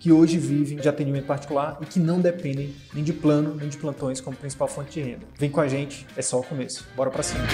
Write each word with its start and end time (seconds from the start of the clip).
que 0.00 0.12
hoje 0.12 0.38
vivem 0.38 0.78
de 0.78 0.88
atendimento 0.88 1.26
particular 1.26 1.78
e 1.80 1.86
que 1.86 1.98
não 1.98 2.20
dependem 2.20 2.74
nem 2.94 3.02
de 3.02 3.12
plano 3.12 3.54
nem 3.54 3.68
de 3.68 3.76
plantões 3.76 4.20
como 4.20 4.36
principal 4.36 4.68
fonte 4.68 4.92
de 4.92 5.00
renda. 5.02 5.26
Vem 5.38 5.50
com 5.50 5.60
a 5.60 5.68
gente, 5.68 6.06
é 6.16 6.22
só 6.22 6.38
o 6.40 6.42
começo. 6.42 6.86
Bora 6.96 7.10
para 7.10 7.22
cima. 7.22 7.44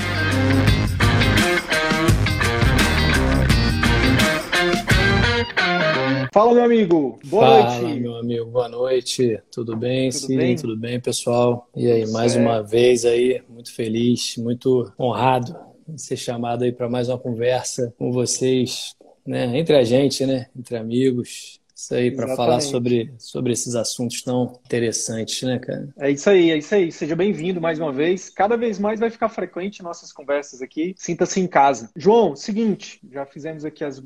Fala, 6.33 6.53
meu 6.53 6.65
amigo. 6.65 7.19
Boa 7.27 7.47
Fala, 7.63 7.81
noite. 7.81 8.01
meu 8.01 8.17
amigo. 8.17 8.47
Boa 8.47 8.69
noite. 8.69 9.41
Tudo 9.53 9.77
bem? 9.77 10.11
Tudo 10.11 10.21
Sim, 10.27 10.37
bem? 10.37 10.57
tudo 10.57 10.77
bem, 10.77 11.01
pessoal? 11.01 11.69
E 11.77 11.91
aí, 11.91 12.03
Tudo 12.03 12.13
mais 12.13 12.33
certo. 12.33 12.45
uma 12.45 12.63
vez 12.63 13.05
aí, 13.05 13.41
muito 13.49 13.73
feliz, 13.73 14.37
muito 14.37 14.93
honrado 14.99 15.57
de 15.87 16.01
ser 16.03 16.17
chamado 16.17 16.65
aí 16.65 16.73
para 16.73 16.89
mais 16.89 17.09
uma 17.09 17.19
conversa 17.19 17.95
com 17.99 18.11
vocês, 18.11 18.97
né? 19.25 19.57
Entre 19.57 19.77
a 19.77 19.85
gente, 19.85 20.27
né? 20.27 20.47
Entre 20.59 20.77
amigos. 20.77 21.61
Isso 21.75 21.95
aí, 21.95 22.11
para 22.11 22.35
falar 22.37 22.61
sobre, 22.61 23.13
sobre 23.19 23.53
esses 23.53 23.75
assuntos 23.75 24.23
tão 24.23 24.61
interessantes, 24.65 25.43
né, 25.43 25.59
cara? 25.59 25.89
É 25.99 26.11
isso 26.11 26.31
aí, 26.31 26.51
é 26.51 26.59
isso 26.59 26.75
aí. 26.75 26.93
Seja 26.93 27.17
bem-vindo 27.17 27.61
mais 27.61 27.79
uma 27.79 27.93
vez. 27.93 28.31
Cada 28.31 28.57
vez 28.57 28.79
mais 28.79 29.01
vai 29.01 29.11
ficar 29.11 29.29
frequente 29.29 29.83
nossas 29.83 30.13
conversas 30.13 30.63
aqui. 30.63 30.95
Sinta-se 30.97 31.41
em 31.41 31.47
casa. 31.47 31.91
João, 31.97 32.37
seguinte, 32.37 33.01
já 33.13 33.27
fizemos 33.27 33.65
aqui 33.65 33.85
as, 33.85 34.03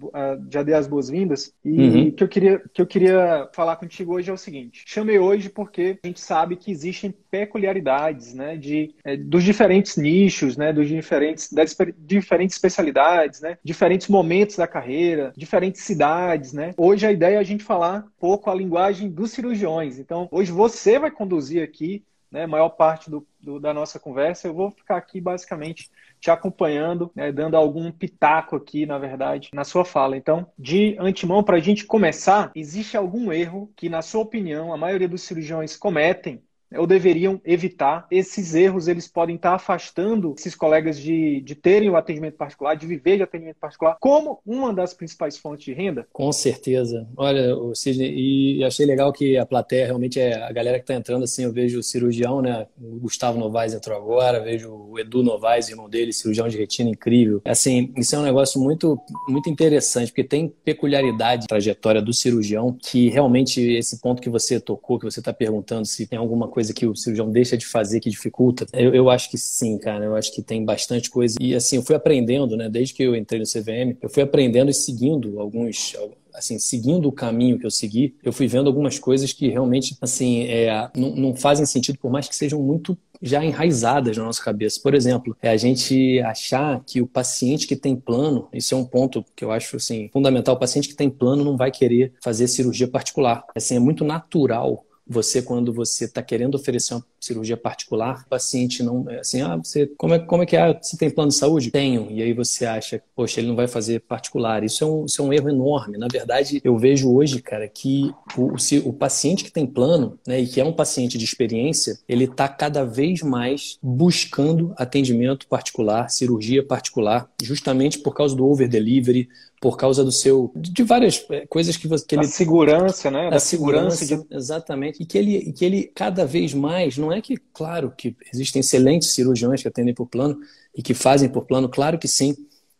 já 0.50 0.62
dei 0.62 0.74
as 0.74 0.86
boas-vindas 0.86 1.52
e 1.64 1.78
Uhum. 1.78 2.08
o 2.08 2.12
que 2.12 2.24
eu 2.24 2.28
queria 2.28 2.62
que 2.72 2.82
eu 2.82 2.86
queria 2.86 3.48
falar 3.54 3.76
contigo 3.76 4.14
hoje 4.14 4.30
é 4.30 4.32
o 4.32 4.36
seguinte. 4.36 4.82
Chamei 4.86 5.18
hoje 5.18 5.48
porque 5.48 5.98
a 6.02 6.06
gente 6.06 6.20
sabe 6.20 6.56
que 6.56 6.70
existem 6.70 7.14
peculiaridades, 7.30 8.34
né, 8.34 8.56
de 8.56 8.94
eh, 9.04 9.16
dos 9.16 9.42
diferentes 9.44 9.96
nichos, 9.96 10.56
né, 10.56 10.72
dos 10.72 10.88
diferentes 10.88 11.52
das 11.52 11.76
diferentes 11.98 12.56
especialidades, 12.56 13.40
né, 13.40 13.58
diferentes 13.62 14.08
momentos 14.08 14.56
da 14.56 14.66
carreira, 14.66 15.32
diferentes 15.36 15.82
cidades, 15.82 16.52
né. 16.52 16.72
Hoje 16.76 17.06
a 17.06 17.12
ideia 17.12 17.36
é 17.36 17.38
a 17.38 17.42
gente 17.42 17.57
falar 17.64 18.04
um 18.06 18.10
pouco 18.18 18.50
a 18.50 18.54
linguagem 18.54 19.10
dos 19.10 19.30
cirurgiões. 19.32 19.98
Então, 19.98 20.28
hoje 20.30 20.50
você 20.52 20.98
vai 20.98 21.10
conduzir 21.10 21.62
aqui 21.62 22.04
né, 22.30 22.46
maior 22.46 22.68
parte 22.70 23.10
do, 23.10 23.26
do- 23.40 23.58
da 23.60 23.72
nossa 23.72 23.98
conversa. 23.98 24.46
Eu 24.48 24.54
vou 24.54 24.70
ficar 24.70 24.96
aqui 24.96 25.20
basicamente 25.20 25.90
te 26.20 26.30
acompanhando, 26.30 27.10
né, 27.14 27.32
dando 27.32 27.56
algum 27.56 27.90
pitaco 27.92 28.56
aqui, 28.56 28.84
na 28.86 28.98
verdade, 28.98 29.50
na 29.52 29.64
sua 29.64 29.84
fala. 29.84 30.16
Então, 30.16 30.50
de 30.58 30.96
antemão, 30.98 31.42
para 31.42 31.56
a 31.56 31.60
gente 31.60 31.84
começar, 31.86 32.50
existe 32.54 32.96
algum 32.96 33.32
erro 33.32 33.72
que, 33.76 33.88
na 33.88 34.02
sua 34.02 34.22
opinião, 34.22 34.72
a 34.72 34.76
maioria 34.76 35.08
dos 35.08 35.22
cirurgiões 35.22 35.76
cometem? 35.76 36.42
Ou 36.76 36.86
deveriam 36.86 37.40
evitar 37.44 38.06
esses 38.10 38.54
erros, 38.54 38.88
eles 38.88 39.08
podem 39.08 39.36
estar 39.36 39.54
afastando 39.54 40.34
esses 40.38 40.54
colegas 40.54 40.98
de, 40.98 41.40
de 41.40 41.54
terem 41.54 41.88
o 41.88 41.96
atendimento 41.96 42.36
particular, 42.36 42.74
de 42.74 42.86
viver 42.86 43.16
de 43.16 43.22
atendimento 43.22 43.56
particular, 43.56 43.96
como 44.00 44.40
uma 44.44 44.72
das 44.72 44.92
principais 44.92 45.38
fontes 45.38 45.64
de 45.64 45.72
renda? 45.72 46.06
Com 46.12 46.30
certeza. 46.32 47.06
Olha, 47.16 47.56
o 47.56 47.74
Sidney, 47.74 48.58
e 48.58 48.64
achei 48.64 48.84
legal 48.84 49.12
que 49.12 49.38
a 49.38 49.46
plateia 49.46 49.86
realmente 49.86 50.20
é 50.20 50.42
a 50.42 50.52
galera 50.52 50.78
que 50.78 50.84
está 50.84 50.94
entrando 50.94 51.24
assim. 51.24 51.44
Eu 51.44 51.52
vejo 51.52 51.78
o 51.78 51.82
cirurgião, 51.82 52.42
né? 52.42 52.66
O 52.80 52.98
Gustavo 53.00 53.38
Novaes 53.38 53.72
entrou 53.72 53.96
agora, 53.96 54.40
vejo 54.40 54.70
o 54.70 54.98
Edu 54.98 55.22
Novaes, 55.22 55.68
irmão 55.68 55.88
dele, 55.88 56.12
cirurgião 56.12 56.48
de 56.48 56.58
retina 56.58 56.90
incrível. 56.90 57.40
Assim, 57.44 57.92
isso 57.96 58.14
é 58.14 58.18
um 58.18 58.22
negócio 58.22 58.60
muito, 58.60 58.98
muito 59.28 59.48
interessante, 59.48 60.08
porque 60.08 60.24
tem 60.24 60.48
peculiaridade 60.64 61.46
trajetória 61.46 62.02
do 62.02 62.12
cirurgião 62.12 62.76
que 62.80 63.08
realmente 63.08 63.60
esse 63.60 64.00
ponto 64.00 64.20
que 64.20 64.28
você 64.28 64.60
tocou, 64.60 64.98
que 64.98 65.04
você 65.04 65.20
está 65.20 65.32
perguntando 65.32 65.86
se 65.86 66.06
tem 66.06 66.18
alguma 66.18 66.48
coisa 66.48 66.57
que 66.74 66.86
o 66.86 66.94
cirurgião 66.94 67.30
deixa 67.30 67.56
de 67.56 67.66
fazer 67.66 68.00
que 68.00 68.10
dificulta. 68.10 68.66
Eu, 68.72 68.94
eu 68.94 69.10
acho 69.10 69.30
que 69.30 69.38
sim, 69.38 69.78
cara. 69.78 70.04
Eu 70.04 70.16
acho 70.16 70.34
que 70.34 70.42
tem 70.42 70.64
bastante 70.64 71.10
coisa. 71.10 71.36
E 71.40 71.54
assim, 71.54 71.76
eu 71.76 71.82
fui 71.82 71.96
aprendendo, 71.96 72.56
né? 72.56 72.68
Desde 72.68 72.94
que 72.94 73.02
eu 73.02 73.16
entrei 73.16 73.40
no 73.40 73.46
CVM, 73.46 73.96
eu 74.00 74.08
fui 74.08 74.22
aprendendo 74.22 74.70
e 74.70 74.74
seguindo 74.74 75.40
alguns 75.40 75.94
assim, 76.38 76.58
seguindo 76.58 77.08
o 77.08 77.12
caminho 77.12 77.58
que 77.58 77.66
eu 77.66 77.70
segui, 77.70 78.14
eu 78.22 78.32
fui 78.32 78.46
vendo 78.46 78.68
algumas 78.68 78.98
coisas 78.98 79.32
que 79.32 79.48
realmente, 79.48 79.96
assim, 80.00 80.44
é, 80.44 80.88
não, 80.96 81.10
não 81.10 81.34
fazem 81.34 81.66
sentido, 81.66 81.98
por 81.98 82.10
mais 82.10 82.28
que 82.28 82.36
sejam 82.36 82.62
muito 82.62 82.96
já 83.20 83.44
enraizadas 83.44 84.16
na 84.16 84.24
nossa 84.24 84.42
cabeça. 84.42 84.80
Por 84.80 84.94
exemplo, 84.94 85.36
é 85.42 85.50
a 85.50 85.56
gente 85.56 86.20
achar 86.20 86.80
que 86.86 87.02
o 87.02 87.06
paciente 87.06 87.66
que 87.66 87.74
tem 87.74 87.96
plano, 87.96 88.48
isso 88.52 88.74
é 88.74 88.78
um 88.78 88.84
ponto 88.84 89.24
que 89.34 89.44
eu 89.44 89.50
acho, 89.50 89.76
assim, 89.76 90.08
fundamental, 90.12 90.54
o 90.54 90.58
paciente 90.58 90.88
que 90.88 90.94
tem 90.94 91.10
plano 91.10 91.44
não 91.44 91.56
vai 91.56 91.70
querer 91.70 92.12
fazer 92.22 92.46
cirurgia 92.46 92.86
particular. 92.86 93.44
Assim, 93.54 93.76
é 93.76 93.80
muito 93.80 94.04
natural 94.04 94.84
você, 95.08 95.40
quando 95.40 95.72
você 95.72 96.04
está 96.04 96.22
querendo 96.22 96.54
oferecer 96.54 96.94
uma 96.94 97.04
cirurgia 97.18 97.56
particular, 97.56 98.24
o 98.26 98.28
paciente 98.28 98.82
não. 98.82 99.08
é 99.08 99.20
Assim, 99.20 99.40
ah, 99.40 99.56
você. 99.56 99.86
Como 99.96 100.14
é, 100.14 100.18
como 100.18 100.42
é 100.42 100.46
que 100.46 100.56
é? 100.56 100.78
Você 100.80 100.96
tem 100.96 101.10
plano 101.10 101.30
de 101.30 101.36
saúde? 101.36 101.70
Tenho. 101.70 102.08
E 102.10 102.22
aí 102.22 102.32
você 102.32 102.66
acha, 102.66 103.02
poxa, 103.16 103.40
ele 103.40 103.48
não 103.48 103.56
vai 103.56 103.66
fazer 103.66 104.00
particular. 104.00 104.62
Isso 104.62 104.84
é 104.84 104.86
um, 104.86 105.04
isso 105.06 105.22
é 105.22 105.24
um 105.24 105.32
erro 105.32 105.48
enorme. 105.48 105.96
Na 105.96 106.08
verdade, 106.08 106.60
eu 106.62 106.76
vejo 106.76 107.12
hoje, 107.12 107.40
cara, 107.40 107.68
que 107.68 108.12
o, 108.36 108.52
o, 108.52 108.88
o 108.88 108.92
paciente 108.92 109.44
que 109.44 109.50
tem 109.50 109.66
plano, 109.66 110.18
né, 110.26 110.40
e 110.40 110.46
que 110.46 110.60
é 110.60 110.64
um 110.64 110.72
paciente 110.72 111.16
de 111.16 111.24
experiência, 111.24 111.98
ele 112.08 112.24
está 112.24 112.48
cada 112.48 112.84
vez 112.84 113.22
mais 113.22 113.78
buscando 113.82 114.72
atendimento 114.76 115.46
particular, 115.48 116.10
cirurgia 116.10 116.62
particular, 116.62 117.28
justamente 117.42 117.98
por 117.98 118.14
causa 118.14 118.36
do 118.36 118.46
over 118.46 118.68
delivery, 118.68 119.28
por 119.60 119.76
causa 119.76 120.04
do 120.04 120.12
seu. 120.12 120.52
de 120.54 120.82
várias 120.82 121.24
eh, 121.30 121.46
coisas 121.48 121.76
que, 121.76 121.88
você, 121.88 122.04
que 122.06 122.14
ele 122.14 122.26
segurança, 122.26 123.10
né? 123.10 123.26
a 123.26 123.30
Da 123.30 123.40
segurança, 123.40 124.06
de 124.06 124.20
exatamente. 124.30 124.97
E 124.98 125.06
que 125.06 125.16
ele, 125.16 125.36
e 125.36 125.52
que 125.52 125.64
ele 125.64 125.84
cada 125.94 126.26
vez 126.26 126.52
mais, 126.52 126.98
não 126.98 127.12
é 127.12 127.20
que, 127.20 127.36
claro, 127.52 127.92
que 127.96 128.16
existem 128.32 128.60
excelentes 128.60 129.14
cirurgiões 129.14 129.62
que 129.62 129.68
atendem 129.68 129.94
por 129.94 130.06
plano 130.06 130.38
e 130.74 130.82
que 130.82 130.94
fazem 130.94 131.28
por 131.28 131.44
plano, 131.44 131.68
claro 131.68 131.98
que 131.98 132.08
sim, 132.08 132.34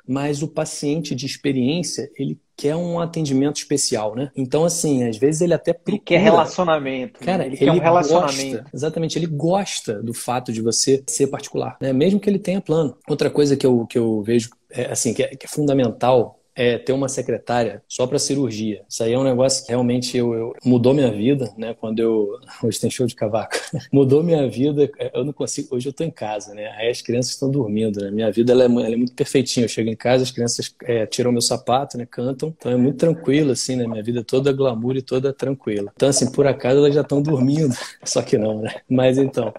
mas 0.07 0.43
o 0.43 0.49
paciente 0.49 1.15
de 1.15 1.27
experiência, 1.27 2.11
ele 2.19 2.41
quer 2.57 2.75
um 2.75 2.99
atendimento 2.99 3.57
especial, 3.59 4.17
né? 4.17 4.31
Então, 4.35 4.65
assim, 4.65 5.05
às 5.05 5.17
vezes 5.19 5.43
ele 5.43 5.53
até 5.55 5.71
Ele 5.71 5.79
procura. 5.79 6.03
quer 6.05 6.19
relacionamento. 6.19 7.21
né? 7.21 7.27
Cara, 7.27 7.47
ele 7.47 7.57
quer 7.57 7.71
um 7.71 7.79
relacionamento. 7.79 8.57
gosta, 8.57 8.71
exatamente, 8.75 9.19
ele 9.19 9.27
gosta 9.27 10.03
do 10.03 10.15
fato 10.15 10.51
de 10.51 10.61
você 10.63 11.05
ser 11.07 11.27
particular, 11.29 11.77
né? 11.81 11.93
Mesmo 11.93 12.19
que 12.19 12.29
ele 12.29 12.39
tenha 12.39 12.61
plano. 12.61 12.97
Outra 13.07 13.31
coisa 13.31 13.57
que 13.57 13.67
eu, 13.67 13.87
que 13.87 13.99
eu 13.99 14.23
vejo, 14.23 14.49
é, 14.71 14.87
assim, 14.91 15.13
que 15.13 15.23
é, 15.23 15.29
que 15.37 15.47
é 15.47 15.49
fundamental 15.49 16.38
é 16.59 16.77
ter 16.77 16.93
uma 16.93 17.09
secretária 17.09 17.81
só 17.89 18.05
para 18.05 18.19
cirurgia. 18.19 18.83
Isso 18.89 19.03
aí 19.05 19.13
é 19.13 19.19
um 19.19 19.23
negócio 19.23 19.65
que 19.65 19.71
realmente 19.71 20.17
eu, 20.17 20.35
eu- 20.35 20.53
mudou 20.65 20.93
minha 20.93 21.11
vida, 21.13 21.53
né? 21.57 21.73
Quando 21.73 22.01
eu 22.01 22.41
hoje 22.65 22.81
tem 22.81 22.91
show 22.91 23.07
de 23.07 23.15
cavaco, 23.15 23.55
mudou 23.93 24.25
minha 24.25 24.49
vida. 24.51 24.91
Eu 25.15 25.25
não 25.25 25.33
consigo. 25.33 25.77
Hoje 25.77 25.89
eu 25.89 25.93
tô 25.93 26.03
em 26.03 26.11
casa, 26.11 26.53
né? 26.55 26.67
Aí 26.77 26.91
as 26.91 27.01
crianças 27.01 27.33
estão 27.33 27.49
dormindo, 27.49 28.01
né? 28.01 28.11
Minha 28.11 28.33
vida 28.33 28.53
ela 28.53 28.65
é, 28.65 28.67
ela 28.67 28.93
é 28.95 28.97
muito 28.97 29.13
perfeitinha. 29.15 29.65
Eu 29.67 29.69
chego 29.69 29.89
em 29.89 29.95
casa, 29.97 30.25
as 30.25 30.33
crianças 30.33 30.75
é, 30.83 31.07
tiram 31.07 31.31
meu 31.31 31.41
sapato, 31.43 31.97
né? 31.97 32.05
Cantam. 32.11 32.53
Então 32.59 32.73
é 32.73 32.77
muito 32.77 32.99
tranquilo, 32.99 33.53
assim, 33.53 33.77
né? 33.77 33.87
Minha 33.87 34.03
vida 34.03 34.21
é 34.21 34.25
toda 34.25 34.53
glamour 34.53 34.97
e 34.97 35.03
toda 35.03 35.33
tranquila. 35.33 35.93
Então 35.95 36.09
assim, 36.09 36.29
por 36.33 36.47
acaso 36.47 36.79
elas 36.79 36.93
já 36.95 37.03
estão 37.03 37.23
dormindo. 37.23 37.73
Só 38.05 38.21
que 38.23 38.37
não, 38.37 38.63
né? 38.63 38.75
Mas 38.91 39.17
então, 39.17 39.53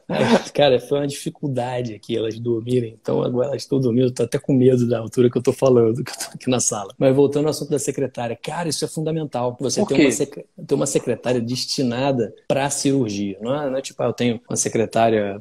cara, 0.53 0.79
foi 0.79 0.99
uma 0.99 1.07
dificuldade 1.07 1.93
aqui 1.93 2.17
elas 2.17 2.37
dormirem. 2.39 2.97
Então 3.01 3.23
agora 3.23 3.47
elas 3.49 3.61
estão 3.63 3.79
dormindo. 3.79 4.11
Tô 4.11 4.23
até 4.23 4.37
com 4.37 4.53
medo 4.53 4.87
da 4.87 4.99
altura 4.99 5.29
que 5.29 5.37
eu 5.37 5.41
tô 5.41 5.53
falando, 5.53 6.03
que 6.03 6.11
eu 6.11 6.15
tô 6.17 6.25
aqui 6.35 6.49
na 6.49 6.59
sala. 6.59 6.88
Mas 6.97 7.15
voltando 7.15 7.45
ao 7.45 7.51
assunto 7.51 7.69
da 7.69 7.79
secretária, 7.79 8.35
cara, 8.35 8.69
isso 8.69 8.83
é 8.83 8.87
fundamental. 8.87 9.55
Você 9.59 9.83
ter 9.85 9.95
uma, 9.95 10.11
sec- 10.11 10.45
ter 10.67 10.75
uma 10.75 10.85
secretária 10.85 11.41
destinada 11.41 12.33
para 12.47 12.69
cirurgia. 12.69 13.37
Não 13.41 13.55
é, 13.63 13.69
não 13.69 13.77
é 13.77 13.81
tipo, 13.81 14.01
ah, 14.03 14.07
eu 14.07 14.13
tenho 14.13 14.41
uma 14.49 14.55
secretária 14.57 15.39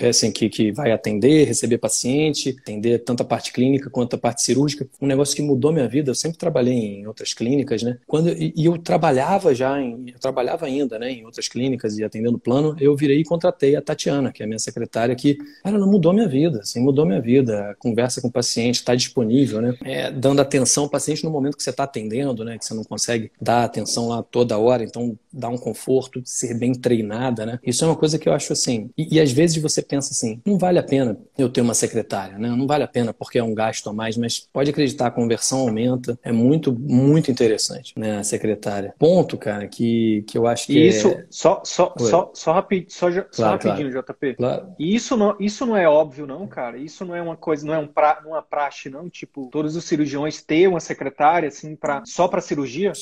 assim, 0.00 0.30
que, 0.30 0.48
que 0.48 0.72
vai 0.72 0.92
atender, 0.92 1.46
receber 1.46 1.78
paciente, 1.78 2.56
atender 2.60 2.98
tanto 3.00 3.22
a 3.22 3.24
parte 3.24 3.52
clínica 3.52 3.88
quanto 3.90 4.16
a 4.16 4.18
parte 4.18 4.42
cirúrgica. 4.42 4.86
Um 5.00 5.06
negócio 5.06 5.34
que 5.34 5.42
mudou 5.42 5.72
minha 5.72 5.88
vida, 5.88 6.10
eu 6.10 6.14
sempre 6.14 6.38
trabalhei 6.38 6.74
em 6.74 7.06
outras 7.06 7.32
clínicas, 7.32 7.82
né? 7.82 7.98
Quando, 8.06 8.30
e, 8.30 8.52
eu 8.56 8.76
trabalhava 8.78 9.54
já, 9.54 9.80
em, 9.80 10.10
eu 10.12 10.18
trabalhava 10.18 10.66
ainda, 10.66 10.98
né, 10.98 11.10
em 11.10 11.24
outras 11.24 11.48
clínicas 11.48 11.98
e 11.98 12.04
atendendo 12.04 12.38
plano, 12.38 12.76
eu 12.80 12.94
virei 12.96 13.20
e 13.20 13.24
contratei 13.24 13.76
a 13.76 13.82
Tatiana, 13.82 14.32
que 14.32 14.42
é 14.42 14.44
a 14.44 14.48
minha 14.48 14.58
secretária, 14.58 15.14
que, 15.14 15.38
ela 15.64 15.78
não 15.78 15.90
mudou 15.90 16.12
minha 16.12 16.28
vida, 16.28 16.60
assim, 16.60 16.80
mudou 16.80 17.06
minha 17.06 17.20
vida. 17.20 17.74
Conversa 17.78 18.20
com 18.20 18.28
o 18.28 18.32
paciente, 18.32 18.76
está 18.76 18.94
disponível, 18.94 19.60
né? 19.60 19.74
É, 19.84 20.10
dando 20.10 20.40
atenção 20.40 20.84
ao 20.84 20.90
paciente 20.90 21.24
no 21.24 21.30
momento 21.30 21.56
que 21.56 21.62
você 21.62 21.70
está 21.70 21.84
atendendo, 21.84 22.44
né? 22.44 22.58
Que 22.58 22.64
você 22.64 22.74
não 22.74 22.84
consegue 22.84 23.30
dar 23.40 23.64
atenção 23.64 24.08
lá 24.08 24.22
toda 24.22 24.58
hora, 24.58 24.84
então 24.84 25.16
dá 25.32 25.48
um 25.48 25.56
conforto, 25.56 26.20
ser 26.24 26.54
bem 26.54 26.72
treinada, 26.72 27.46
né? 27.46 27.58
Isso 27.64 27.84
é 27.84 27.86
uma 27.86 27.96
coisa 27.96 28.18
que 28.18 28.28
eu 28.28 28.32
acho 28.32 28.52
assim. 28.52 28.90
E, 28.96 29.16
e 29.16 29.20
às 29.20 29.32
vezes 29.32 29.61
você 29.62 29.80
pensa 29.80 30.12
assim, 30.12 30.40
não 30.44 30.58
vale 30.58 30.78
a 30.78 30.82
pena 30.82 31.16
eu 31.38 31.48
ter 31.48 31.60
uma 31.60 31.74
secretária, 31.74 32.38
né? 32.38 32.48
Não 32.48 32.66
vale 32.66 32.84
a 32.84 32.88
pena 32.88 33.14
porque 33.14 33.38
é 33.38 33.42
um 33.42 33.54
gasto 33.54 33.88
a 33.88 33.92
mais, 33.92 34.16
mas 34.16 34.40
pode 34.52 34.70
acreditar, 34.70 35.06
a 35.06 35.10
conversão 35.10 35.60
aumenta. 35.60 36.18
É 36.22 36.32
muito, 36.32 36.72
muito 36.72 37.30
interessante, 37.30 37.92
né? 37.96 38.18
A 38.18 38.24
secretária. 38.24 38.94
Ponto, 38.98 39.36
cara, 39.36 39.66
que, 39.66 40.24
que 40.26 40.36
eu 40.36 40.46
acho 40.46 40.66
que. 40.66 40.78
E 40.78 40.88
isso, 40.88 41.08
é... 41.08 41.26
só, 41.30 41.62
só, 41.64 41.94
só, 41.98 42.30
só, 42.34 42.52
rapid, 42.52 42.90
só, 42.90 43.10
claro, 43.10 43.28
só 43.30 43.50
rapidinho, 43.50 43.90
claro. 43.90 44.06
JP. 44.06 44.34
Claro. 44.34 44.66
E 44.78 44.94
isso 44.94 45.16
não, 45.16 45.36
isso 45.38 45.64
não 45.64 45.76
é 45.76 45.88
óbvio, 45.88 46.26
não, 46.26 46.46
cara. 46.46 46.76
Isso 46.76 47.04
não 47.04 47.14
é 47.14 47.22
uma 47.22 47.36
coisa, 47.36 47.66
não 47.66 47.74
é 47.74 47.78
um 47.78 47.86
pra, 47.86 48.22
uma 48.26 48.42
praxe, 48.42 48.88
não. 48.88 49.08
Tipo, 49.08 49.48
todos 49.50 49.76
os 49.76 49.84
cirurgiões 49.84 50.42
ter 50.42 50.68
uma 50.68 50.80
secretária, 50.80 51.48
assim, 51.48 51.76
pra, 51.76 52.02
só 52.04 52.26
para 52.28 52.40
cirurgia? 52.40 52.92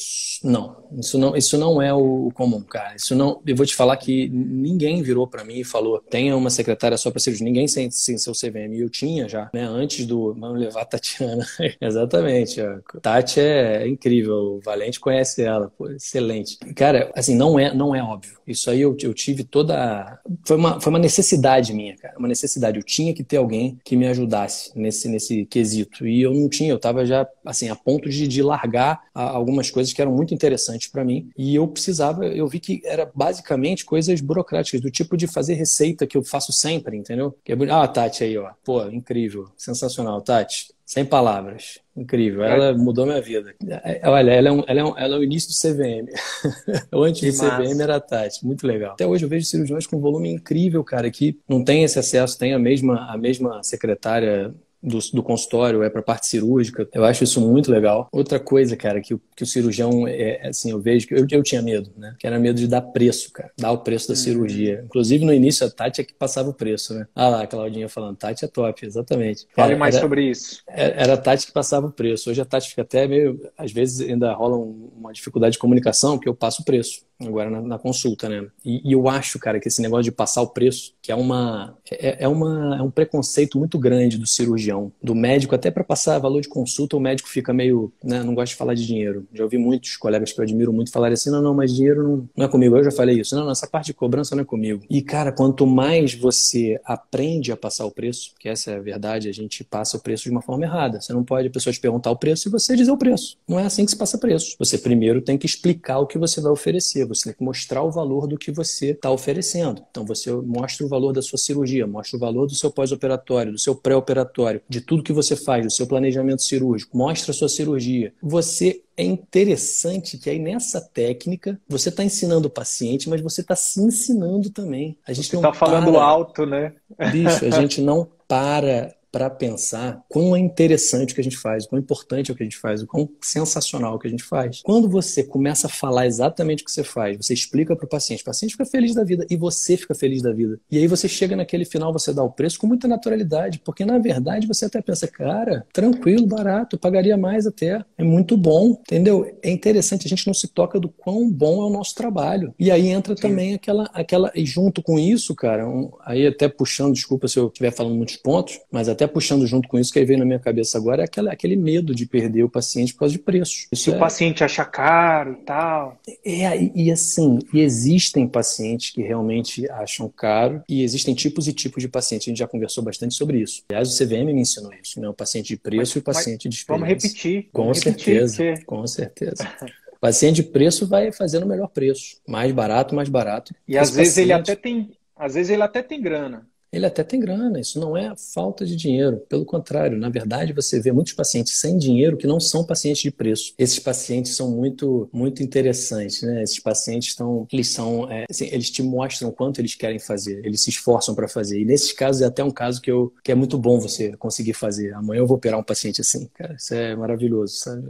Não, 0.42 0.76
isso 0.98 1.18
não, 1.18 1.36
isso 1.36 1.58
não 1.58 1.80
é 1.80 1.92
o 1.92 2.30
comum, 2.34 2.62
cara. 2.62 2.96
Isso 2.96 3.14
não. 3.14 3.40
Eu 3.46 3.56
vou 3.56 3.66
te 3.66 3.74
falar 3.74 3.96
que 3.96 4.28
ninguém 4.28 5.02
virou 5.02 5.26
para 5.26 5.44
mim 5.44 5.60
e 5.60 5.64
falou: 5.64 6.00
tenha 6.00 6.36
uma 6.36 6.49
secretária 6.50 6.96
só 6.96 7.10
para 7.10 7.20
cirurgia. 7.20 7.44
Ninguém 7.44 7.68
sem, 7.68 7.90
sem 7.90 8.18
seu 8.18 8.32
CVM. 8.32 8.74
Eu 8.74 8.90
tinha 8.90 9.28
já, 9.28 9.50
né? 9.52 9.62
Antes 9.62 10.06
do. 10.06 10.34
Vamos 10.34 10.60
levar 10.60 10.82
a 10.82 10.84
Tatiana. 10.84 11.46
Exatamente. 11.80 12.60
A 12.60 12.80
Tati 13.00 13.40
é 13.40 13.86
incrível. 13.86 14.34
O 14.34 14.60
Valente 14.60 15.00
conhece 15.00 15.42
ela. 15.42 15.70
Pô, 15.76 15.88
excelente. 15.90 16.56
Cara, 16.74 17.10
assim, 17.14 17.34
não 17.34 17.58
é, 17.58 17.74
não 17.74 17.94
é 17.94 18.02
óbvio. 18.02 18.38
Isso 18.46 18.70
aí 18.70 18.80
eu, 18.80 18.96
eu 19.00 19.14
tive 19.14 19.44
toda. 19.44 20.20
Foi 20.44 20.56
uma, 20.56 20.80
foi 20.80 20.90
uma 20.90 20.98
necessidade 20.98 21.72
minha, 21.72 21.96
cara. 21.96 22.18
Uma 22.18 22.28
necessidade. 22.28 22.78
Eu 22.78 22.82
tinha 22.82 23.14
que 23.14 23.22
ter 23.22 23.36
alguém 23.36 23.78
que 23.84 23.96
me 23.96 24.06
ajudasse 24.06 24.72
nesse, 24.74 25.08
nesse 25.08 25.44
quesito. 25.46 26.06
E 26.06 26.22
eu 26.22 26.34
não 26.34 26.48
tinha. 26.48 26.70
Eu 26.70 26.78
tava 26.78 27.04
já, 27.06 27.26
assim, 27.44 27.68
a 27.68 27.76
ponto 27.76 28.08
de, 28.08 28.26
de 28.26 28.42
largar 28.42 29.00
algumas 29.14 29.70
coisas 29.70 29.92
que 29.92 30.00
eram 30.00 30.12
muito 30.12 30.34
interessantes 30.34 30.88
para 30.88 31.04
mim. 31.04 31.30
E 31.36 31.54
eu 31.54 31.66
precisava. 31.68 32.26
Eu 32.26 32.48
vi 32.48 32.58
que 32.58 32.80
era 32.84 33.10
basicamente 33.14 33.84
coisas 33.84 34.20
burocráticas, 34.20 34.80
do 34.80 34.90
tipo 34.90 35.16
de 35.16 35.26
fazer 35.26 35.54
receita 35.54 36.06
que 36.06 36.16
eu 36.16 36.24
faço 36.24 36.39
sempre, 36.40 36.96
entendeu? 36.96 37.36
Que 37.44 37.52
é 37.52 37.56
Ah, 37.70 37.86
Tati 37.86 38.24
aí, 38.24 38.36
ó. 38.36 38.50
Pô, 38.64 38.84
incrível. 38.86 39.48
Sensacional, 39.56 40.20
Tati. 40.22 40.72
Sem 40.84 41.04
palavras. 41.04 41.78
Incrível. 41.96 42.42
Ela 42.42 42.76
mudou 42.76 43.06
minha 43.06 43.20
vida. 43.20 43.54
É, 43.84 44.08
olha, 44.08 44.32
ela 44.32 44.48
é, 44.48 44.52
um, 44.52 44.64
ela 44.66 44.80
é, 44.80 44.84
um, 44.84 44.98
ela 44.98 45.14
é 45.14 45.18
o 45.18 45.22
início 45.22 45.50
do 45.50 45.54
CVM. 45.54 46.08
o 46.92 47.04
antes 47.04 47.38
do 47.38 47.46
CVM 47.46 47.80
era 47.80 47.96
a 47.96 48.00
Tati. 48.00 48.44
Muito 48.44 48.66
legal. 48.66 48.94
Até 48.94 49.06
hoje 49.06 49.24
eu 49.24 49.28
vejo 49.28 49.46
cirurgiões 49.46 49.86
com 49.86 50.00
volume 50.00 50.30
incrível, 50.30 50.82
cara, 50.82 51.10
que 51.10 51.38
não 51.48 51.62
tem 51.62 51.84
esse 51.84 51.98
acesso, 51.98 52.36
tem 52.36 52.54
a 52.54 52.58
mesma, 52.58 53.08
a 53.08 53.16
mesma 53.16 53.62
secretária 53.62 54.52
do, 54.82 54.98
do 55.12 55.22
consultório, 55.22 55.82
é 55.82 55.90
para 55.90 56.02
parte 56.02 56.26
cirúrgica. 56.26 56.88
Eu 56.92 57.04
acho 57.04 57.24
isso 57.24 57.40
muito 57.40 57.70
legal. 57.70 58.08
Outra 58.12 58.40
coisa, 58.40 58.76
cara, 58.76 59.00
que, 59.00 59.16
que 59.36 59.42
o 59.42 59.46
cirurgião, 59.46 60.06
é, 60.06 60.46
é, 60.46 60.48
assim, 60.48 60.70
eu 60.70 60.80
vejo 60.80 61.06
que 61.06 61.14
eu, 61.14 61.26
eu 61.30 61.42
tinha 61.42 61.62
medo, 61.62 61.90
né? 61.96 62.14
Que 62.18 62.26
era 62.26 62.38
medo 62.38 62.58
de 62.58 62.66
dar 62.66 62.82
preço, 62.82 63.32
cara, 63.32 63.50
dar 63.58 63.72
o 63.72 63.78
preço 63.78 64.08
da 64.08 64.14
uhum. 64.14 64.20
cirurgia. 64.20 64.82
Inclusive, 64.84 65.24
no 65.24 65.32
início, 65.32 65.66
a 65.66 65.70
Tati 65.70 66.00
é 66.00 66.04
que 66.04 66.14
passava 66.14 66.48
o 66.48 66.54
preço, 66.54 66.94
né? 66.94 67.06
Ah 67.14 67.28
lá, 67.28 67.42
a 67.42 67.46
Claudinha 67.46 67.88
falando, 67.88 68.16
Tati 68.16 68.44
é 68.44 68.48
top, 68.48 68.86
exatamente. 68.86 69.46
Fale 69.54 69.76
mais 69.76 69.94
era, 69.94 70.02
sobre 70.02 70.24
isso. 70.24 70.62
Era, 70.66 71.02
era 71.02 71.14
a 71.14 71.16
Tati 71.16 71.46
que 71.46 71.52
passava 71.52 71.86
o 71.86 71.92
preço. 71.92 72.30
Hoje 72.30 72.40
a 72.40 72.44
Tati 72.44 72.70
fica 72.70 72.82
até 72.82 73.06
meio, 73.06 73.40
às 73.56 73.72
vezes 73.72 74.00
ainda 74.08 74.32
rola 74.32 74.56
uma 74.56 75.12
dificuldade 75.12 75.52
de 75.52 75.58
comunicação, 75.58 76.16
porque 76.16 76.28
eu 76.28 76.34
passo 76.34 76.62
o 76.62 76.64
preço 76.64 77.09
agora 77.20 77.50
na, 77.50 77.60
na 77.60 77.78
consulta, 77.78 78.28
né? 78.28 78.46
E, 78.64 78.88
e, 78.88 78.92
eu 78.92 79.08
acho, 79.08 79.38
cara, 79.38 79.60
que 79.60 79.68
esse 79.68 79.82
negócio 79.82 80.04
de 80.04 80.12
passar 80.12 80.42
o 80.42 80.48
preço, 80.48 80.94
que 81.02 81.12
é 81.12 81.14
uma 81.14 81.76
é, 81.90 82.24
é, 82.24 82.28
uma 82.28 82.76
é 82.78 82.82
um 82.82 82.90
preconceito 82.90 83.58
muito 83.58 83.78
grande 83.78 84.18
do 84.18 84.26
cirurgião, 84.26 84.92
do 85.02 85.14
médico, 85.14 85.54
até 85.54 85.70
para 85.70 85.84
passar 85.84 86.18
valor 86.18 86.40
de 86.40 86.48
consulta, 86.48 86.96
o 86.96 87.00
médico 87.00 87.28
fica 87.28 87.52
meio, 87.52 87.92
né, 88.02 88.22
não 88.22 88.34
gosta 88.34 88.52
de 88.52 88.56
falar 88.56 88.74
de 88.74 88.86
dinheiro. 88.86 89.26
Já 89.32 89.44
ouvi 89.44 89.58
muitos 89.58 89.96
colegas 89.96 90.32
que 90.32 90.40
eu 90.40 90.44
admiro 90.44 90.72
muito 90.72 90.90
falarem 90.90 91.14
assim, 91.14 91.30
não, 91.30 91.42
não, 91.42 91.54
mas 91.54 91.74
dinheiro 91.74 92.02
não, 92.02 92.28
não 92.36 92.46
é 92.46 92.48
comigo. 92.48 92.76
Eu 92.76 92.84
já 92.84 92.90
falei 92.90 93.20
isso. 93.20 93.34
Não, 93.34 93.44
não, 93.44 93.52
essa 93.52 93.66
parte 93.66 93.86
de 93.86 93.94
cobrança 93.94 94.34
não 94.34 94.42
é 94.42 94.44
comigo. 94.44 94.82
E, 94.88 95.02
cara, 95.02 95.32
quanto 95.32 95.66
mais 95.66 96.14
você 96.14 96.80
aprende 96.84 97.52
a 97.52 97.56
passar 97.56 97.84
o 97.84 97.90
preço, 97.90 98.32
que 98.38 98.48
essa 98.48 98.70
é 98.70 98.76
a 98.76 98.80
verdade, 98.80 99.28
a 99.28 99.32
gente 99.32 99.64
passa 99.64 99.96
o 99.96 100.00
preço 100.00 100.24
de 100.24 100.30
uma 100.30 100.42
forma 100.42 100.64
errada. 100.64 101.00
Você 101.00 101.12
não 101.12 101.24
pode 101.24 101.48
a 101.48 101.50
pessoa 101.50 101.72
te 101.72 101.80
perguntar 101.80 102.10
o 102.10 102.16
preço 102.16 102.48
e 102.48 102.50
você 102.50 102.76
dizer 102.76 102.90
o 102.90 102.96
preço. 102.96 103.36
Não 103.48 103.58
é 103.58 103.64
assim 103.64 103.84
que 103.84 103.90
se 103.90 103.96
passa 103.96 104.18
preço. 104.18 104.56
Você 104.58 104.78
primeiro 104.78 105.20
tem 105.20 105.36
que 105.36 105.46
explicar 105.46 105.98
o 105.98 106.06
que 106.06 106.18
você 106.18 106.40
vai 106.40 106.52
oferecer 106.52 107.06
você 107.10 107.24
tem 107.24 107.34
que 107.34 107.44
mostrar 107.44 107.82
o 107.82 107.90
valor 107.90 108.26
do 108.26 108.38
que 108.38 108.50
você 108.50 108.90
está 108.90 109.10
oferecendo. 109.10 109.82
Então 109.90 110.04
você 110.04 110.32
mostra 110.32 110.86
o 110.86 110.88
valor 110.88 111.12
da 111.12 111.20
sua 111.20 111.38
cirurgia, 111.38 111.86
mostra 111.86 112.16
o 112.16 112.20
valor 112.20 112.46
do 112.46 112.54
seu 112.54 112.70
pós-operatório, 112.70 113.52
do 113.52 113.58
seu 113.58 113.74
pré-operatório, 113.74 114.62
de 114.68 114.80
tudo 114.80 115.02
que 115.02 115.12
você 115.12 115.36
faz, 115.36 115.64
do 115.64 115.72
seu 115.72 115.86
planejamento 115.86 116.42
cirúrgico, 116.42 116.96
mostra 116.96 117.32
a 117.32 117.34
sua 117.34 117.48
cirurgia. 117.48 118.12
Você 118.22 118.82
é 118.96 119.02
interessante 119.02 120.18
que 120.18 120.30
aí 120.30 120.38
nessa 120.38 120.80
técnica 120.80 121.60
você 121.68 121.88
está 121.88 122.04
ensinando 122.04 122.48
o 122.48 122.50
paciente, 122.50 123.08
mas 123.08 123.20
você 123.20 123.40
está 123.40 123.56
se 123.56 123.80
ensinando 123.80 124.50
também. 124.50 124.96
A 125.06 125.12
gente 125.12 125.34
está 125.34 125.52
falando 125.52 125.92
para... 125.92 126.02
alto, 126.02 126.46
né? 126.46 126.74
Bicho, 127.10 127.44
a 127.44 127.50
gente 127.50 127.80
não 127.80 128.06
para 128.28 128.94
para 129.10 129.28
pensar 129.28 130.02
quão 130.08 130.34
é 130.34 130.38
interessante 130.38 131.12
o 131.12 131.14
que 131.14 131.20
a 131.20 131.24
gente 131.24 131.36
faz, 131.36 131.66
quão 131.66 131.80
importante 131.80 132.30
é 132.30 132.34
o 132.34 132.36
que 132.36 132.42
a 132.42 132.46
gente 132.46 132.56
faz, 132.58 132.82
o 132.82 132.86
quão 132.86 133.08
sensacional 133.20 133.92
é 133.92 133.96
o 133.96 133.98
que 133.98 134.08
a 134.08 134.10
gente 134.10 134.22
faz. 134.22 134.60
Quando 134.62 134.88
você 134.88 135.24
começa 135.24 135.66
a 135.66 135.70
falar 135.70 136.06
exatamente 136.06 136.62
o 136.62 136.66
que 136.66 136.72
você 136.72 136.84
faz, 136.84 137.16
você 137.16 137.34
explica 137.34 137.74
para 137.74 137.86
o 137.86 137.88
paciente, 137.88 138.22
o 138.22 138.24
paciente 138.24 138.52
fica 138.52 138.64
feliz 138.64 138.94
da 138.94 139.04
vida 139.04 139.26
e 139.28 139.36
você 139.36 139.76
fica 139.76 139.94
feliz 139.94 140.22
da 140.22 140.32
vida. 140.32 140.58
E 140.70 140.78
aí 140.78 140.86
você 140.86 141.08
chega 141.08 141.36
naquele 141.36 141.64
final, 141.64 141.92
você 141.92 142.12
dá 142.12 142.22
o 142.22 142.30
preço 142.30 142.58
com 142.58 142.66
muita 142.66 142.86
naturalidade, 142.86 143.60
porque 143.64 143.84
na 143.84 143.98
verdade 143.98 144.46
você 144.46 144.64
até 144.64 144.80
pensa, 144.80 145.06
cara, 145.06 145.66
tranquilo, 145.72 146.26
barato, 146.26 146.78
pagaria 146.78 147.16
mais 147.16 147.46
até, 147.46 147.84
é 147.98 148.04
muito 148.04 148.36
bom, 148.36 148.78
entendeu? 148.80 149.36
É 149.42 149.50
interessante, 149.50 150.06
a 150.06 150.08
gente 150.08 150.26
não 150.26 150.34
se 150.34 150.48
toca 150.48 150.78
do 150.78 150.88
quão 150.88 151.30
bom 151.30 151.62
é 151.62 151.66
o 151.66 151.70
nosso 151.70 151.94
trabalho. 151.94 152.54
E 152.58 152.70
aí 152.70 152.88
entra 152.88 153.16
Sim. 153.16 153.22
também 153.22 153.54
aquela, 153.54 153.90
aquela, 153.92 154.30
e 154.34 154.44
junto 154.44 154.82
com 154.82 154.98
isso, 154.98 155.34
cara, 155.34 155.68
um, 155.68 155.90
aí 156.04 156.26
até 156.26 156.48
puxando, 156.48 156.94
desculpa 156.94 157.28
se 157.28 157.38
eu 157.38 157.48
estiver 157.48 157.72
falando 157.72 157.94
muitos 157.94 158.16
pontos, 158.16 158.60
mas 158.70 158.88
até 158.88 158.99
até 159.00 159.06
puxando 159.06 159.46
junto 159.46 159.66
com 159.66 159.78
isso, 159.78 159.92
que 159.92 159.98
aí 159.98 160.04
veio 160.04 160.18
na 160.18 160.24
minha 160.24 160.38
cabeça 160.38 160.76
agora, 160.76 161.02
é 161.02 161.04
aquele, 161.06 161.30
aquele 161.30 161.56
medo 161.56 161.94
de 161.94 162.04
perder 162.04 162.42
o 162.42 162.50
paciente 162.50 162.92
por 162.92 163.00
causa 163.00 163.12
de 163.12 163.18
preço. 163.18 163.66
Isso 163.72 163.84
Se 163.84 163.90
é... 163.90 163.96
o 163.96 163.98
paciente 163.98 164.44
acha 164.44 164.64
caro 164.64 165.32
e 165.32 165.44
tal. 165.44 165.98
É, 166.24 166.62
e, 166.62 166.72
e 166.74 166.92
assim, 166.92 167.38
e 167.52 167.60
existem 167.60 168.28
pacientes 168.28 168.90
que 168.90 169.02
realmente 169.02 169.68
acham 169.70 170.08
caro, 170.08 170.62
e 170.68 170.82
existem 170.82 171.14
tipos 171.14 171.48
e 171.48 171.52
tipos 171.52 171.82
de 171.82 171.88
pacientes. 171.88 172.28
A 172.28 172.30
gente 172.30 172.38
já 172.38 172.46
conversou 172.46 172.84
bastante 172.84 173.14
sobre 173.14 173.40
isso. 173.40 173.62
Aliás, 173.70 173.92
o 173.92 173.96
CVM 173.96 174.26
me 174.26 174.40
ensinou 174.40 174.72
isso, 174.74 175.00
né? 175.00 175.08
O 175.08 175.14
paciente 175.14 175.48
de 175.48 175.56
preço 175.56 175.78
mas, 175.78 175.96
e 175.96 175.98
o 175.98 176.02
paciente 176.02 176.48
de 176.48 176.54
experiência. 176.56 176.86
Vamos 176.86 177.02
repetir. 177.02 177.48
Com 177.52 177.62
vamos 177.62 177.78
certeza, 177.78 178.42
repetir, 178.42 178.64
com 178.66 178.86
certeza. 178.86 179.52
O 179.96 180.00
paciente 180.00 180.36
de 180.36 180.42
preço 180.42 180.86
vai 180.86 181.10
fazendo 181.10 181.44
o 181.44 181.48
melhor 181.48 181.68
preço. 181.68 182.18
Mais 182.28 182.52
barato, 182.52 182.94
mais 182.94 183.08
barato. 183.08 183.54
E 183.66 183.78
às 183.78 183.90
vezes 183.90 184.14
paciente... 184.14 184.26
ele 184.26 184.32
até 184.32 184.56
tem. 184.56 184.90
Às 185.16 185.34
vezes 185.34 185.50
ele 185.50 185.62
até 185.62 185.82
tem 185.82 186.00
grana 186.00 186.46
ele 186.72 186.86
até 186.86 187.02
tem 187.02 187.20
grana. 187.20 187.60
Isso 187.60 187.80
não 187.80 187.96
é 187.96 188.14
falta 188.16 188.64
de 188.64 188.76
dinheiro. 188.76 189.18
Pelo 189.28 189.44
contrário, 189.44 189.98
na 189.98 190.08
verdade, 190.08 190.52
você 190.52 190.80
vê 190.80 190.92
muitos 190.92 191.12
pacientes 191.12 191.58
sem 191.58 191.76
dinheiro 191.76 192.16
que 192.16 192.26
não 192.26 192.38
são 192.38 192.64
pacientes 192.64 193.02
de 193.02 193.10
preço. 193.10 193.54
Esses 193.58 193.78
pacientes 193.78 194.36
são 194.36 194.50
muito, 194.50 195.08
muito 195.12 195.42
interessantes, 195.42 196.22
né? 196.22 196.42
Esses 196.42 196.60
pacientes 196.60 197.10
estão, 197.10 197.46
eles 197.52 197.70
são, 197.70 198.10
é, 198.10 198.24
assim, 198.28 198.48
eles 198.52 198.70
te 198.70 198.82
mostram 198.82 199.30
quanto 199.30 199.60
eles 199.60 199.74
querem 199.74 199.98
fazer. 199.98 200.44
Eles 200.44 200.62
se 200.62 200.70
esforçam 200.70 201.14
para 201.14 201.28
fazer. 201.28 201.60
E 201.60 201.64
nesses 201.64 201.92
casos 201.92 202.22
é 202.22 202.26
até 202.26 202.42
um 202.44 202.50
caso 202.50 202.80
que, 202.80 202.90
eu, 202.90 203.12
que 203.22 203.32
é 203.32 203.34
muito 203.34 203.58
bom 203.58 203.78
você 203.78 204.16
conseguir 204.16 204.54
fazer. 204.54 204.94
Amanhã 204.94 205.20
eu 205.20 205.26
vou 205.26 205.36
operar 205.36 205.58
um 205.58 205.64
paciente 205.64 206.00
assim, 206.00 206.28
cara. 206.34 206.54
Isso 206.54 206.74
é 206.74 206.94
maravilhoso, 206.94 207.54
sabe? 207.56 207.82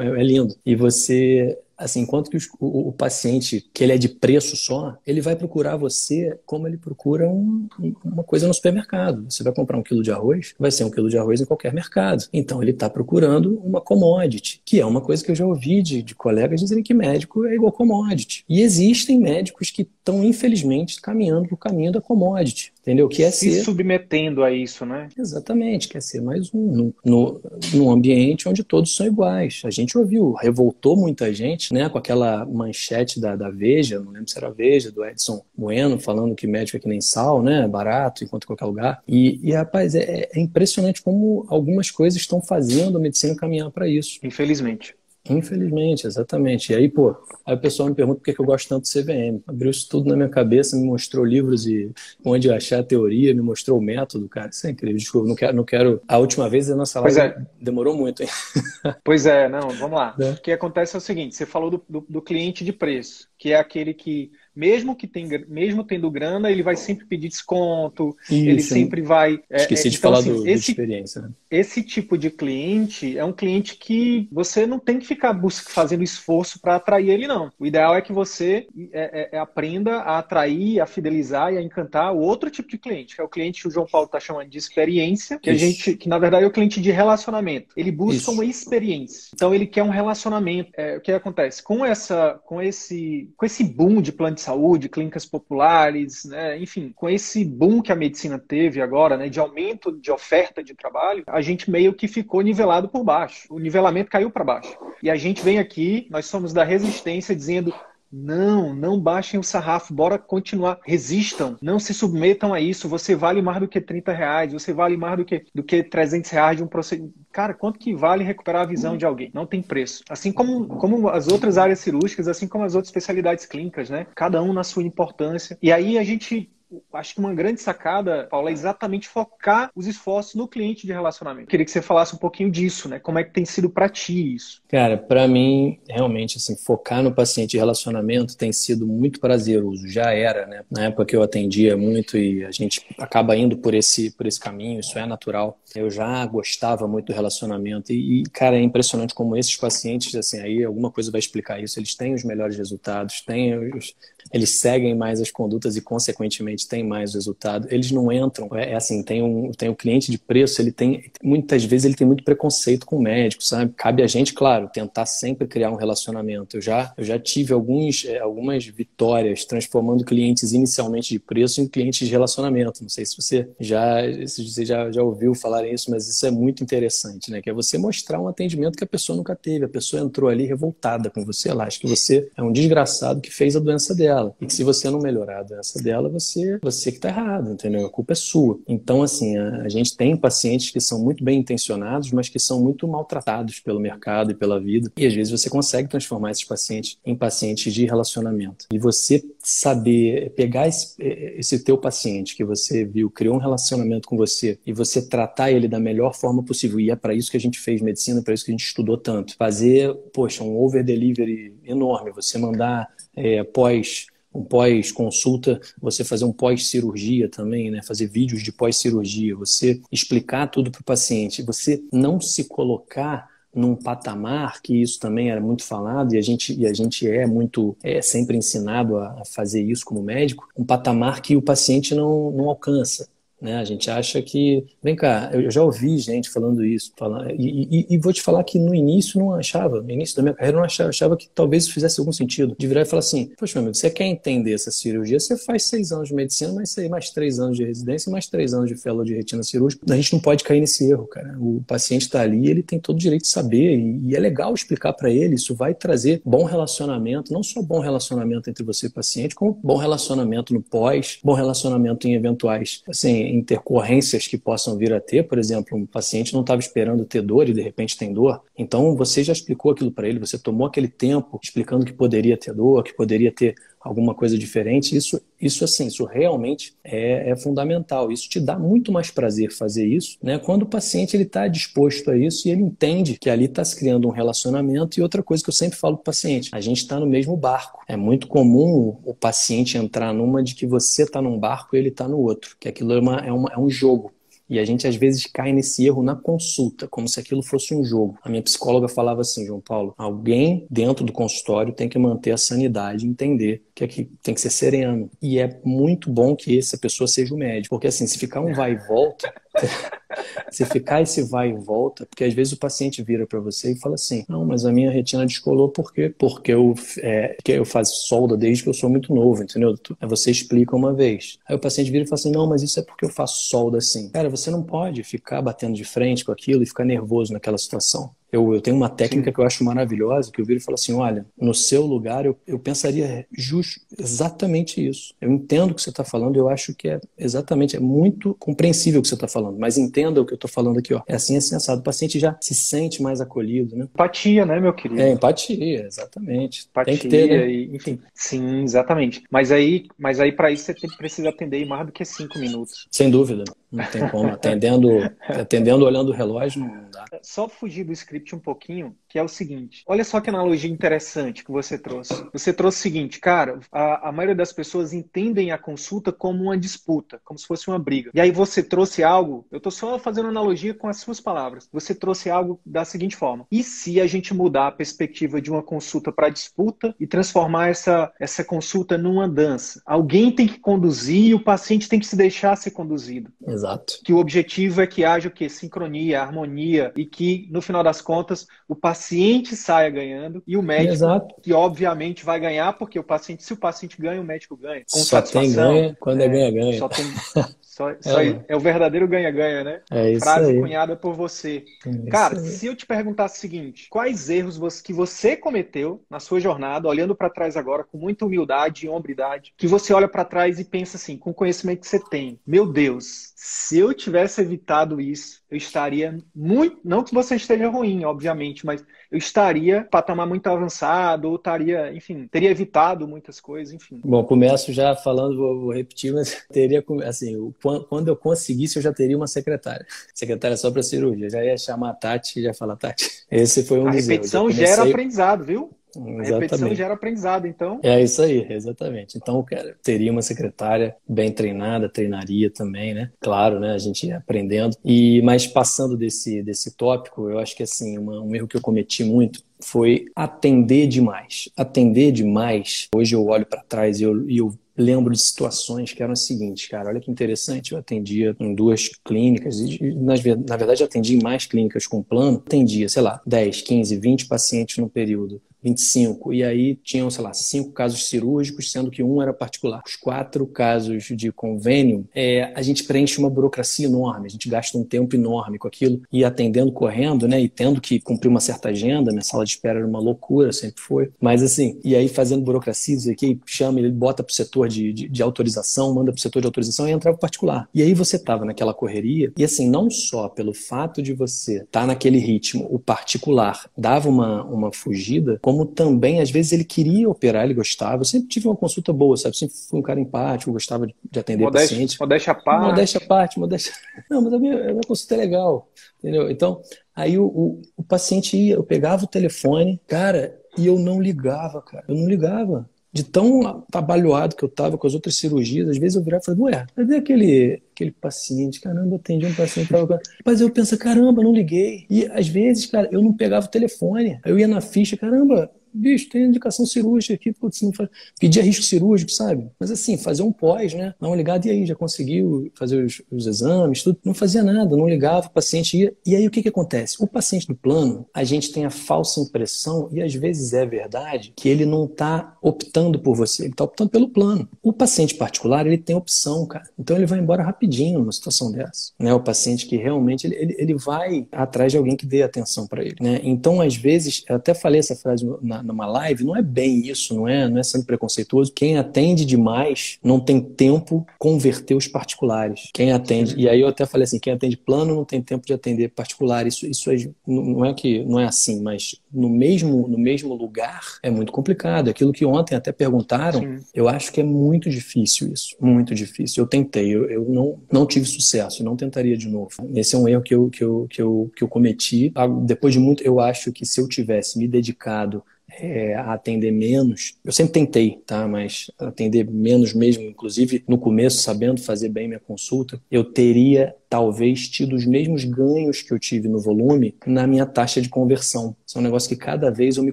É, 0.00 0.20
é 0.20 0.22
lindo. 0.22 0.56
E 0.64 0.74
você 0.74 1.58
assim, 1.84 2.00
enquanto 2.00 2.30
que 2.30 2.38
o, 2.58 2.88
o, 2.88 2.92
paciente, 2.92 3.68
que 3.72 3.84
ele 3.84 3.92
é 3.92 3.98
de 3.98 4.08
preço 4.08 4.56
só, 4.56 4.96
ele 5.06 5.20
vai 5.20 5.36
procurar 5.36 5.76
você 5.76 6.38
como 6.46 6.66
ele 6.66 6.78
procura 6.78 7.28
um, 7.28 7.68
uma 8.02 8.24
coisa 8.24 8.48
no 8.48 8.54
supermercado. 8.54 9.26
Você 9.28 9.42
vai 9.42 9.52
comprar 9.52 9.78
um 9.78 9.82
quilo 9.82 10.02
de 10.02 10.10
arroz, 10.10 10.54
vai 10.58 10.70
ser 10.70 10.84
um 10.84 10.90
quilo 10.90 11.10
de 11.10 11.18
arroz 11.18 11.40
em 11.40 11.44
qualquer 11.44 11.74
mercado. 11.74 12.24
Então, 12.32 12.62
ele 12.62 12.70
está 12.70 12.88
procurando 12.88 13.60
uma 13.62 13.80
commodity, 13.80 14.62
que 14.64 14.80
é 14.80 14.86
uma 14.86 15.00
coisa 15.00 15.22
que 15.22 15.30
eu 15.30 15.34
já 15.34 15.44
ouvi 15.44 15.82
de, 15.82 16.02
de 16.02 16.14
colegas 16.14 16.60
dizerem 16.60 16.82
que 16.82 16.94
médico 16.94 17.44
é 17.44 17.54
igual 17.54 17.70
commodity. 17.70 18.44
E 18.48 18.62
existem 18.62 19.18
médicos 19.18 19.70
que 19.70 19.82
estão, 19.82 20.24
infelizmente, 20.24 21.00
caminhando 21.00 21.48
para 21.48 21.54
o 21.54 21.58
caminho 21.58 21.92
da 21.92 22.00
commodity. 22.00 22.72
Entendeu? 22.84 23.08
Que 23.08 23.24
é 23.24 23.30
se 23.30 23.50
ser... 23.50 23.64
submetendo 23.64 24.44
a 24.44 24.52
isso, 24.52 24.84
né? 24.84 25.08
Exatamente, 25.18 25.88
quer 25.88 26.02
ser 26.02 26.20
mais 26.20 26.52
um, 26.52 26.92
no, 27.04 27.40
num 27.72 27.90
ambiente 27.90 28.48
onde 28.48 28.62
todos 28.62 28.94
são 28.94 29.06
iguais. 29.06 29.62
A 29.64 29.70
gente 29.70 29.96
ouviu, 29.96 30.32
revoltou 30.32 30.96
muita 30.96 31.32
gente, 31.32 31.72
né, 31.72 31.88
com 31.88 31.96
aquela 31.96 32.44
manchete 32.44 33.18
da, 33.18 33.34
da 33.34 33.50
Veja, 33.50 33.98
não 33.98 34.12
lembro 34.12 34.30
se 34.30 34.36
era 34.36 34.48
a 34.48 34.50
Veja, 34.50 34.92
do 34.92 35.04
Edson 35.04 35.42
Bueno, 35.56 35.98
falando 35.98 36.34
que 36.34 36.46
médico 36.46 36.76
é 36.76 36.80
que 36.80 36.88
nem 36.88 37.00
sal, 37.00 37.42
né, 37.42 37.66
barato, 37.66 38.22
enquanto 38.22 38.46
qualquer 38.46 38.66
lugar. 38.66 39.02
E, 39.08 39.40
e 39.42 39.52
rapaz, 39.52 39.94
é, 39.94 40.28
é 40.32 40.40
impressionante 40.40 41.02
como 41.02 41.46
algumas 41.48 41.90
coisas 41.90 42.20
estão 42.20 42.42
fazendo 42.42 42.98
a 42.98 43.00
medicina 43.00 43.34
caminhar 43.34 43.70
para 43.70 43.88
isso. 43.88 44.18
Infelizmente. 44.22 44.94
Infelizmente, 45.28 46.06
exatamente. 46.06 46.72
E 46.72 46.76
aí, 46.76 46.88
pô, 46.88 47.16
aí 47.46 47.54
o 47.54 47.60
pessoal 47.60 47.88
me 47.88 47.94
pergunta 47.94 48.18
por 48.18 48.24
que 48.24 48.38
eu 48.38 48.44
gosto 48.44 48.68
tanto 48.68 48.82
do 48.82 48.88
CVM. 48.88 49.42
Abriu 49.46 49.70
isso 49.70 49.88
tudo 49.88 50.10
na 50.10 50.16
minha 50.16 50.28
cabeça, 50.28 50.76
me 50.76 50.84
mostrou 50.84 51.24
livros 51.24 51.66
e 51.66 51.90
onde 52.24 52.50
achar 52.50 52.80
a 52.80 52.84
teoria, 52.84 53.34
me 53.34 53.40
mostrou 53.40 53.78
o 53.78 53.82
método, 53.82 54.28
cara. 54.28 54.50
Isso 54.50 54.66
é 54.66 54.70
incrível. 54.70 54.98
Desculpa, 54.98 55.28
não 55.28 55.34
quero. 55.34 55.56
Não 55.56 55.64
quero... 55.64 56.02
A 56.06 56.18
última 56.18 56.48
vez 56.48 56.70
a 56.70 56.76
nossa 56.76 57.00
live 57.00 57.20
é. 57.20 57.36
demorou 57.60 57.96
muito, 57.96 58.22
hein? 58.22 58.28
Pois 59.02 59.26
é, 59.26 59.48
não, 59.48 59.70
vamos 59.70 59.96
lá. 59.96 60.14
É. 60.20 60.30
O 60.30 60.36
que 60.36 60.52
acontece 60.52 60.94
é 60.94 60.98
o 60.98 61.00
seguinte: 61.00 61.34
você 61.34 61.46
falou 61.46 61.70
do, 61.70 61.84
do, 61.88 62.06
do 62.08 62.22
cliente 62.22 62.64
de 62.64 62.72
preço, 62.72 63.28
que 63.38 63.52
é 63.52 63.56
aquele 63.56 63.94
que 63.94 64.30
mesmo 64.54 64.94
que 64.94 65.06
tem, 65.06 65.26
mesmo 65.48 65.82
tendo 65.84 66.10
grana, 66.10 66.50
ele 66.50 66.62
vai 66.62 66.76
sempre 66.76 67.04
pedir 67.06 67.28
desconto, 67.28 68.16
Isso, 68.24 68.34
ele 68.34 68.62
sempre 68.62 69.02
vai. 69.02 69.40
É, 69.50 69.56
Esqueci 69.56 69.88
é, 69.88 69.90
de 69.90 69.96
então, 69.96 70.10
falar 70.10 70.20
assim, 70.20 70.32
do, 70.32 70.48
esse, 70.48 70.70
experiência. 70.70 71.22
Né? 71.22 71.30
Esse 71.50 71.82
tipo 71.82 72.16
de 72.16 72.30
cliente 72.30 73.18
é 73.18 73.24
um 73.24 73.32
cliente 73.32 73.76
que 73.76 74.28
você 74.30 74.66
não 74.66 74.78
tem 74.78 74.98
que 74.98 75.06
ficar 75.06 75.38
fazendo 75.66 76.02
esforço 76.02 76.60
para 76.60 76.76
atrair 76.76 77.10
ele, 77.10 77.26
não. 77.26 77.52
O 77.58 77.66
ideal 77.66 77.96
é 77.96 78.02
que 78.02 78.12
você 78.12 78.66
é, 78.92 79.30
é, 79.32 79.36
é, 79.36 79.38
aprenda 79.38 79.96
a 79.96 80.18
atrair, 80.18 80.80
a 80.80 80.86
fidelizar 80.86 81.52
e 81.52 81.58
a 81.58 81.62
encantar 81.62 82.14
o 82.14 82.18
outro 82.18 82.50
tipo 82.50 82.68
de 82.68 82.78
cliente, 82.78 83.14
que 83.14 83.20
é 83.20 83.24
o 83.24 83.28
cliente 83.28 83.62
que 83.62 83.68
o 83.68 83.70
João 83.70 83.86
Paulo 83.86 84.06
está 84.06 84.20
chamando 84.20 84.48
de 84.48 84.58
experiência, 84.58 85.38
que 85.38 85.50
Isso. 85.50 85.64
a 85.64 85.66
gente, 85.66 85.96
que 85.96 86.08
na 86.08 86.18
verdade 86.18 86.44
é 86.44 86.46
o 86.46 86.52
cliente 86.52 86.80
de 86.80 86.90
relacionamento. 86.90 87.68
Ele 87.76 87.90
busca 87.90 88.16
Isso. 88.16 88.30
uma 88.32 88.44
experiência. 88.44 89.30
Então 89.34 89.54
ele 89.54 89.66
quer 89.66 89.82
um 89.82 89.90
relacionamento. 89.90 90.70
É, 90.76 90.96
o 90.96 91.00
que 91.00 91.12
acontece 91.12 91.62
com 91.62 91.84
essa, 91.84 92.40
com 92.44 92.60
esse, 92.60 93.30
com 93.36 93.44
esse 93.46 93.64
boom 93.64 94.00
de 94.00 94.12
plano 94.12 94.36
de 94.36 94.42
saúde, 94.44 94.88
clínicas 94.88 95.26
populares, 95.26 96.24
né? 96.24 96.58
enfim, 96.58 96.92
com 96.94 97.08
esse 97.08 97.44
boom 97.44 97.82
que 97.82 97.92
a 97.92 97.96
medicina 97.96 98.38
teve 98.38 98.80
agora, 98.80 99.16
né, 99.16 99.28
de 99.28 99.40
aumento 99.40 99.92
de 99.92 100.10
oferta 100.10 100.62
de 100.62 100.74
trabalho, 100.74 101.24
a 101.26 101.40
gente 101.40 101.70
meio 101.70 101.94
que 101.94 102.06
ficou 102.06 102.40
nivelado 102.40 102.88
por 102.88 103.04
baixo. 103.04 103.46
O 103.50 103.58
nivelamento 103.58 104.10
caiu 104.10 104.30
para 104.30 104.44
baixo. 104.44 104.76
E 105.02 105.10
a 105.10 105.16
gente 105.16 105.42
vem 105.42 105.58
aqui, 105.58 106.06
nós 106.10 106.26
somos 106.26 106.52
da 106.52 106.64
resistência, 106.64 107.34
dizendo 107.34 107.74
não, 108.14 108.72
não 108.72 109.00
baixem 109.00 109.40
o 109.40 109.42
sarrafo, 109.42 109.92
bora 109.92 110.18
continuar. 110.18 110.78
Resistam, 110.84 111.56
não 111.60 111.80
se 111.80 111.92
submetam 111.92 112.54
a 112.54 112.60
isso. 112.60 112.88
Você 112.88 113.16
vale 113.16 113.42
mais 113.42 113.58
do 113.58 113.66
que 113.66 113.80
30 113.80 114.12
reais, 114.12 114.52
você 114.52 114.72
vale 114.72 114.96
mais 114.96 115.16
do 115.16 115.24
que, 115.24 115.44
do 115.52 115.64
que 115.64 115.82
300 115.82 116.30
reais 116.30 116.56
de 116.56 116.62
um 116.62 116.68
procedimento. 116.68 117.14
Cara, 117.32 117.52
quanto 117.52 117.78
que 117.78 117.92
vale 117.92 118.22
recuperar 118.22 118.62
a 118.62 118.66
visão 118.66 118.96
de 118.96 119.04
alguém? 119.04 119.30
Não 119.34 119.46
tem 119.46 119.60
preço. 119.60 120.04
Assim 120.08 120.30
como, 120.30 120.68
como 120.68 121.08
as 121.08 121.26
outras 121.26 121.58
áreas 121.58 121.80
cirúrgicas, 121.80 122.28
assim 122.28 122.46
como 122.46 122.64
as 122.64 122.74
outras 122.74 122.88
especialidades 122.88 123.46
clínicas, 123.46 123.90
né? 123.90 124.06
Cada 124.14 124.40
um 124.40 124.52
na 124.52 124.62
sua 124.62 124.84
importância. 124.84 125.58
E 125.60 125.72
aí 125.72 125.98
a 125.98 126.04
gente 126.04 126.48
acho 126.92 127.14
que 127.14 127.20
uma 127.20 127.34
grande 127.34 127.60
sacada, 127.60 128.26
Paula, 128.30 128.50
é 128.50 128.52
exatamente 128.52 129.08
focar 129.08 129.70
os 129.74 129.86
esforços 129.86 130.34
no 130.34 130.48
cliente 130.48 130.86
de 130.86 130.92
relacionamento. 130.92 131.48
Queria 131.48 131.64
que 131.64 131.70
você 131.70 131.82
falasse 131.82 132.14
um 132.14 132.18
pouquinho 132.18 132.50
disso, 132.50 132.88
né? 132.88 132.98
Como 132.98 133.18
é 133.18 133.24
que 133.24 133.32
tem 133.32 133.44
sido 133.44 133.70
para 133.70 133.88
ti 133.88 134.34
isso? 134.34 134.62
Cara, 134.68 134.96
para 134.96 135.26
mim, 135.28 135.80
realmente, 135.88 136.38
assim, 136.38 136.56
focar 136.56 137.02
no 137.02 137.14
paciente 137.14 137.52
de 137.52 137.58
relacionamento 137.58 138.36
tem 138.36 138.52
sido 138.52 138.86
muito 138.86 139.20
prazeroso. 139.20 139.86
Já 139.88 140.12
era, 140.12 140.46
né? 140.46 140.64
Na 140.70 140.86
época 140.86 141.06
que 141.06 141.16
eu 141.16 141.22
atendia 141.22 141.76
muito 141.76 142.16
e 142.16 142.44
a 142.44 142.50
gente 142.50 142.84
acaba 142.98 143.36
indo 143.36 143.56
por 143.56 143.74
esse, 143.74 144.10
por 144.10 144.26
esse 144.26 144.40
caminho, 144.40 144.80
isso 144.80 144.98
é 144.98 145.06
natural. 145.06 145.58
Eu 145.74 145.90
já 145.90 146.24
gostava 146.26 146.86
muito 146.86 147.06
do 147.06 147.12
relacionamento 147.12 147.92
e, 147.92 148.22
cara, 148.32 148.56
é 148.56 148.62
impressionante 148.62 149.14
como 149.14 149.36
esses 149.36 149.56
pacientes, 149.56 150.14
assim, 150.14 150.40
aí 150.40 150.64
alguma 150.64 150.90
coisa 150.90 151.10
vai 151.10 151.18
explicar 151.18 151.62
isso. 151.62 151.78
Eles 151.78 151.94
têm 151.94 152.14
os 152.14 152.24
melhores 152.24 152.56
resultados, 152.56 153.20
têm 153.20 153.56
os, 153.74 153.94
eles 154.32 154.58
seguem 154.58 154.94
mais 154.94 155.20
as 155.20 155.30
condutas 155.30 155.76
e, 155.76 155.80
consequentemente, 155.80 156.66
têm 156.66 156.82
mais 156.82 157.14
resultado. 157.14 157.68
Eles 157.70 157.90
não 157.90 158.10
entram. 158.10 158.48
É, 158.54 158.72
é 158.72 158.74
assim, 158.74 159.02
tem 159.02 159.22
um, 159.22 159.50
tem 159.52 159.68
um 159.68 159.74
cliente 159.74 160.10
de 160.10 160.18
preço, 160.18 160.60
ele 160.60 160.72
tem. 160.72 161.04
Muitas 161.22 161.64
vezes 161.64 161.84
ele 161.84 161.94
tem 161.94 162.06
muito 162.06 162.24
preconceito 162.24 162.86
com 162.86 162.96
o 162.96 163.02
médico, 163.02 163.44
sabe? 163.44 163.72
Cabe 163.76 164.02
a 164.02 164.06
gente, 164.06 164.32
claro, 164.32 164.68
tentar 164.72 165.06
sempre 165.06 165.46
criar 165.46 165.70
um 165.70 165.76
relacionamento. 165.76 166.56
Eu 166.56 166.60
já, 166.60 166.92
eu 166.96 167.04
já 167.04 167.18
tive 167.18 167.52
alguns, 167.52 168.04
é, 168.04 168.18
algumas 168.18 168.64
vitórias 168.66 169.44
transformando 169.44 170.04
clientes 170.04 170.52
inicialmente 170.52 171.10
de 171.10 171.18
preço 171.18 171.60
em 171.60 171.68
clientes 171.68 172.06
de 172.06 172.12
relacionamento. 172.12 172.82
Não 172.82 172.88
sei 172.88 173.04
se 173.04 173.16
você 173.16 173.48
já, 173.60 174.00
se 174.26 174.48
você 174.48 174.64
já, 174.64 174.90
já 174.90 175.02
ouviu 175.02 175.34
falar 175.34 175.66
isso, 175.66 175.90
mas 175.90 176.08
isso 176.08 176.26
é 176.26 176.30
muito 176.30 176.62
interessante, 176.62 177.30
né? 177.30 177.40
Que 177.40 177.50
é 177.50 177.52
você 177.52 177.78
mostrar 177.78 178.20
um 178.20 178.28
atendimento 178.28 178.76
que 178.76 178.84
a 178.84 178.86
pessoa 178.86 179.16
nunca 179.16 179.36
teve. 179.36 179.64
A 179.64 179.68
pessoa 179.68 180.02
entrou 180.02 180.28
ali 180.28 180.44
revoltada 180.44 181.10
com 181.10 181.24
você, 181.24 181.50
ela 181.50 181.64
acha 181.64 181.78
que 181.78 181.86
você 181.86 182.28
é 182.36 182.42
um 182.42 182.52
desgraçado 182.52 183.20
que 183.20 183.30
fez 183.30 183.54
a 183.54 183.60
doença 183.60 183.94
dela 183.94 184.13
dela. 184.14 184.34
E 184.40 184.46
que 184.46 184.52
se 184.52 184.64
você 184.64 184.88
não 184.90 184.98
melhorar 184.98 185.40
a 185.40 185.42
doença 185.42 185.82
dela, 185.82 186.08
você, 186.08 186.58
você 186.62 186.90
que 186.90 186.98
está 186.98 187.08
errado, 187.08 187.52
entendeu? 187.52 187.86
A 187.86 187.90
culpa 187.90 188.12
é 188.12 188.16
sua. 188.16 188.58
Então, 188.66 189.02
assim, 189.02 189.36
a, 189.36 189.62
a, 189.62 189.68
gente 189.68 189.96
tem 189.96 190.16
pacientes 190.16 190.70
que 190.70 190.80
são 190.80 191.02
muito 191.02 191.24
bem 191.24 191.40
intencionados, 191.40 192.12
mas 192.12 192.28
que 192.28 192.38
são 192.38 192.62
muito 192.62 192.86
maltratados 192.86 193.60
pelo 193.60 193.80
mercado 193.80 194.30
e 194.30 194.34
pela 194.34 194.60
vida. 194.60 194.90
E 194.96 195.06
às 195.06 195.14
vezes 195.14 195.30
você 195.30 195.50
consegue 195.50 195.88
transformar 195.88 196.30
esses 196.30 196.44
pacientes 196.44 196.98
em 197.04 197.14
pacientes 197.14 197.72
de 197.72 197.84
relacionamento. 197.84 198.66
E 198.72 198.78
você 198.78 199.22
saber 199.40 200.30
pegar 200.30 200.68
esse, 200.68 200.94
esse 200.98 201.62
teu 201.62 201.76
paciente 201.76 202.36
que 202.36 202.44
você 202.44 202.84
viu, 202.84 203.10
criou 203.10 203.36
um 203.36 203.38
relacionamento 203.38 204.08
com 204.08 204.16
você 204.16 204.58
e 204.66 204.72
você 204.72 205.02
tratar 205.02 205.50
ele 205.50 205.68
da 205.68 205.80
melhor 205.80 206.14
forma 206.14 206.42
possível. 206.42 206.80
E 206.80 206.90
é 206.90 206.96
para 206.96 207.14
isso 207.14 207.30
que 207.30 207.36
a 207.36 207.40
gente 207.40 207.58
fez 207.58 207.80
medicina, 207.80 208.22
para 208.22 208.34
isso 208.34 208.44
que 208.44 208.50
a 208.50 208.54
gente 208.56 208.64
estudou 208.64 208.96
tanto. 208.96 209.36
Fazer, 209.36 209.94
poxa, 210.12 210.42
um 210.42 210.56
over 210.56 210.84
delivery 210.84 211.54
enorme, 211.64 212.12
você 212.12 212.38
mandar 212.38 212.88
é, 213.16 213.42
pós 213.44 214.06
um 214.34 214.42
pós-consulta, 214.42 215.60
você 215.80 216.02
fazer 216.02 216.24
um 216.24 216.32
pós-cirurgia 216.32 217.28
também, 217.28 217.70
né? 217.70 217.80
fazer 217.82 218.08
vídeos 218.08 218.42
de 218.42 218.50
pós-cirurgia, 218.50 219.36
você 219.36 219.80
explicar 219.92 220.48
tudo 220.48 220.72
para 220.72 220.80
o 220.80 220.84
paciente, 220.84 221.40
você 221.40 221.80
não 221.92 222.20
se 222.20 222.44
colocar 222.44 223.28
num 223.54 223.76
patamar 223.76 224.60
que 224.60 224.74
isso 224.82 224.98
também 224.98 225.30
era 225.30 225.40
muito 225.40 225.62
falado 225.62 226.12
e 226.12 226.18
a 226.18 226.20
gente 226.20 226.52
e 226.58 226.66
a 226.66 226.72
gente 226.72 227.08
é 227.08 227.24
muito 227.24 227.76
é 227.84 228.02
sempre 228.02 228.36
ensinado 228.36 228.98
a 228.98 229.22
fazer 229.24 229.62
isso 229.62 229.84
como 229.84 230.02
médico 230.02 230.48
um 230.56 230.64
patamar 230.64 231.22
que 231.22 231.36
o 231.36 231.42
paciente 231.42 231.94
não, 231.94 232.32
não 232.32 232.48
alcança 232.48 233.08
né? 233.44 233.58
A 233.58 233.64
gente 233.64 233.90
acha 233.90 234.20
que. 234.22 234.64
Vem 234.82 234.96
cá, 234.96 235.30
eu 235.32 235.50
já 235.50 235.62
ouvi 235.62 235.98
gente 235.98 236.30
falando 236.30 236.64
isso. 236.64 236.92
E, 237.38 237.78
e, 237.78 237.94
e, 237.94 237.98
vou 237.98 238.12
te 238.12 238.22
falar 238.22 238.42
que 238.44 238.58
no 238.58 238.74
início 238.74 239.20
não 239.20 239.34
achava, 239.34 239.82
no 239.82 239.90
início 239.90 240.16
da 240.16 240.22
minha 240.22 240.34
carreira 240.34 240.56
não 240.56 240.64
achava, 240.64 240.88
achava 240.88 241.16
que 241.16 241.28
talvez 241.34 241.64
isso 241.64 241.74
fizesse 241.74 242.00
algum 242.00 242.12
sentido. 242.12 242.56
De 242.58 242.66
virar 242.66 242.82
e 242.82 242.84
falar 242.86 243.00
assim: 243.00 243.30
Poxa, 243.36 243.54
meu 243.54 243.64
amigo, 243.64 243.76
você 243.76 243.90
quer 243.90 244.06
entender 244.06 244.54
essa 244.54 244.70
cirurgia? 244.70 245.20
Você 245.20 245.36
faz 245.36 245.64
seis 245.64 245.92
anos 245.92 246.08
de 246.08 246.14
medicina, 246.14 246.52
mas 246.52 246.74
mais 246.88 247.10
três 247.10 247.38
anos 247.38 247.56
de 247.56 247.64
residência 247.64 248.10
mais 248.10 248.26
três 248.26 248.54
anos 248.54 248.68
de 248.68 248.76
fellow 248.76 249.04
de 249.04 249.14
retina 249.14 249.42
cirúrgica. 249.42 249.84
A 249.92 249.96
gente 249.96 250.12
não 250.12 250.20
pode 250.20 250.44
cair 250.44 250.60
nesse 250.60 250.88
erro, 250.88 251.06
cara. 251.06 251.36
O 251.38 251.62
paciente 251.66 252.02
está 252.02 252.20
ali, 252.20 252.48
ele 252.48 252.62
tem 252.62 252.78
todo 252.78 252.96
o 252.96 252.98
direito 252.98 253.22
de 253.22 253.28
saber 253.28 253.76
e, 253.76 254.08
e 254.08 254.16
é 254.16 254.20
legal 254.20 254.54
explicar 254.54 254.92
para 254.92 255.10
ele. 255.10 255.34
Isso 255.34 255.54
vai 255.54 255.74
trazer 255.74 256.22
bom 256.24 256.44
relacionamento, 256.44 257.32
não 257.32 257.42
só 257.42 257.60
bom 257.60 257.80
relacionamento 257.80 258.48
entre 258.48 258.64
você 258.64 258.86
e 258.86 258.88
o 258.88 258.92
paciente, 258.92 259.34
como 259.34 259.58
bom 259.62 259.76
relacionamento 259.76 260.54
no 260.54 260.62
pós, 260.62 261.18
bom 261.22 261.34
relacionamento 261.34 262.06
em 262.06 262.14
eventuais, 262.14 262.82
assim, 262.88 263.33
intercorrências 263.34 264.26
que 264.26 264.38
possam 264.38 264.76
vir 264.76 264.92
a 264.92 265.00
ter. 265.00 265.24
Por 265.24 265.38
exemplo, 265.38 265.76
um 265.76 265.86
paciente 265.86 266.32
não 266.32 266.40
estava 266.40 266.60
esperando 266.60 267.04
ter 267.04 267.22
dor 267.22 267.48
e 267.48 267.52
de 267.52 267.60
repente 267.60 267.96
tem 267.96 268.12
dor. 268.12 268.42
Então 268.56 268.96
você 268.96 269.22
já 269.22 269.32
explicou 269.32 269.72
aquilo 269.72 269.90
para 269.90 270.08
ele, 270.08 270.18
você 270.18 270.38
tomou 270.38 270.66
aquele 270.66 270.88
tempo 270.88 271.38
explicando 271.42 271.84
que 271.84 271.92
poderia 271.92 272.36
ter 272.36 272.54
dor, 272.54 272.82
que 272.82 272.94
poderia 272.94 273.32
ter 273.32 273.54
alguma 273.84 274.14
coisa 274.14 274.38
diferente. 274.38 274.96
Isso, 274.96 275.20
isso 275.38 275.62
assim, 275.62 275.86
isso 275.86 276.04
realmente 276.06 276.74
é, 276.82 277.30
é 277.30 277.36
fundamental. 277.36 278.10
Isso 278.10 278.28
te 278.28 278.40
dá 278.40 278.58
muito 278.58 278.90
mais 278.90 279.10
prazer 279.10 279.52
fazer 279.52 279.86
isso, 279.86 280.16
né? 280.22 280.38
Quando 280.38 280.62
o 280.62 280.66
paciente 280.66 281.14
ele 281.14 281.24
está 281.24 281.46
disposto 281.46 282.10
a 282.10 282.16
isso 282.16 282.48
e 282.48 282.50
ele 282.50 282.62
entende 282.62 283.18
que 283.20 283.28
ali 283.28 283.44
está 283.44 283.62
se 283.62 283.76
criando 283.76 284.08
um 284.08 284.10
relacionamento. 284.10 284.98
E 284.98 285.02
outra 285.02 285.22
coisa 285.22 285.44
que 285.44 285.50
eu 285.50 285.54
sempre 285.54 285.78
falo 285.78 285.96
para 285.96 286.02
o 286.02 286.04
paciente: 286.04 286.48
a 286.52 286.60
gente 286.60 286.78
está 286.78 286.98
no 286.98 287.06
mesmo 287.06 287.36
barco. 287.36 287.82
É 287.86 287.96
muito 287.96 288.26
comum 288.26 288.98
o 289.04 289.12
paciente 289.12 289.76
entrar 289.76 290.14
numa 290.14 290.42
de 290.42 290.54
que 290.54 290.66
você 290.66 291.02
está 291.02 291.20
num 291.20 291.38
barco 291.38 291.76
e 291.76 291.78
ele 291.78 291.88
está 291.90 292.08
no 292.08 292.18
outro, 292.18 292.56
que 292.58 292.68
aquilo 292.68 292.94
é, 292.94 292.98
uma, 292.98 293.16
é, 293.18 293.32
uma, 293.32 293.50
é 293.52 293.58
um 293.58 293.68
jogo. 293.68 294.14
E 294.48 294.58
a 294.58 294.64
gente 294.64 294.86
às 294.86 294.94
vezes 294.94 295.26
cai 295.26 295.52
nesse 295.52 295.84
erro 295.86 296.02
na 296.02 296.14
consulta, 296.14 296.86
como 296.86 297.08
se 297.08 297.18
aquilo 297.18 297.42
fosse 297.42 297.74
um 297.74 297.82
jogo. 297.82 298.18
A 298.22 298.28
minha 298.28 298.42
psicóloga 298.42 298.88
falava 298.88 299.22
assim, 299.22 299.46
João 299.46 299.60
Paulo, 299.60 299.94
alguém 299.96 300.66
dentro 300.70 301.04
do 301.04 301.12
consultório 301.12 301.72
tem 301.72 301.88
que 301.88 301.98
manter 301.98 302.32
a 302.32 302.36
sanidade 302.36 303.06
entender 303.06 303.62
que 303.74 303.84
é 303.84 303.88
que 303.88 304.04
tem 304.22 304.34
que 304.34 304.40
ser 304.40 304.50
sereno. 304.50 305.10
E 305.20 305.38
é 305.38 305.60
muito 305.64 306.10
bom 306.10 306.36
que 306.36 306.56
essa 306.58 306.78
pessoa 306.78 307.08
seja 307.08 307.34
o 307.34 307.38
médico, 307.38 307.74
porque 307.74 307.88
assim, 307.88 308.06
se 308.06 308.18
ficar 308.18 308.40
um 308.40 308.52
vai 308.52 308.72
e 308.72 308.76
volta, 308.76 309.32
se 310.50 310.64
ficar 310.64 311.02
esse 311.02 311.22
vai 311.22 311.50
e 311.50 311.54
volta, 311.54 312.06
porque 312.06 312.24
às 312.24 312.32
vezes 312.32 312.52
o 312.52 312.58
paciente 312.58 313.02
vira 313.02 313.26
para 313.26 313.40
você 313.40 313.72
e 313.72 313.78
fala 313.78 313.96
assim: 313.96 314.24
não, 314.28 314.44
mas 314.44 314.64
a 314.64 314.72
minha 314.72 314.90
retina 314.90 315.26
descolou 315.26 315.68
por 315.68 315.92
quê? 315.92 316.14
Porque 316.16 316.52
eu, 316.52 316.74
é, 316.98 317.36
que 317.42 317.52
eu 317.52 317.64
faço 317.64 318.06
solda 318.06 318.36
desde 318.36 318.62
que 318.62 318.68
eu 318.68 318.74
sou 318.74 318.88
muito 318.88 319.12
novo, 319.12 319.42
entendeu? 319.42 319.74
Aí 320.00 320.08
você 320.08 320.30
explica 320.30 320.76
uma 320.76 320.92
vez. 320.92 321.38
Aí 321.48 321.56
o 321.56 321.58
paciente 321.58 321.90
vira 321.90 322.04
e 322.04 322.06
fala 322.06 322.20
assim: 322.20 322.30
não, 322.30 322.46
mas 322.46 322.62
isso 322.62 322.78
é 322.78 322.82
porque 322.82 323.04
eu 323.04 323.10
faço 323.10 323.48
solda 323.48 323.78
assim. 323.78 324.08
Cara, 324.10 324.30
você 324.30 324.50
não 324.50 324.62
pode 324.62 325.02
ficar 325.02 325.42
batendo 325.42 325.74
de 325.74 325.84
frente 325.84 326.24
com 326.24 326.30
aquilo 326.30 326.62
e 326.62 326.66
ficar 326.66 326.84
nervoso 326.84 327.32
naquela 327.32 327.58
situação. 327.58 328.10
Eu, 328.34 328.52
eu 328.52 328.60
tenho 328.60 328.76
uma 328.76 328.88
técnica 328.88 329.30
Sim. 329.30 329.32
que 329.32 329.40
eu 329.40 329.46
acho 329.46 329.62
maravilhosa, 329.62 330.32
que 330.32 330.40
eu 330.40 330.44
viro 330.44 330.58
e 330.58 330.62
falo 330.62 330.74
assim, 330.74 330.92
olha, 330.92 331.24
no 331.40 331.54
seu 331.54 331.86
lugar 331.86 332.26
eu, 332.26 332.36
eu 332.46 332.58
pensaria 332.58 333.24
just, 333.32 333.78
exatamente 333.96 334.84
isso. 334.84 335.14
Eu 335.20 335.30
entendo 335.30 335.70
o 335.70 335.74
que 335.74 335.80
você 335.80 335.90
está 335.90 336.02
falando, 336.02 336.36
eu 336.36 336.48
acho 336.48 336.74
que 336.74 336.88
é 336.88 337.00
exatamente, 337.16 337.76
é 337.76 337.80
muito 337.80 338.34
compreensível 338.34 338.98
o 338.98 339.02
que 339.02 339.08
você 339.08 339.14
está 339.14 339.28
falando, 339.28 339.56
mas 339.56 339.78
entenda 339.78 340.20
o 340.20 340.26
que 340.26 340.32
eu 340.32 340.36
estou 340.36 340.50
falando 340.50 340.78
aqui, 340.78 340.92
ó. 340.92 341.02
É 341.06 341.14
assim, 341.14 341.36
é 341.36 341.40
sensado. 341.40 341.80
O 341.80 341.84
paciente 341.84 342.18
já 342.18 342.36
se 342.40 342.54
sente 342.54 343.00
mais 343.00 343.20
acolhido, 343.20 343.76
né? 343.76 343.84
Empatia, 343.84 344.44
né, 344.44 344.58
meu 344.58 344.72
querido? 344.72 345.00
É, 345.00 345.12
empatia, 345.12 345.86
exatamente. 345.86 346.66
Empatia, 346.68 346.92
tem 346.92 347.00
que 347.00 347.08
ter, 347.08 347.28
né? 347.28 347.48
E, 347.48 347.76
enfim. 347.76 348.00
Sim, 348.12 348.62
exatamente. 348.62 349.22
Mas 349.30 349.52
aí, 349.52 349.86
mas 349.96 350.18
aí 350.18 350.32
para 350.32 350.50
isso 350.50 350.64
você 350.64 350.74
precisa 350.96 351.28
atender 351.28 351.58
em 351.58 351.66
mais 351.66 351.86
do 351.86 351.92
que 351.92 352.04
cinco 352.04 352.38
minutos. 352.38 352.88
Sem 352.90 353.10
dúvida. 353.10 353.44
Não 353.74 353.84
tem 353.86 354.08
como. 354.08 354.28
Atendendo, 354.28 354.88
atendendo 355.20 355.84
olhando 355.84 356.10
o 356.10 356.14
relógio, 356.14 356.60
não 356.60 356.88
dá. 356.90 357.04
Só 357.22 357.48
fugir 357.48 357.84
do 357.84 357.92
script 357.92 358.34
um 358.34 358.38
pouquinho, 358.38 358.96
que 359.08 359.18
é 359.18 359.22
o 359.22 359.28
seguinte. 359.28 359.82
Olha 359.86 360.04
só 360.04 360.20
que 360.20 360.30
analogia 360.30 360.70
interessante 360.70 361.44
que 361.44 361.50
você 361.50 361.76
trouxe. 361.76 362.24
Você 362.32 362.52
trouxe 362.52 362.78
o 362.78 362.82
seguinte, 362.82 363.18
cara, 363.18 363.58
a, 363.72 364.08
a 364.08 364.12
maioria 364.12 364.36
das 364.36 364.52
pessoas 364.52 364.92
entendem 364.92 365.50
a 365.50 365.58
consulta 365.58 366.12
como 366.12 366.44
uma 366.44 366.56
disputa, 366.56 367.20
como 367.24 367.38
se 367.38 367.46
fosse 367.46 367.68
uma 367.68 367.78
briga. 367.78 368.10
E 368.14 368.20
aí 368.20 368.30
você 368.30 368.62
trouxe 368.62 369.02
algo, 369.02 369.46
eu 369.50 369.58
tô 369.58 369.70
só 369.70 369.98
fazendo 369.98 370.28
analogia 370.28 370.72
com 370.72 370.86
as 370.86 370.98
suas 370.98 371.20
palavras. 371.20 371.68
Você 371.72 371.94
trouxe 371.94 372.30
algo 372.30 372.60
da 372.64 372.84
seguinte 372.84 373.16
forma. 373.16 373.46
E 373.50 373.64
se 373.64 374.00
a 374.00 374.06
gente 374.06 374.32
mudar 374.32 374.68
a 374.68 374.72
perspectiva 374.72 375.40
de 375.40 375.50
uma 375.50 375.62
consulta 375.62 376.12
para 376.12 376.28
disputa 376.28 376.94
e 377.00 377.06
transformar 377.06 377.68
essa, 377.68 378.12
essa 378.20 378.44
consulta 378.44 378.96
numa 378.96 379.28
dança? 379.28 379.82
Alguém 379.84 380.30
tem 380.30 380.46
que 380.46 380.58
conduzir 380.58 381.30
e 381.30 381.34
o 381.34 381.42
paciente 381.42 381.88
tem 381.88 381.98
que 381.98 382.06
se 382.06 382.16
deixar 382.16 382.56
ser 382.56 382.70
conduzido. 382.70 383.32
Exato. 383.46 383.63
Exato. 383.64 384.00
Que 384.04 384.12
o 384.12 384.18
objetivo 384.18 384.80
é 384.80 384.86
que 384.86 385.04
haja 385.04 385.28
o 385.28 385.32
quê? 385.32 385.48
Sincronia, 385.48 386.20
harmonia 386.20 386.92
e 386.96 387.04
que, 387.04 387.48
no 387.50 387.62
final 387.62 387.82
das 387.82 388.00
contas, 388.00 388.46
o 388.68 388.74
paciente 388.74 389.56
saia 389.56 389.90
ganhando 389.90 390.42
e 390.46 390.56
o 390.56 390.62
médico, 390.62 390.92
Exato. 390.92 391.34
que 391.42 391.52
obviamente 391.52 392.24
vai 392.24 392.38
ganhar, 392.38 392.72
porque 392.74 392.98
o 392.98 393.04
paciente, 393.04 393.42
se 393.42 393.52
o 393.52 393.56
paciente 393.56 394.00
ganha, 394.00 394.20
o 394.20 394.24
médico 394.24 394.56
ganha. 394.56 394.84
Com 394.90 394.98
só 394.98 395.16
satisfação. 395.16 395.42
tem 395.42 395.52
ganha 395.54 395.96
quando 395.98 396.20
é, 396.20 396.24
é 396.24 396.28
ganha-ganha. 396.28 396.78
Só 396.78 396.88
tem, 396.88 397.04
Só, 397.74 397.90
é, 397.90 397.96
só 398.00 398.22
é, 398.22 398.54
o 398.54 398.60
verdadeiro 398.60 399.08
ganha-ganha, 399.08 399.64
né? 399.64 399.80
É 399.90 400.12
isso 400.12 400.20
Frase 400.20 400.52
aí. 400.52 400.60
cunhada 400.60 400.94
por 400.94 401.12
você. 401.12 401.64
É 401.84 402.08
Cara, 402.08 402.36
se 402.36 402.66
eu 402.66 402.76
te 402.76 402.86
perguntasse 402.86 403.36
o 403.36 403.40
seguinte, 403.40 403.88
quais 403.90 404.30
erros 404.30 404.56
você, 404.56 404.80
que 404.80 404.92
você 404.92 405.36
cometeu 405.36 406.04
na 406.08 406.20
sua 406.20 406.38
jornada, 406.38 406.86
olhando 406.86 407.16
para 407.16 407.28
trás 407.28 407.56
agora 407.56 407.82
com 407.82 407.98
muita 407.98 408.24
humildade 408.26 408.86
e 408.86 408.88
hombridade, 408.88 409.52
que 409.56 409.66
você 409.66 409.92
olha 409.92 410.06
para 410.06 410.24
trás 410.24 410.60
e 410.60 410.64
pensa 410.64 410.96
assim, 410.96 411.16
com 411.16 411.30
o 411.30 411.34
conhecimento 411.34 411.80
que 411.80 411.88
você 411.88 411.98
tem, 411.98 412.38
meu 412.46 412.64
Deus, 412.64 413.33
se 413.46 413.78
eu 413.78 413.92
tivesse 413.92 414.40
evitado 414.40 414.98
isso, 414.98 415.42
eu 415.50 415.58
estaria 415.58 416.16
muito, 416.34 416.78
não 416.82 417.04
que 417.04 417.12
você 417.12 417.36
esteja 417.36 417.68
ruim, 417.68 418.02
obviamente, 418.02 418.64
mas 418.64 418.82
eu 419.12 419.18
estaria 419.18 419.84
patamar 419.84 420.26
muito 420.26 420.46
avançado, 420.46 421.28
ou 421.28 421.36
estaria, 421.36 421.94
enfim, 421.94 422.26
teria 422.26 422.50
evitado 422.50 423.06
muitas 423.06 423.42
coisas, 423.42 423.74
enfim. 423.74 424.00
Bom, 424.02 424.24
começo 424.24 424.72
já 424.72 424.96
falando, 424.96 425.36
vou, 425.36 425.60
vou 425.60 425.74
repetir, 425.74 426.14
mas 426.14 426.42
teria, 426.50 426.82
assim, 427.06 427.52
quando 427.90 428.08
eu 428.08 428.16
conseguisse, 428.16 428.78
eu 428.78 428.82
já 428.82 428.94
teria 428.94 429.14
uma 429.14 429.26
secretária. 429.26 429.84
Secretária 430.14 430.56
só 430.56 430.70
para 430.70 430.82
cirurgia. 430.82 431.28
Já 431.28 431.44
ia 431.44 431.58
chamar 431.58 431.90
a 431.90 431.94
Tati 431.94 432.40
e 432.40 432.44
já 432.44 432.54
falar, 432.54 432.76
Tati. 432.76 433.26
Esse 433.30 433.62
foi 433.62 433.78
um 433.78 433.88
A 433.88 433.90
repetição 433.90 434.44
comecei... 434.44 434.66
gera 434.66 434.84
aprendizado, 434.84 435.44
viu? 435.44 435.70
Exatamente. 436.00 436.32
A 436.32 436.34
repetição 436.34 436.74
gera 436.74 436.94
aprendizado, 436.94 437.46
então. 437.46 437.80
É 437.82 438.02
isso 438.02 438.22
aí, 438.22 438.46
exatamente. 438.50 439.16
Então, 439.16 439.42
cara, 439.42 439.76
teria 439.82 440.10
uma 440.10 440.22
secretária 440.22 440.96
bem 441.08 441.32
treinada, 441.32 441.88
treinaria 441.88 442.50
também, 442.50 442.94
né? 442.94 443.10
Claro, 443.20 443.60
né? 443.60 443.72
A 443.72 443.78
gente 443.78 444.06
ia 444.06 444.18
aprendendo. 444.18 444.76
E 444.84 445.22
mas 445.22 445.46
passando 445.46 445.96
desse 445.96 446.42
desse 446.42 446.76
tópico, 446.76 447.28
eu 447.28 447.38
acho 447.38 447.56
que 447.56 447.62
assim, 447.62 447.98
uma, 447.98 448.20
um 448.20 448.34
erro 448.34 448.48
que 448.48 448.56
eu 448.56 448.60
cometi 448.60 449.04
muito 449.04 449.42
foi 449.62 450.06
atender 450.14 450.86
demais. 450.86 451.48
Atender 451.56 452.12
demais. 452.12 452.88
Hoje 452.94 453.14
eu 453.14 453.24
olho 453.26 453.46
para 453.46 453.62
trás 453.62 454.00
e 454.00 454.04
eu, 454.04 454.28
e 454.28 454.38
eu 454.38 454.54
lembro 454.76 455.12
de 455.12 455.20
situações 455.20 455.92
que 455.92 456.02
eram 456.02 456.12
as 456.12 456.26
seguintes, 456.26 456.66
cara, 456.68 456.88
olha 456.88 457.00
que 457.00 457.10
interessante, 457.10 457.72
eu 457.72 457.78
atendia 457.78 458.34
em 458.40 458.54
duas 458.54 458.88
clínicas, 459.04 459.60
e 459.60 459.94
na, 459.94 460.14
na 460.48 460.56
verdade 460.56 460.82
eu 460.82 460.86
atendi 460.86 461.16
em 461.16 461.22
mais 461.22 461.46
clínicas 461.46 461.86
com 461.86 462.02
plano, 462.02 462.42
atendia, 462.44 462.88
sei 462.88 463.02
lá, 463.02 463.20
10, 463.26 463.62
15, 463.62 463.96
20 463.96 464.26
pacientes 464.26 464.78
no 464.78 464.88
período. 464.88 465.40
25. 465.64 466.32
E 466.32 466.44
aí 466.44 466.76
tinham, 466.76 467.10
sei 467.10 467.24
lá, 467.24 467.32
cinco 467.32 467.72
casos 467.72 468.08
cirúrgicos, 468.08 468.70
sendo 468.70 468.90
que 468.90 469.02
um 469.02 469.20
era 469.22 469.32
particular. 469.32 469.82
Os 469.86 469.96
quatro 469.96 470.46
casos 470.46 471.04
de 471.04 471.32
convênio, 471.32 472.06
é, 472.14 472.52
a 472.54 472.62
gente 472.62 472.84
preenche 472.84 473.18
uma 473.18 473.30
burocracia 473.30 473.86
enorme, 473.86 474.26
a 474.26 474.30
gente 474.30 474.48
gasta 474.48 474.76
um 474.76 474.84
tempo 474.84 475.16
enorme 475.16 475.58
com 475.58 475.66
aquilo 475.66 476.02
e 476.12 476.24
atendendo 476.24 476.70
correndo, 476.70 477.26
né? 477.26 477.40
E 477.40 477.48
tendo 477.48 477.80
que 477.80 477.98
cumprir 477.98 478.28
uma 478.28 478.40
certa 478.40 478.68
agenda, 478.68 479.10
minha 479.10 479.22
sala 479.22 479.44
de 479.44 479.50
espera 479.50 479.78
era 479.78 479.88
uma 479.88 480.00
loucura, 480.00 480.52
sempre 480.52 480.82
foi. 480.82 481.10
Mas 481.20 481.42
assim, 481.42 481.78
e 481.82 481.96
aí 481.96 482.08
fazendo 482.08 482.44
burocracias 482.44 483.08
aqui, 483.08 483.40
chama, 483.46 483.78
ele 483.78 483.90
bota 483.90 484.22
pro 484.22 484.34
setor 484.34 484.68
de, 484.68 484.92
de, 484.92 485.08
de 485.08 485.22
autorização, 485.22 485.94
manda 485.94 486.12
pro 486.12 486.20
setor 486.20 486.40
de 486.40 486.46
autorização 486.46 486.88
e 486.88 486.92
entrava 486.92 487.16
particular. 487.16 487.68
E 487.74 487.82
aí 487.82 487.94
você 487.94 488.18
tava 488.18 488.44
naquela 488.44 488.74
correria, 488.74 489.32
e 489.36 489.44
assim, 489.44 489.68
não 489.68 489.88
só 489.88 490.28
pelo 490.28 490.52
fato 490.52 491.02
de 491.02 491.12
você 491.12 491.58
estar 491.58 491.80
tá 491.80 491.86
naquele 491.86 492.18
ritmo, 492.18 492.66
o 492.70 492.78
particular 492.78 493.68
dava 493.76 494.08
uma, 494.08 494.44
uma 494.44 494.72
fugida, 494.72 495.38
como 495.40 495.53
como 495.54 495.66
também, 495.66 496.20
às 496.20 496.32
vezes, 496.32 496.50
ele 496.50 496.64
queria 496.64 497.08
operar, 497.08 497.44
ele 497.44 497.54
gostava. 497.54 498.00
Eu 498.00 498.04
sempre 498.04 498.26
tive 498.26 498.48
uma 498.48 498.56
consulta 498.56 498.92
boa, 498.92 499.16
sabe? 499.16 499.36
Sempre 499.36 499.54
fui 499.56 499.78
um 499.78 499.82
cara 499.82 500.00
empático, 500.00 500.50
gostava 500.50 500.84
de, 500.84 500.94
atender 501.16 501.44
modéstia, 501.44 501.76
pacientes. 501.76 501.96
Modéstia 501.96 502.32
à 502.32 502.34
parte. 502.34 502.66
Modéstia 502.66 503.00
à 503.00 503.06
parte, 503.06 503.38
modéstia... 503.38 503.72
Não, 504.10 504.20
mas 504.20 504.32
a 504.32 504.38
minha, 504.40 504.54
a 504.54 504.72
minha 504.72 504.80
consulta 504.84 505.14
é 505.14 505.18
legal, 505.18 505.68
entendeu? 506.00 506.28
Então, 506.28 506.60
aí 506.94 507.16
o, 507.16 507.26
o, 507.26 507.62
o 507.76 507.84
paciente 507.84 508.36
ia, 508.36 508.54
eu 508.54 508.64
pegava 508.64 509.04
o 509.04 509.06
telefone, 509.06 509.80
cara, 509.86 510.36
e 510.58 510.66
eu 510.66 510.76
não 510.76 511.00
ligava, 511.00 511.62
cara. 511.62 511.84
Eu 511.86 511.94
não 511.94 512.08
ligava 512.08 512.68
de 512.94 513.02
tão 513.02 513.64
trabalhado 513.72 514.36
que 514.36 514.44
eu 514.44 514.48
estava 514.48 514.78
com 514.78 514.86
as 514.86 514.94
outras 514.94 515.16
cirurgias, 515.16 515.68
às 515.68 515.76
vezes 515.76 515.96
eu 515.96 516.02
virava 516.04 516.22
e 516.22 516.26
falava, 516.26 516.42
ué, 516.44 516.66
cadê 516.76 516.94
aquele, 516.94 517.60
aquele 517.72 517.90
paciente? 517.90 518.60
Caramba, 518.60 518.94
eu 518.94 518.96
atendi 518.96 519.26
um 519.26 519.34
paciente. 519.34 519.68
Tava... 519.68 519.98
Mas 520.24 520.40
eu 520.40 520.48
penso, 520.48 520.78
caramba, 520.78 521.20
não 521.20 521.34
liguei. 521.34 521.86
E 521.90 522.06
às 522.06 522.28
vezes, 522.28 522.66
cara, 522.66 522.88
eu 522.92 523.02
não 523.02 523.12
pegava 523.12 523.46
o 523.46 523.50
telefone. 523.50 524.20
Eu 524.24 524.38
ia 524.38 524.46
na 524.46 524.60
ficha, 524.60 524.96
caramba, 524.96 525.50
bicho, 525.74 526.08
tem 526.08 526.24
indicação 526.24 526.64
cirúrgica 526.64 527.14
aqui, 527.14 527.32
putz, 527.32 527.62
não 527.62 527.72
faz... 527.72 527.88
pedia 528.18 528.42
risco 528.42 528.62
cirúrgico, 528.62 529.10
sabe? 529.10 529.48
Mas 529.58 529.70
assim, 529.70 529.96
fazer 529.96 530.22
um 530.22 530.32
pós, 530.32 530.72
né? 530.72 530.94
Não 531.00 531.14
ligado, 531.14 531.46
e 531.46 531.50
aí, 531.50 531.66
já 531.66 531.74
conseguiu 531.74 532.50
fazer 532.54 532.84
os, 532.84 533.02
os, 533.10 533.26
exames, 533.26 533.82
tudo? 533.82 533.98
Não 534.04 534.14
fazia 534.14 534.42
nada, 534.42 534.76
não 534.76 534.88
ligava, 534.88 535.26
o 535.26 535.30
paciente 535.30 535.76
ia. 535.76 535.94
E 536.06 536.14
aí 536.14 536.26
o 536.26 536.30
que, 536.30 536.42
que 536.42 536.48
acontece? 536.48 536.96
O 537.00 537.06
paciente 537.06 537.46
do 537.46 537.54
plano, 537.54 538.06
a 538.14 538.22
gente 538.24 538.52
tem 538.52 538.64
a 538.64 538.70
falsa 538.70 539.20
impressão, 539.20 539.88
e 539.92 540.02
às 540.02 540.14
vezes 540.14 540.52
é 540.52 540.64
verdade, 540.64 541.32
que 541.36 541.48
ele 541.48 541.66
não 541.66 541.84
está 541.84 542.36
optando 542.40 542.98
por 542.98 543.16
você, 543.16 543.44
ele 543.44 543.50
está 543.50 543.64
optando 543.64 543.90
pelo 543.90 544.08
plano. 544.08 544.48
O 544.62 544.72
paciente 544.72 545.14
particular, 545.14 545.66
ele 545.66 545.78
tem 545.78 545.96
opção, 545.96 546.46
cara. 546.46 546.64
Então 546.78 546.96
ele 546.96 547.06
vai 547.06 547.18
embora 547.18 547.42
rapidinho 547.42 547.98
numa 547.98 548.12
situação 548.12 548.52
dessa. 548.52 548.92
Né? 548.98 549.12
O 549.12 549.20
paciente 549.20 549.66
que 549.66 549.76
realmente 549.76 550.26
ele, 550.26 550.36
ele, 550.36 550.56
ele 550.58 550.74
vai 550.74 551.26
atrás 551.32 551.72
de 551.72 551.78
alguém 551.78 551.96
que 551.96 552.06
dê 552.06 552.22
atenção 552.22 552.66
para 552.66 552.84
ele. 552.84 552.96
Né? 553.00 553.20
Então, 553.22 553.60
às 553.60 553.74
vezes, 553.76 554.24
eu 554.28 554.36
até 554.36 554.54
falei 554.54 554.80
essa 554.80 554.94
frase 554.94 555.26
na, 555.42 555.62
numa 555.64 555.86
live, 555.86 556.24
não 556.24 556.36
é 556.36 556.42
bem 556.42 556.86
isso, 556.88 557.14
não 557.14 557.28
é, 557.28 557.48
não 557.48 557.58
é 557.58 557.62
sendo 557.62 557.84
preconceituoso. 557.84 558.52
Quem 558.52 558.76
atende 558.76 559.24
demais 559.24 559.98
não 560.02 560.20
tem 560.20 560.40
tempo 560.40 561.06
converter 561.18 561.74
os 561.74 561.86
particulares. 561.86 562.70
Quem 562.72 562.92
atende, 562.92 563.34
e 563.36 563.48
aí 563.48 563.60
eu 563.60 563.68
até 563.68 563.86
falei 563.86 564.04
assim, 564.04 564.18
quem 564.18 564.32
atende 564.32 564.56
plano 564.56 564.94
não 564.94 565.04
tem 565.04 565.20
tempo 565.22 565.46
de 565.46 565.52
atender 565.52 565.88
particular. 565.88 566.46
Isso, 566.46 566.66
isso 566.66 566.90
é, 566.90 566.96
não 567.26 567.64
é 567.64 567.74
que 567.74 568.04
não 568.04 568.20
é 568.20 568.26
assim, 568.26 568.60
mas 568.60 568.96
no 569.12 569.28
mesmo 569.28 569.88
no 569.88 569.98
mesmo 569.98 570.34
lugar 570.34 570.98
é 571.02 571.10
muito 571.10 571.32
complicado. 571.32 571.88
Aquilo 571.88 572.12
que 572.12 572.24
ontem 572.24 572.54
até 572.54 572.72
perguntaram, 572.72 573.40
Sim. 573.40 573.64
eu 573.74 573.88
acho 573.88 574.12
que 574.12 574.20
é 574.20 574.24
muito 574.24 574.68
difícil 574.70 575.32
isso, 575.32 575.56
muito 575.60 575.94
difícil. 575.94 576.42
Eu 576.42 576.48
tentei, 576.48 576.88
eu, 576.88 577.08
eu 577.10 577.24
não 577.28 577.58
não 577.70 577.86
tive 577.86 578.06
sucesso, 578.06 578.64
não 578.64 578.76
tentaria 578.76 579.16
de 579.16 579.28
novo. 579.28 579.50
Esse 579.74 579.94
é 579.94 579.98
um 579.98 580.08
erro 580.08 580.22
que 580.22 580.34
eu 580.34 580.50
que 580.50 580.62
eu 580.62 580.86
que 580.88 581.02
eu, 581.02 581.30
que 581.36 581.44
eu 581.44 581.48
cometi. 581.48 582.12
Ah, 582.14 582.26
depois 582.26 582.74
de 582.74 582.80
muito, 582.80 583.02
eu 583.02 583.20
acho 583.20 583.52
que 583.52 583.64
se 583.64 583.80
eu 583.80 583.88
tivesse 583.88 584.38
me 584.38 584.48
dedicado 584.48 585.22
é, 585.58 585.94
a 585.94 586.12
atender 586.14 586.50
menos. 586.50 587.18
Eu 587.24 587.32
sempre 587.32 587.52
tentei, 587.52 588.02
tá? 588.06 588.26
Mas 588.26 588.70
atender 588.78 589.30
menos 589.30 589.72
mesmo, 589.72 590.04
inclusive 590.04 590.64
no 590.68 590.78
começo, 590.78 591.22
sabendo 591.22 591.60
fazer 591.60 591.88
bem 591.88 592.08
minha 592.08 592.20
consulta, 592.20 592.80
eu 592.90 593.04
teria 593.04 593.74
talvez 593.94 594.48
tido 594.48 594.74
os 594.74 594.84
mesmos 594.84 595.22
ganhos 595.22 595.80
que 595.80 595.92
eu 595.92 596.00
tive 596.00 596.26
no 596.26 596.40
volume 596.40 596.96
na 597.06 597.28
minha 597.28 597.46
taxa 597.46 597.80
de 597.80 597.88
conversão. 597.88 598.56
Isso 598.66 598.76
é 598.76 598.80
um 598.80 598.82
negócio 598.82 599.08
que 599.08 599.14
cada 599.14 599.52
vez 599.52 599.76
eu 599.76 599.84
me 599.84 599.92